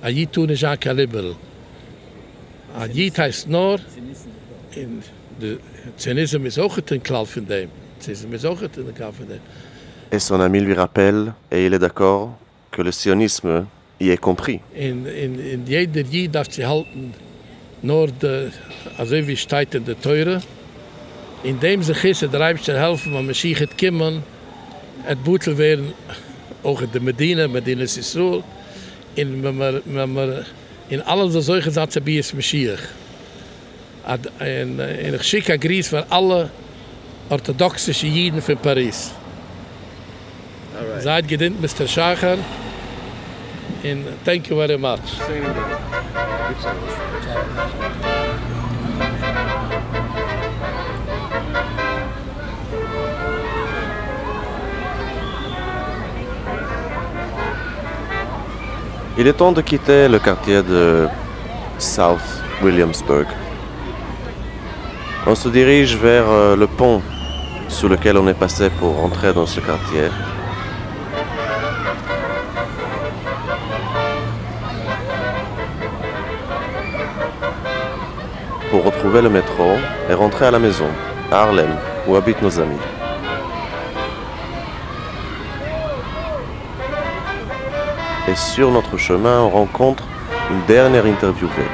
Ein 0.00 0.16
Jid 0.16 0.32
tun 0.32 0.48
ist 0.48 0.64
auch 0.64 0.80
kein 0.80 0.96
Liberal. 0.96 1.36
Jid 2.94 3.18
heißt 3.18 3.48
nur, 3.48 3.78
in 4.74 5.02
de 5.38 5.58
Zionisme 5.96 6.46
is 6.46 6.58
ook 6.58 6.76
het 6.76 6.90
een 6.90 7.02
klal 7.02 7.26
van 7.26 7.44
dem. 7.44 7.68
Zionisme 7.98 8.34
is 8.34 8.44
ook 8.44 8.60
het 8.60 8.76
een 8.76 8.92
klal 8.94 9.12
van 9.12 9.26
dem. 9.26 9.40
Et 10.08 10.22
son 10.22 10.40
ami 10.40 10.60
lui 10.60 10.72
rappelle, 10.72 11.34
et 11.50 11.66
il 11.66 11.74
est 11.74 11.78
d'accord, 11.78 12.30
que 12.70 12.82
le 12.82 12.90
sionisme 12.90 13.66
est 13.98 14.20
compris. 14.20 14.60
In, 14.72 15.06
in, 15.06 15.40
in 15.40 15.62
jeder 15.66 16.02
Jid 16.10 16.32
darf 16.34 16.46
sie 16.50 16.64
halten, 16.66 17.14
nur 17.80 18.08
de, 18.18 18.50
also 18.98 19.14
wie 19.26 19.36
steht 19.36 19.74
in 19.74 19.84
der 19.84 20.00
Teure, 20.00 20.40
in 21.42 21.58
dem 21.60 21.82
sich 21.82 22.04
ist, 22.04 22.22
der 22.22 22.40
Reibster 22.40 22.78
helfen, 22.78 23.14
wenn 23.14 23.26
Mashiach 23.26 23.58
het 23.60 23.76
kommen, 23.78 24.22
het 25.02 25.22
boetel 25.22 25.54
werden, 25.56 25.92
ook 26.62 26.80
in 26.80 26.88
de 26.92 27.00
Medina, 27.00 27.46
Medina 27.46 27.82
is 27.82 27.96
Israel, 27.96 28.42
in, 29.14 29.42
wenn 29.42 29.58
wenn 29.84 30.14
wir, 30.14 30.44
in 30.88 31.02
alle 31.04 31.30
so 31.30 31.40
solche 31.40 31.70
Sätze 31.70 32.00
bei 32.00 32.18
es 32.18 32.32
Mashiach. 32.32 32.82
Ad- 34.04 34.30
En, 34.38 34.78
en 35.04 35.14
ik 35.14 35.22
schik 35.22 35.48
een 35.48 35.60
gries 35.60 35.88
voor 35.88 36.04
alle 36.08 36.48
orthodoxe 37.28 37.92
Jiden 38.12 38.42
van 38.42 38.58
Parijs. 38.60 39.10
Alright. 40.78 41.02
Seid 41.02 41.24
gedient, 41.28 41.60
Mr. 41.60 41.88
Schacher. 41.88 42.38
Thank 44.24 44.48
you 44.48 44.56
very 44.56 44.76
much. 44.76 45.00
Il 59.18 59.26
est 59.26 59.32
temps 59.32 59.52
de 59.52 59.62
quitter 59.62 60.08
le 60.08 60.18
quartier 60.18 60.62
de 60.62 61.08
South 61.78 62.18
Williamsburg. 62.62 63.26
On 65.26 65.34
se 65.34 65.48
dirige 65.48 65.96
vers 65.96 66.28
euh, 66.28 66.56
le 66.56 66.66
pont 66.66 67.02
sur 67.68 67.88
lequel 67.88 68.18
on 68.18 68.26
est 68.28 68.38
passé 68.38 68.68
pour 68.78 69.02
entrer 69.02 69.32
dans 69.32 69.46
ce 69.46 69.60
quartier. 69.60 70.08
Pour 78.76 78.92
retrouver 78.92 79.22
le 79.22 79.30
métro 79.30 79.70
et 80.10 80.12
rentrer 80.12 80.44
à 80.44 80.50
la 80.50 80.58
maison, 80.58 80.90
à 81.32 81.44
Harlem, 81.44 81.78
où 82.06 82.14
habitent 82.14 82.42
nos 82.42 82.60
amis. 82.60 82.76
Et 88.28 88.34
sur 88.34 88.70
notre 88.70 88.98
chemin, 88.98 89.40
on 89.40 89.48
rencontre 89.48 90.02
une 90.50 90.60
dernière 90.66 91.06
interviewée. 91.06 91.70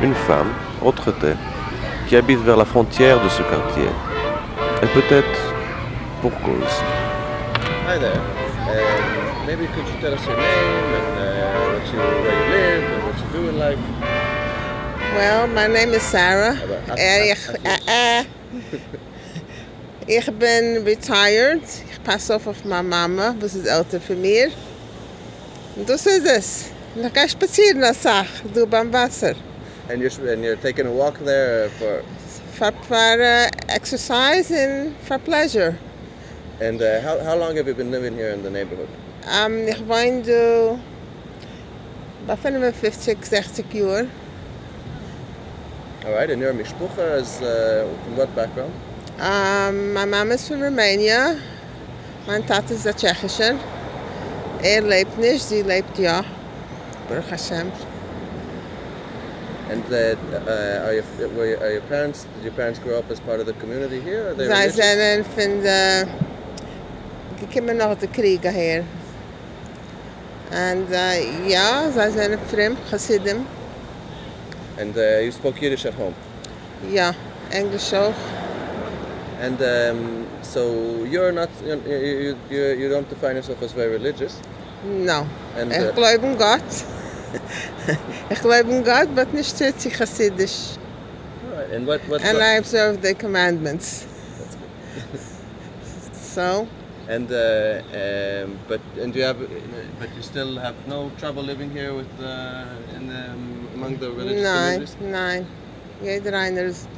Une 0.00 0.14
femme, 0.14 0.48
retraitée, 0.82 1.34
qui 2.08 2.16
habite 2.16 2.40
vers 2.40 2.56
la 2.56 2.64
frontière 2.64 3.22
de 3.22 3.28
ce 3.28 3.42
quartier. 3.42 3.90
Et 4.82 4.86
peut-être 4.86 5.54
pour 6.22 6.32
cause. 6.40 6.82
Well, 15.16 15.46
my 15.48 15.66
name 15.66 15.94
is 15.94 16.10
Sarah. 16.10 16.56
En 16.94 17.28
ik, 17.28 17.38
eh, 17.62 18.18
eh, 18.18 18.24
ik 20.18 20.38
ben 20.38 20.84
retired. 20.84 21.82
Ik 21.88 21.98
pas 22.02 22.30
op 22.30 22.46
op 22.46 22.64
mijn 22.64 22.88
mama, 22.88 23.34
was 23.38 23.54
is 23.54 23.82
für 24.04 24.14
mir. 24.14 24.50
Und 25.76 25.88
das 25.88 26.06
ist 26.06 26.26
es. 26.26 26.64
Dan 26.94 27.10
ga 27.12 27.26
spazieren 27.26 27.82
als 27.82 28.00
Sach, 28.00 28.42
du 28.52 28.66
beim 28.66 28.92
Wasser. 28.92 29.34
And 29.90 30.00
you're, 30.00 30.32
and 30.32 30.44
you're 30.44 30.60
taking 30.60 30.86
a 30.86 30.90
walk 30.90 31.24
there 31.24 31.70
for, 31.78 32.02
For, 32.54 32.72
for 32.86 33.20
uh, 33.20 33.48
exercise 33.68 34.50
and 34.50 34.94
for 35.02 35.18
pleasure. 35.18 35.78
and 36.60 36.80
uh, 36.80 37.00
how, 37.00 37.18
how 37.24 37.36
long 37.36 37.56
have 37.56 37.66
you 37.66 37.74
been 37.74 37.90
living 37.90 38.14
here 38.14 38.30
in 38.30 38.42
the 38.42 38.50
neighborhood? 38.50 38.88
Um, 39.44 39.66
ik 39.66 39.76
woon 39.86 40.22
du 40.22 40.76
bij 42.26 42.36
55, 42.36 43.26
60 43.26 43.64
jaar. 43.72 44.04
All 46.06 46.12
right, 46.12 46.30
and 46.30 46.40
your 46.40 46.54
mishpucha 46.54 47.20
is 47.20 47.42
uh, 47.42 47.92
from 48.04 48.16
what 48.16 48.32
background? 48.36 48.72
Um, 49.18 49.92
mijn 49.92 50.08
mama 50.08 50.34
is 50.34 50.46
van 50.46 50.62
Roemenië. 50.62 51.38
Mijn 52.26 52.44
tata 52.44 52.74
is 52.74 52.82
de 52.82 52.94
Tsjechische. 52.94 53.54
Er 54.62 54.82
leeft 54.82 55.16
niet, 55.16 55.40
sie 55.40 55.64
leeft 55.64 55.96
ja. 55.96 56.22
Baruch 57.08 57.28
Hashem. 57.28 57.70
And 59.70 59.84
uh, 59.90 59.96
uh, 59.96 60.84
are, 60.84 60.94
your, 60.94 61.28
were 61.34 61.48
your, 61.48 61.60
are 61.60 61.70
your 61.72 61.82
parents, 61.88 62.24
did 62.34 62.42
your 62.42 62.54
parents 62.54 62.78
grow 62.78 62.98
up 62.98 63.10
as 63.10 63.20
part 63.20 63.40
of 63.40 63.46
the 63.46 63.54
community 63.60 64.00
here? 64.00 64.28
Are 64.28 64.34
they 64.34 64.46
Zij 64.46 64.66
religious? 64.66 64.74
zijn 64.74 65.24
van 65.24 65.60
de... 65.60 66.04
gekomen 67.38 67.76
nog 67.76 67.98
de 67.98 68.08
kriegen 68.08 68.54
hier. 68.54 68.82
En 70.50 70.86
uh, 70.90 71.48
ja, 71.48 71.90
zij 71.90 72.10
zijn 72.10 72.38
vreemd, 72.46 72.78
Hasidim. 72.90 73.46
And 74.78 74.96
uh, 74.96 75.18
you 75.20 75.32
spoke 75.32 75.60
Yiddish 75.60 75.86
at 75.86 75.94
home? 75.94 76.14
Ja, 76.90 77.14
Engels 77.50 77.92
ook. 77.92 78.14
And 79.40 79.60
um, 79.60 80.26
so 80.42 81.04
you're 81.04 81.32
not, 81.32 81.48
you, 81.64 81.80
you, 81.86 82.36
you, 82.50 82.62
you 82.78 82.88
don't 82.88 83.08
define 83.08 83.36
yourself 83.36 83.62
as 83.62 83.72
very 83.72 83.90
religious? 83.90 84.40
Nou, 84.84 85.26
And, 85.56 85.72
ich 85.72 85.78
uh, 85.78 85.94
glaube 85.94 86.26
in 86.26 86.36
Gott. 86.36 86.62
ich 88.30 88.40
glaube 88.40 88.70
in 88.70 88.84
Gott, 88.84 89.14
but 89.14 89.32
nicht 89.32 89.48
strictly 89.48 89.90
Hasidisch. 89.90 90.76
All 91.44 91.58
right, 91.58 91.72
and 91.72 91.86
what, 91.86 92.00
what, 92.08 92.22
And 92.22 92.38
I 92.38 92.56
observe 92.58 93.02
the 93.02 93.14
commandments. 93.14 94.06
so, 96.12 96.66
And 97.08 97.30
uh, 97.30 97.82
um, 97.94 98.58
but 98.66 98.80
and 99.00 99.14
you 99.14 99.22
have, 99.22 99.38
but 100.00 100.08
you 100.16 100.22
still 100.22 100.58
have 100.58 100.74
no 100.88 101.10
trouble 101.18 101.42
living 101.42 101.70
here 101.70 101.94
with 101.94 102.10
uh, 102.20 102.64
in 102.96 103.06
the, 103.06 103.30
among 103.76 103.96
the 103.98 104.10
religious 104.10 104.42
nein, 104.42 104.86
communities. 104.86 104.96
nein. 105.00 105.46
Jeder 106.02 106.38
einer 106.38 106.62
ist, 106.62 106.88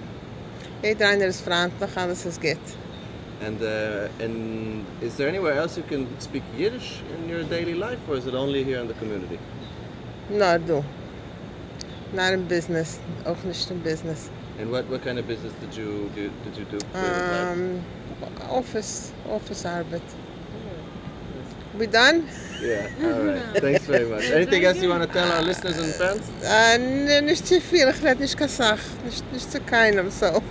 jeder 0.83 1.09
einer 1.09 1.27
ist 1.27 1.43
freundlich, 1.43 1.97
alles 1.97 2.25
ist 2.27 2.41
gut. 2.41 2.59
And 3.41 3.63
uh, 3.63 4.09
and 4.21 4.85
is 5.01 5.17
there 5.17 5.29
anywhere 5.29 5.55
else 5.55 5.77
you 5.77 5.85
can 5.85 6.09
speak 6.21 6.43
Yiddish 6.57 7.03
in 7.15 7.29
your 7.29 7.45
daily 7.45 7.75
life, 7.75 8.01
or 8.09 8.17
is 8.17 8.27
it 8.27 8.35
only 8.35 8.65
here 8.65 8.81
in 8.81 8.89
the 8.89 8.95
community? 8.95 9.39
Na 10.31 10.59
du. 10.59 10.85
Not 12.13 12.33
in 12.33 12.49
business, 12.49 12.99
auch 13.25 13.45
nicht 13.45 13.71
in 13.71 13.81
business. 13.81 14.31
And 14.59 14.73
what, 14.73 14.89
what 14.89 15.03
kind 15.05 15.19
of 15.19 15.29
business 15.29 15.53
did 15.61 15.77
you 15.77 16.11
do, 16.17 16.31
did 16.43 16.57
you 16.57 16.65
do? 16.65 16.79
For? 16.93 17.53
Um, 17.53 17.85
office, 18.51 19.13
office 19.31 19.65
arbeit. 19.65 20.03
We 21.79 21.87
done? 21.87 22.27
Yeah. 22.61 22.89
All 23.05 23.25
right. 23.25 23.63
Thanks 23.63 23.87
very 23.87 24.05
much. 24.05 24.29
Anything 24.31 24.65
else 24.65 24.83
you 24.83 24.89
want 24.89 25.03
to 25.03 25.07
tell 25.07 25.31
our 25.31 25.43
listeners 25.43 25.79
and 25.79 25.95
fans? 25.95 26.29
Uh, 26.43 26.77
nee, 26.77 27.21
nicht 27.21 27.47
zu 27.47 27.61
viel, 27.61 27.89
ich 27.89 28.03
rede 28.03 28.21
nicht 28.21 28.37
Kasach, 28.37 28.81
nicht, 29.05 29.33
nicht 29.33 29.53
zu 29.53 29.61
keinem, 29.61 30.11
so. 30.11 30.43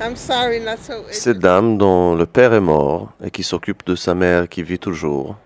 I'm 0.00 0.16
sorry, 0.16 0.60
not 0.60 0.78
so... 0.78 1.04
Cette 1.10 1.40
dame 1.40 1.76
dont 1.76 2.14
le 2.14 2.24
père 2.24 2.54
est 2.54 2.60
mort 2.60 3.12
et 3.22 3.30
qui 3.30 3.42
s'occupe 3.42 3.84
de 3.84 3.94
sa 3.94 4.14
mère 4.14 4.48
qui 4.48 4.62
vit 4.62 4.78
toujours, 4.78 5.36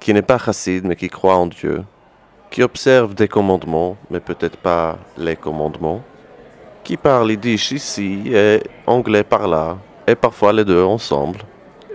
qui 0.00 0.12
n'est 0.12 0.22
pas 0.22 0.38
chassid 0.38 0.84
mais 0.84 0.96
qui 0.96 1.08
croit 1.08 1.36
en 1.36 1.46
Dieu, 1.46 1.84
qui 2.50 2.64
observe 2.64 3.14
des 3.14 3.28
commandements 3.28 3.96
mais 4.10 4.18
peut-être 4.18 4.56
pas 4.56 4.98
les 5.16 5.36
commandements, 5.36 6.02
qui 6.82 6.96
parle 6.96 7.30
yiddish 7.30 7.70
ici 7.70 8.22
et 8.26 8.62
anglais 8.86 9.22
par 9.22 9.46
là, 9.46 9.78
et 10.08 10.16
parfois 10.16 10.52
les 10.52 10.64
deux 10.64 10.82
ensemble. 10.82 11.38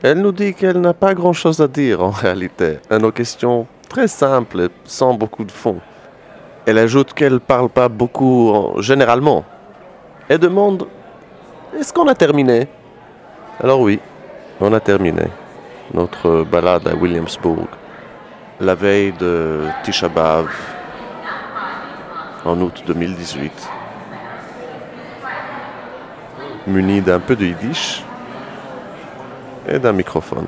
Elle 0.04 0.22
nous 0.22 0.32
dit 0.32 0.54
qu'elle 0.54 0.80
n'a 0.80 0.94
pas 0.94 1.14
grand-chose 1.14 1.60
à 1.62 1.68
dire 1.68 2.02
en 2.02 2.10
réalité, 2.10 2.80
à 2.90 2.98
nos 3.00 3.12
questions 3.12 3.68
très 3.90 4.08
simples 4.08 4.70
sans 4.86 5.14
beaucoup 5.14 5.44
de 5.44 5.52
fond. 5.52 5.80
Elle 6.66 6.78
ajoute 6.78 7.14
qu'elle 7.14 7.40
parle 7.40 7.70
pas 7.70 7.90
beaucoup 7.90 8.50
en- 8.54 8.82
généralement 8.82 9.44
et 10.30 10.38
demande 10.38 10.88
est-ce 11.78 11.92
qu'on 11.94 12.08
a 12.08 12.16
terminé? 12.16 12.68
Alors 13.62 13.82
oui, 13.82 14.00
on 14.62 14.72
a 14.74 14.80
terminé 14.80 15.24
notre 15.94 16.44
balade 16.44 16.88
à 16.88 16.96
Williamsburg, 16.96 17.68
la 18.60 18.76
veille 18.76 19.12
de 19.14 19.62
Tisha 19.84 20.08
B'Av, 20.08 20.48
en 22.46 22.60
août 22.62 22.84
2018. 22.88 23.70
Muni 26.68 27.02
d'un 27.02 27.20
peu 27.20 27.36
de 27.36 27.46
yiddish 27.46 28.04
et 29.72 29.80
d'un 29.80 29.94
microphone. 29.94 30.48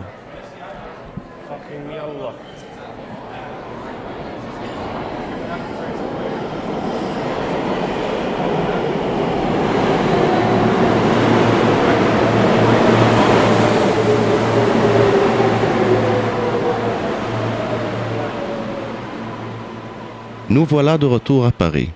Nous 20.49 20.65
voilà 20.65 20.97
de 20.97 21.05
retour 21.05 21.45
à 21.45 21.51
Paris. 21.53 21.91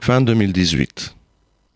fin 0.00 0.20
2018. 0.20 0.97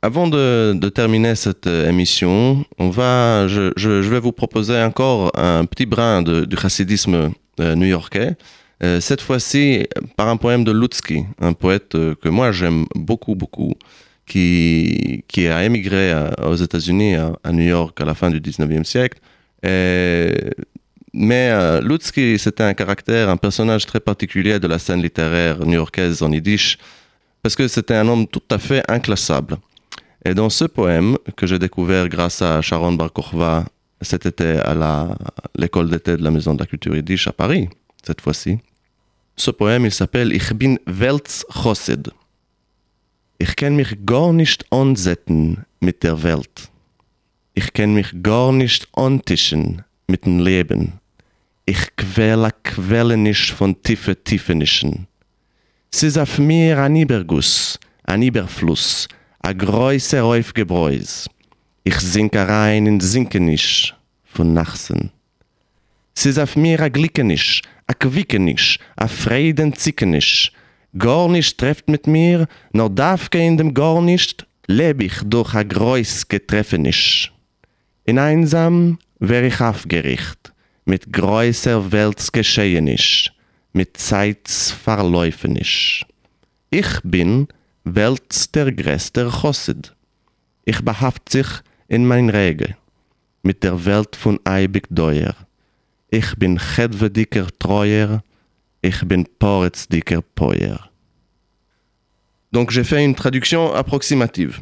Avant 0.05 0.27
de, 0.27 0.89
terminer 0.89 1.37
cette 1.37 1.69
euh, 1.69 1.89
émission, 1.89 2.65
on 2.81 2.91
va, 2.91 3.47
je, 3.47 4.01
vais 4.11 4.19
vous 4.19 4.33
proposer 4.33 4.83
encore 4.83 5.31
un 5.39 5.65
petit 5.65 5.87
brin 5.87 6.23
du 6.23 6.57
chassidisme 6.57 7.31
euh, 7.61 7.75
new-yorkais. 7.77 8.35
Euh, 8.83 9.01
cette 9.01 9.21
fois-ci 9.21 9.87
par 10.17 10.27
un 10.27 10.37
poème 10.37 10.65
de 10.65 10.73
Lutzky, 10.73 11.25
un 11.41 11.53
poète 11.53 11.93
que 11.93 12.29
moi 12.29 12.51
j'aime 12.51 12.87
beaucoup, 12.97 13.37
beaucoup, 13.37 13.75
qui, 14.27 15.23
qui 15.29 15.47
a 15.47 15.63
émigré 15.65 16.13
aux 16.45 16.57
États-Unis, 16.57 17.15
à, 17.15 17.53
New 17.53 17.69
York, 17.69 18.01
à 18.01 18.05
la 18.05 18.15
fin 18.15 18.29
du 18.29 18.41
19e 18.41 18.83
siècle. 18.83 19.21
Mais 21.15 21.81
Lutzky, 21.81 22.41
c'était 22.41 22.65
un 22.65 22.75
caractère, 22.75 23.29
un 23.29 23.37
personnage 23.37 23.87
très 23.87 24.01
particulier 24.01 24.59
de 24.59 24.67
la 24.67 24.81
scène 24.81 25.01
littéraire 25.01 25.65
new-yorkaise 25.65 26.23
en 26.23 26.33
yiddish, 26.33 26.77
parce 27.41 27.55
que 27.55 27.69
c'était 27.69 27.95
un 27.95 28.09
homme 28.09 28.27
tout 28.27 28.43
à 28.51 28.59
fait 28.59 28.83
inclassable. 28.89 29.59
Et 30.25 30.35
dans 30.35 30.51
ce 30.51 30.65
poème, 30.65 31.19
que 31.37 31.47
j'ai 31.47 31.59
découvert 31.59 32.09
grâce 32.09 32.43
à 32.43 32.63
Sharon 32.63 32.93
Bar 32.93 33.13
Kochva 33.13 33.65
cet 34.01 34.27
été 34.27 34.59
à 34.59 35.17
l'école 35.57 35.91
d'été 35.91 36.17
de 36.17 36.23
la 36.23 36.31
Maison 36.31 36.55
de 36.55 36.61
la 36.61 36.67
Culture 36.67 36.95
Yiddish 36.95 37.29
à 37.29 37.33
Paris, 37.33 37.69
cette 38.05 38.21
fois-ci, 38.21 38.59
ce 39.37 39.51
poème, 39.51 39.87
il 39.87 39.93
s'appelle 39.93 40.33
Ich 40.33 40.53
bin 40.55 40.77
Weltchossid. 40.87 42.11
Ich 43.39 43.57
kann 43.57 43.75
mich 43.75 43.97
gar 44.05 44.33
nicht 44.33 44.65
ansetzen 44.71 45.65
mit 45.81 46.03
der 46.03 46.23
Welt. 46.23 46.71
Ich 47.55 47.73
kann 47.73 47.95
mich 47.95 48.23
gar 48.23 48.53
nicht 48.53 48.89
antischen 48.95 49.83
mit 50.07 50.27
dem 50.27 50.39
Leben. 50.39 51.01
Ich 51.67 51.97
quäle 51.97 52.51
Quelle 52.63 53.17
nicht 53.17 53.51
von 53.51 53.81
tiefe 53.83 54.15
Tiefenischen. 54.15 55.07
Es 55.93 56.03
ist 56.03 56.19
auf 56.19 56.39
mir 56.39 56.79
ein 56.79 56.97
Überguss, 56.97 57.79
ein 58.05 58.23
Überfluss, 58.23 59.09
ein 59.43 59.59
größer 59.59 60.25
Aufgebräus. 60.25 61.29
Ich 61.83 61.99
sinke 61.99 62.47
rein 62.47 62.87
in 62.87 63.01
Sinkenisch 63.01 63.95
von 64.25 64.55
Nachsen. 64.55 65.11
Ist 66.15 66.39
auf 66.39 66.55
mir 66.55 66.81
ein 66.81 66.93
Glickenisch, 66.93 67.63
ein 67.89 67.99
Quickenisch, 67.99 68.79
ein 68.97 69.09
Frieden 69.09 69.75
Zickenisch. 69.75 70.53
Gar 70.97 71.29
nicht 71.29 71.59
trefft 71.59 71.89
mit 71.89 72.07
mir, 72.07 72.47
nur 72.73 72.89
darf 72.89 73.29
in 73.35 73.57
dem 73.57 73.75
gar 73.75 74.01
nicht, 74.01 74.47
leb 74.69 75.03
ich 75.03 75.15
durch 75.25 75.55
ein 75.55 75.69
Greuß 75.69 76.29
getreffenisch. 76.29 77.33
In 78.05 78.19
einsam 78.19 78.99
wär 79.19 79.43
ich 79.43 79.61
aufgericht, 79.61 80.53
mit 80.85 81.13
größer 81.13 81.91
Weltsgeschehenisch, 81.91 83.33
mit 83.73 83.97
Zeits 83.97 84.71
Verläufenisch. 84.71 86.07
Ich 86.71 87.01
bin 87.03 87.49
Welts 87.85 88.51
der 88.53 88.71
größter 88.71 89.29
Chossid. 89.31 89.93
Ich 90.65 90.81
behaft 90.83 91.29
sich 91.29 91.47
in 91.89 92.07
mein 92.07 92.31
Rege, 92.31 92.77
mit 93.43 93.65
der 93.65 93.85
Welt 93.85 94.15
von 94.15 94.39
eibig 94.45 94.87
Deuer. 94.91 95.35
Ich 96.11 96.37
bin 96.37 96.59
chedvediker 96.59 97.49
Treuer, 97.59 98.23
ich 98.83 99.03
bin 99.05 99.27
poretzdiker 99.39 100.23
Poyer. 100.35 100.91
Donc 102.53 102.71
j'ai 102.71 102.85
fait 102.85 103.05
une 103.05 103.15
traduction 103.15 103.73
approximative. 103.75 104.61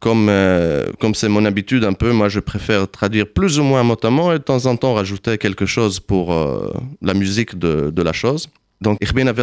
Comme 0.00 0.28
euh, 0.28 0.92
comme 1.00 1.14
c'est 1.14 1.28
mon 1.28 1.44
habitude 1.44 1.84
un 1.84 1.94
peu, 1.94 2.12
moi 2.12 2.28
je 2.28 2.40
préfère 2.40 2.90
traduire 2.90 3.26
plus 3.26 3.58
ou 3.58 3.62
moins 3.62 3.82
mot 3.82 3.96
à 4.02 4.10
mot 4.10 4.32
et 4.32 4.38
de 4.38 4.44
temps 4.44 4.66
en 4.66 4.76
temps 4.76 4.94
rajouter 4.94 5.38
quelque 5.38 5.66
chose 5.66 6.00
pour 6.00 6.32
euh, 6.32 6.72
la 7.00 7.14
musique 7.14 7.58
de, 7.58 7.90
de 7.90 8.02
la 8.02 8.12
chose. 8.12 8.48
Donc 8.80 8.98
Ich 9.00 9.12
bin 9.14 9.26
a 9.26 9.34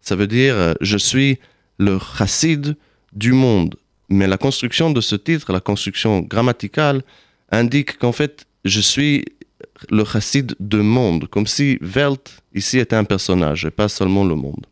ça 0.00 0.16
veut 0.16 0.26
dire 0.26 0.54
euh, 0.54 0.74
je 0.80 0.96
suis 0.96 1.38
le 1.82 1.98
chassid 1.98 2.76
du 3.12 3.32
monde. 3.32 3.74
Mais 4.08 4.26
la 4.26 4.38
construction 4.38 4.90
de 4.90 5.00
ce 5.00 5.16
titre, 5.16 5.52
la 5.52 5.60
construction 5.60 6.20
grammaticale, 6.20 7.02
indique 7.50 7.98
qu'en 7.98 8.12
fait 8.12 8.46
je 8.64 8.80
suis 8.80 9.24
le 9.90 10.04
chassid 10.04 10.54
de 10.60 10.80
monde, 10.80 11.26
comme 11.28 11.46
si 11.46 11.78
Welt 11.80 12.42
ici 12.54 12.78
était 12.78 12.96
un 12.96 13.04
personnage 13.04 13.64
et 13.64 13.70
pas 13.70 13.88
seulement 13.88 14.24
le 14.24 14.36
monde. 14.36 14.66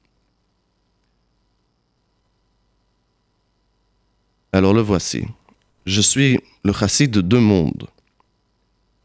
Alors 4.53 4.75
le 4.75 4.83
voici. 4.83 5.23
Je 5.87 6.01
suis 6.01 6.39
le 6.65 6.73
chassid 6.73 7.11
de 7.11 7.39
monde. 7.39 7.87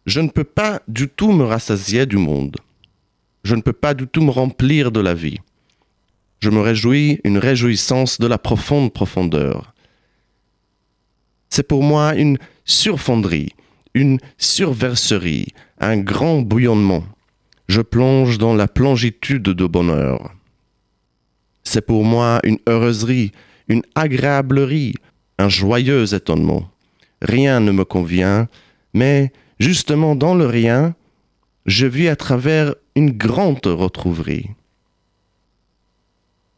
Je 0.06 0.20
ne 0.20 0.30
peux 0.30 0.44
pas 0.44 0.82
du 0.88 1.08
tout 1.08 1.32
me 1.32 1.46
rassasier 1.46 2.06
du 2.06 2.18
monde. 2.18 2.58
Je 3.44 3.56
ne 3.56 3.62
peux 3.62 3.74
pas 3.86 3.94
du 3.94 4.08
tout 4.08 4.22
me 4.22 4.32
remplir 4.32 4.92
de 4.92 5.00
la 5.00 5.14
vie. 5.14 5.40
Je 6.40 6.50
me 6.50 6.60
réjouis 6.60 7.20
une 7.24 7.38
réjouissance 7.38 8.20
de 8.20 8.28
la 8.28 8.38
profonde 8.38 8.94
profondeur. 8.94 9.74
C'est 11.50 11.68
pour 11.68 11.84
moi 11.84 12.16
une 12.16 12.38
surfonderie, 12.66 13.54
une 13.94 14.20
surverserie, 14.38 15.48
un 15.80 15.98
grand 15.98 16.42
bouillonnement. 16.42 17.04
Je 17.68 17.82
plonge 17.82 18.38
dans 18.38 18.54
la 18.54 18.68
plongitude 18.68 19.44
de 19.44 19.66
bonheur. 19.66 20.32
C'est 21.64 21.86
pour 21.86 22.04
moi 22.04 22.40
une 22.44 22.60
heureuserie, 22.70 23.32
une 23.68 23.82
agréablerie, 23.96 24.94
un 25.40 25.50
joyeux 25.50 26.14
étonnement. 26.14 26.70
Rien 27.22 27.60
ne 27.60 27.72
me 27.72 27.86
convient, 27.86 28.48
mais 28.94 29.32
justement 29.60 30.16
dans 30.16 30.36
le 30.36 30.46
rien, 30.46 30.94
je 31.66 31.88
vis 31.88 32.08
à 32.08 32.16
travers 32.16 32.76
une 32.96 33.12
grande 33.12 33.66
retrouverie. 33.66 34.50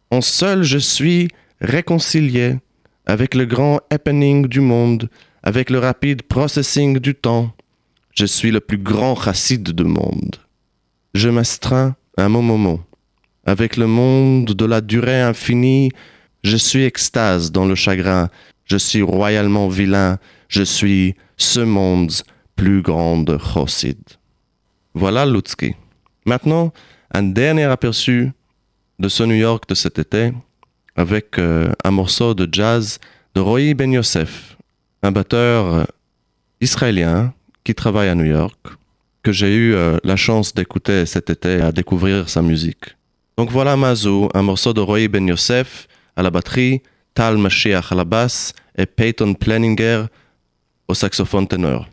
En 0.10 0.22
seul 0.22 0.64
je 0.64 0.78
suis 0.78 1.28
réconcilié 1.60 2.58
avec 3.06 3.36
le 3.36 3.46
grand 3.46 3.80
happening 3.90 4.48
du 4.48 4.60
monde, 4.60 5.10
avec 5.44 5.70
le 5.70 5.80
rapide 5.80 6.24
processing 6.24 7.00
du 7.00 7.16
temps. 7.16 7.54
Je 8.14 8.26
suis 8.26 8.52
le 8.52 8.60
plus 8.60 8.78
grand 8.78 9.16
chassid 9.16 9.70
du 9.70 9.84
monde. 9.84 10.38
Je 11.14 11.30
m'astreins 11.30 11.96
à 12.18 12.30
mon 12.30 12.42
moment. 12.42 12.80
Avec 13.46 13.78
le 13.78 13.88
monde 13.88 14.48
de 14.48 14.66
la 14.66 14.82
durée 14.82 15.22
infinie, 15.22 15.92
je 16.44 16.58
suis 16.58 16.84
extase 16.84 17.52
dans 17.52 17.66
le 17.66 17.76
chagrin. 17.76 18.30
Je 18.66 18.78
suis 18.78 19.02
royalement 19.02 19.70
vilain. 19.70 20.18
Je 20.50 20.64
suis 20.64 21.16
ce 21.38 21.60
monde's 21.60 22.24
plus 22.56 22.82
grande 22.82 23.40
chassid. 23.40 24.00
Voilà 24.94 25.26
Lutzky. 25.26 25.76
Maintenant, 26.26 26.74
un 27.14 27.24
dernier 27.24 27.66
aperçu 27.66 28.32
de 29.00 29.10
ce 29.10 29.24
New 29.24 29.36
York 29.36 29.68
de 29.70 29.76
cet 29.76 30.00
été 30.00 30.34
avec 30.96 31.38
euh, 31.38 31.72
un 31.84 31.92
morceau 31.92 32.34
de 32.34 32.50
jazz 32.52 33.00
de 33.36 33.42
Roy 33.42 33.74
Ben 33.76 33.92
Yosef, 33.92 34.58
un 35.04 35.12
batteur 35.12 35.74
euh, 35.74 35.84
israélien 36.60 37.34
qui 37.64 37.76
travaille 37.76 38.10
à 38.10 38.16
New 38.16 38.26
York, 38.26 38.58
que 39.22 39.32
j'ai 39.32 39.54
eu 39.54 39.76
euh, 39.76 39.98
la 40.04 40.16
chance 40.16 40.54
d'écouter 40.54 41.06
cet 41.06 41.30
été 41.30 41.62
à 41.62 41.72
découvrir 41.72 42.28
sa 42.30 42.42
musique. 42.42 42.96
Donc 43.38 43.52
voilà 43.52 43.78
Mazou, 43.78 44.30
un 44.34 44.42
morceau 44.42 44.74
de 44.74 44.82
Roy 44.82 45.08
Ben 45.08 45.28
Yosef 45.28 45.88
à 46.16 46.24
la 46.24 46.32
batterie, 46.32 46.82
Tal 47.14 47.38
Mashiach 47.38 47.92
à 47.92 47.96
la 47.96 48.06
basse 48.06 48.54
et 48.76 48.88
Peyton 48.88 49.36
Pleninger 49.36 50.06
au 50.88 50.96
saxophone 50.96 51.48
ténor. 51.48 51.88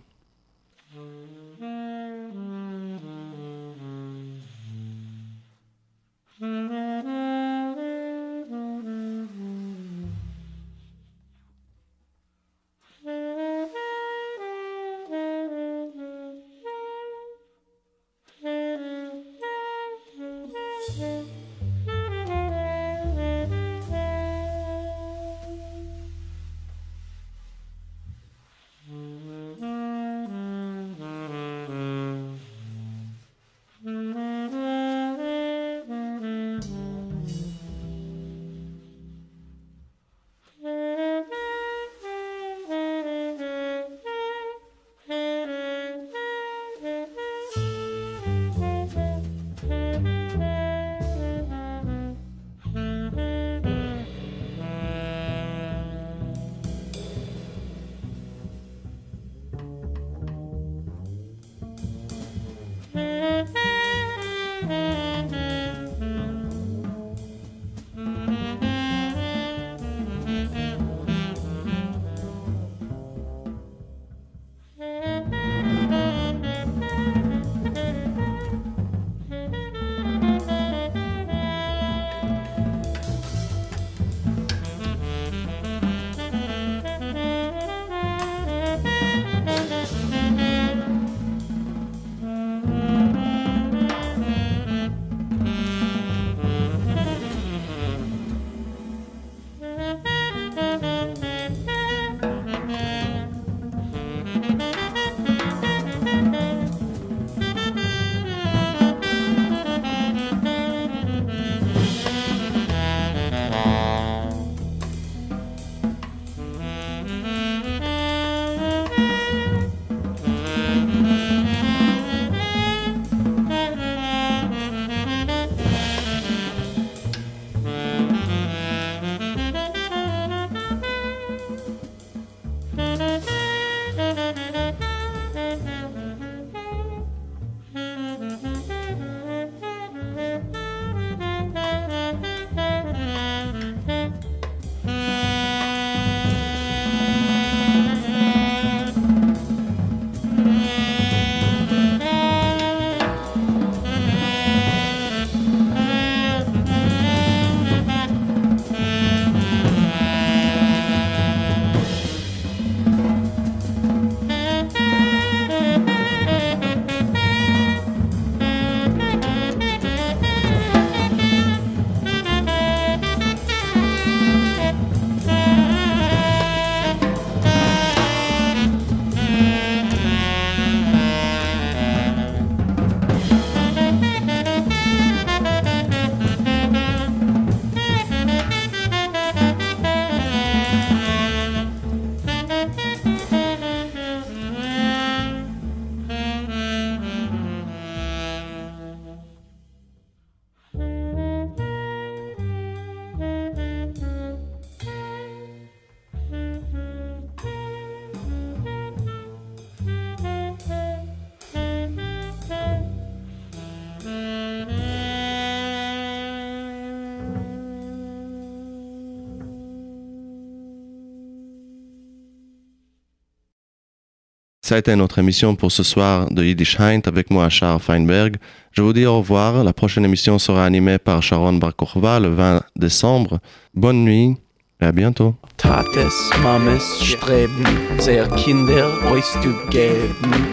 Ça 224.75 224.79
a 224.79 224.81
été 224.81 224.97
notre 224.97 225.21
émission 225.21 225.55
pour 225.55 225.71
ce 225.71 225.85
soir 225.85 226.29
de 226.33 226.43
Yiddish 226.43 226.81
Heint 226.81 227.03
avec 227.07 227.31
moi, 227.31 227.49
Charles 227.49 227.79
Feinberg. 227.79 228.39
Je 228.73 228.83
vous 228.83 228.93
dis 228.93 229.07
au 229.07 229.19
revoir. 229.19 229.63
La 229.63 229.73
prochaine 229.73 230.05
émission 230.05 230.37
sera 230.41 230.65
animée 230.67 230.99
par 230.99 231.23
Sharon 231.23 231.53
Barkorva 231.53 232.19
le 232.19 232.31
20 232.31 232.61
décembre. 232.75 233.39
Bonne 233.73 234.03
nuit 234.03 234.37
et 234.81 234.87
à 234.87 234.91
bientôt. 234.91 235.37
Tates, 235.59 235.95
Mames 236.43 236.81
streben, 236.81 237.65
sehr 238.01 238.27
Kinder 238.31 238.89
euch 239.13 239.23
zu 239.41 239.55
geben, 239.71 240.45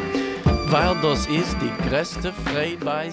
weil 0.67 0.93
das 1.01 1.25
ist 1.25 1.57
die 1.59 1.89
größte 1.89 2.31
Freude 2.45 2.85
bei. 2.85 3.09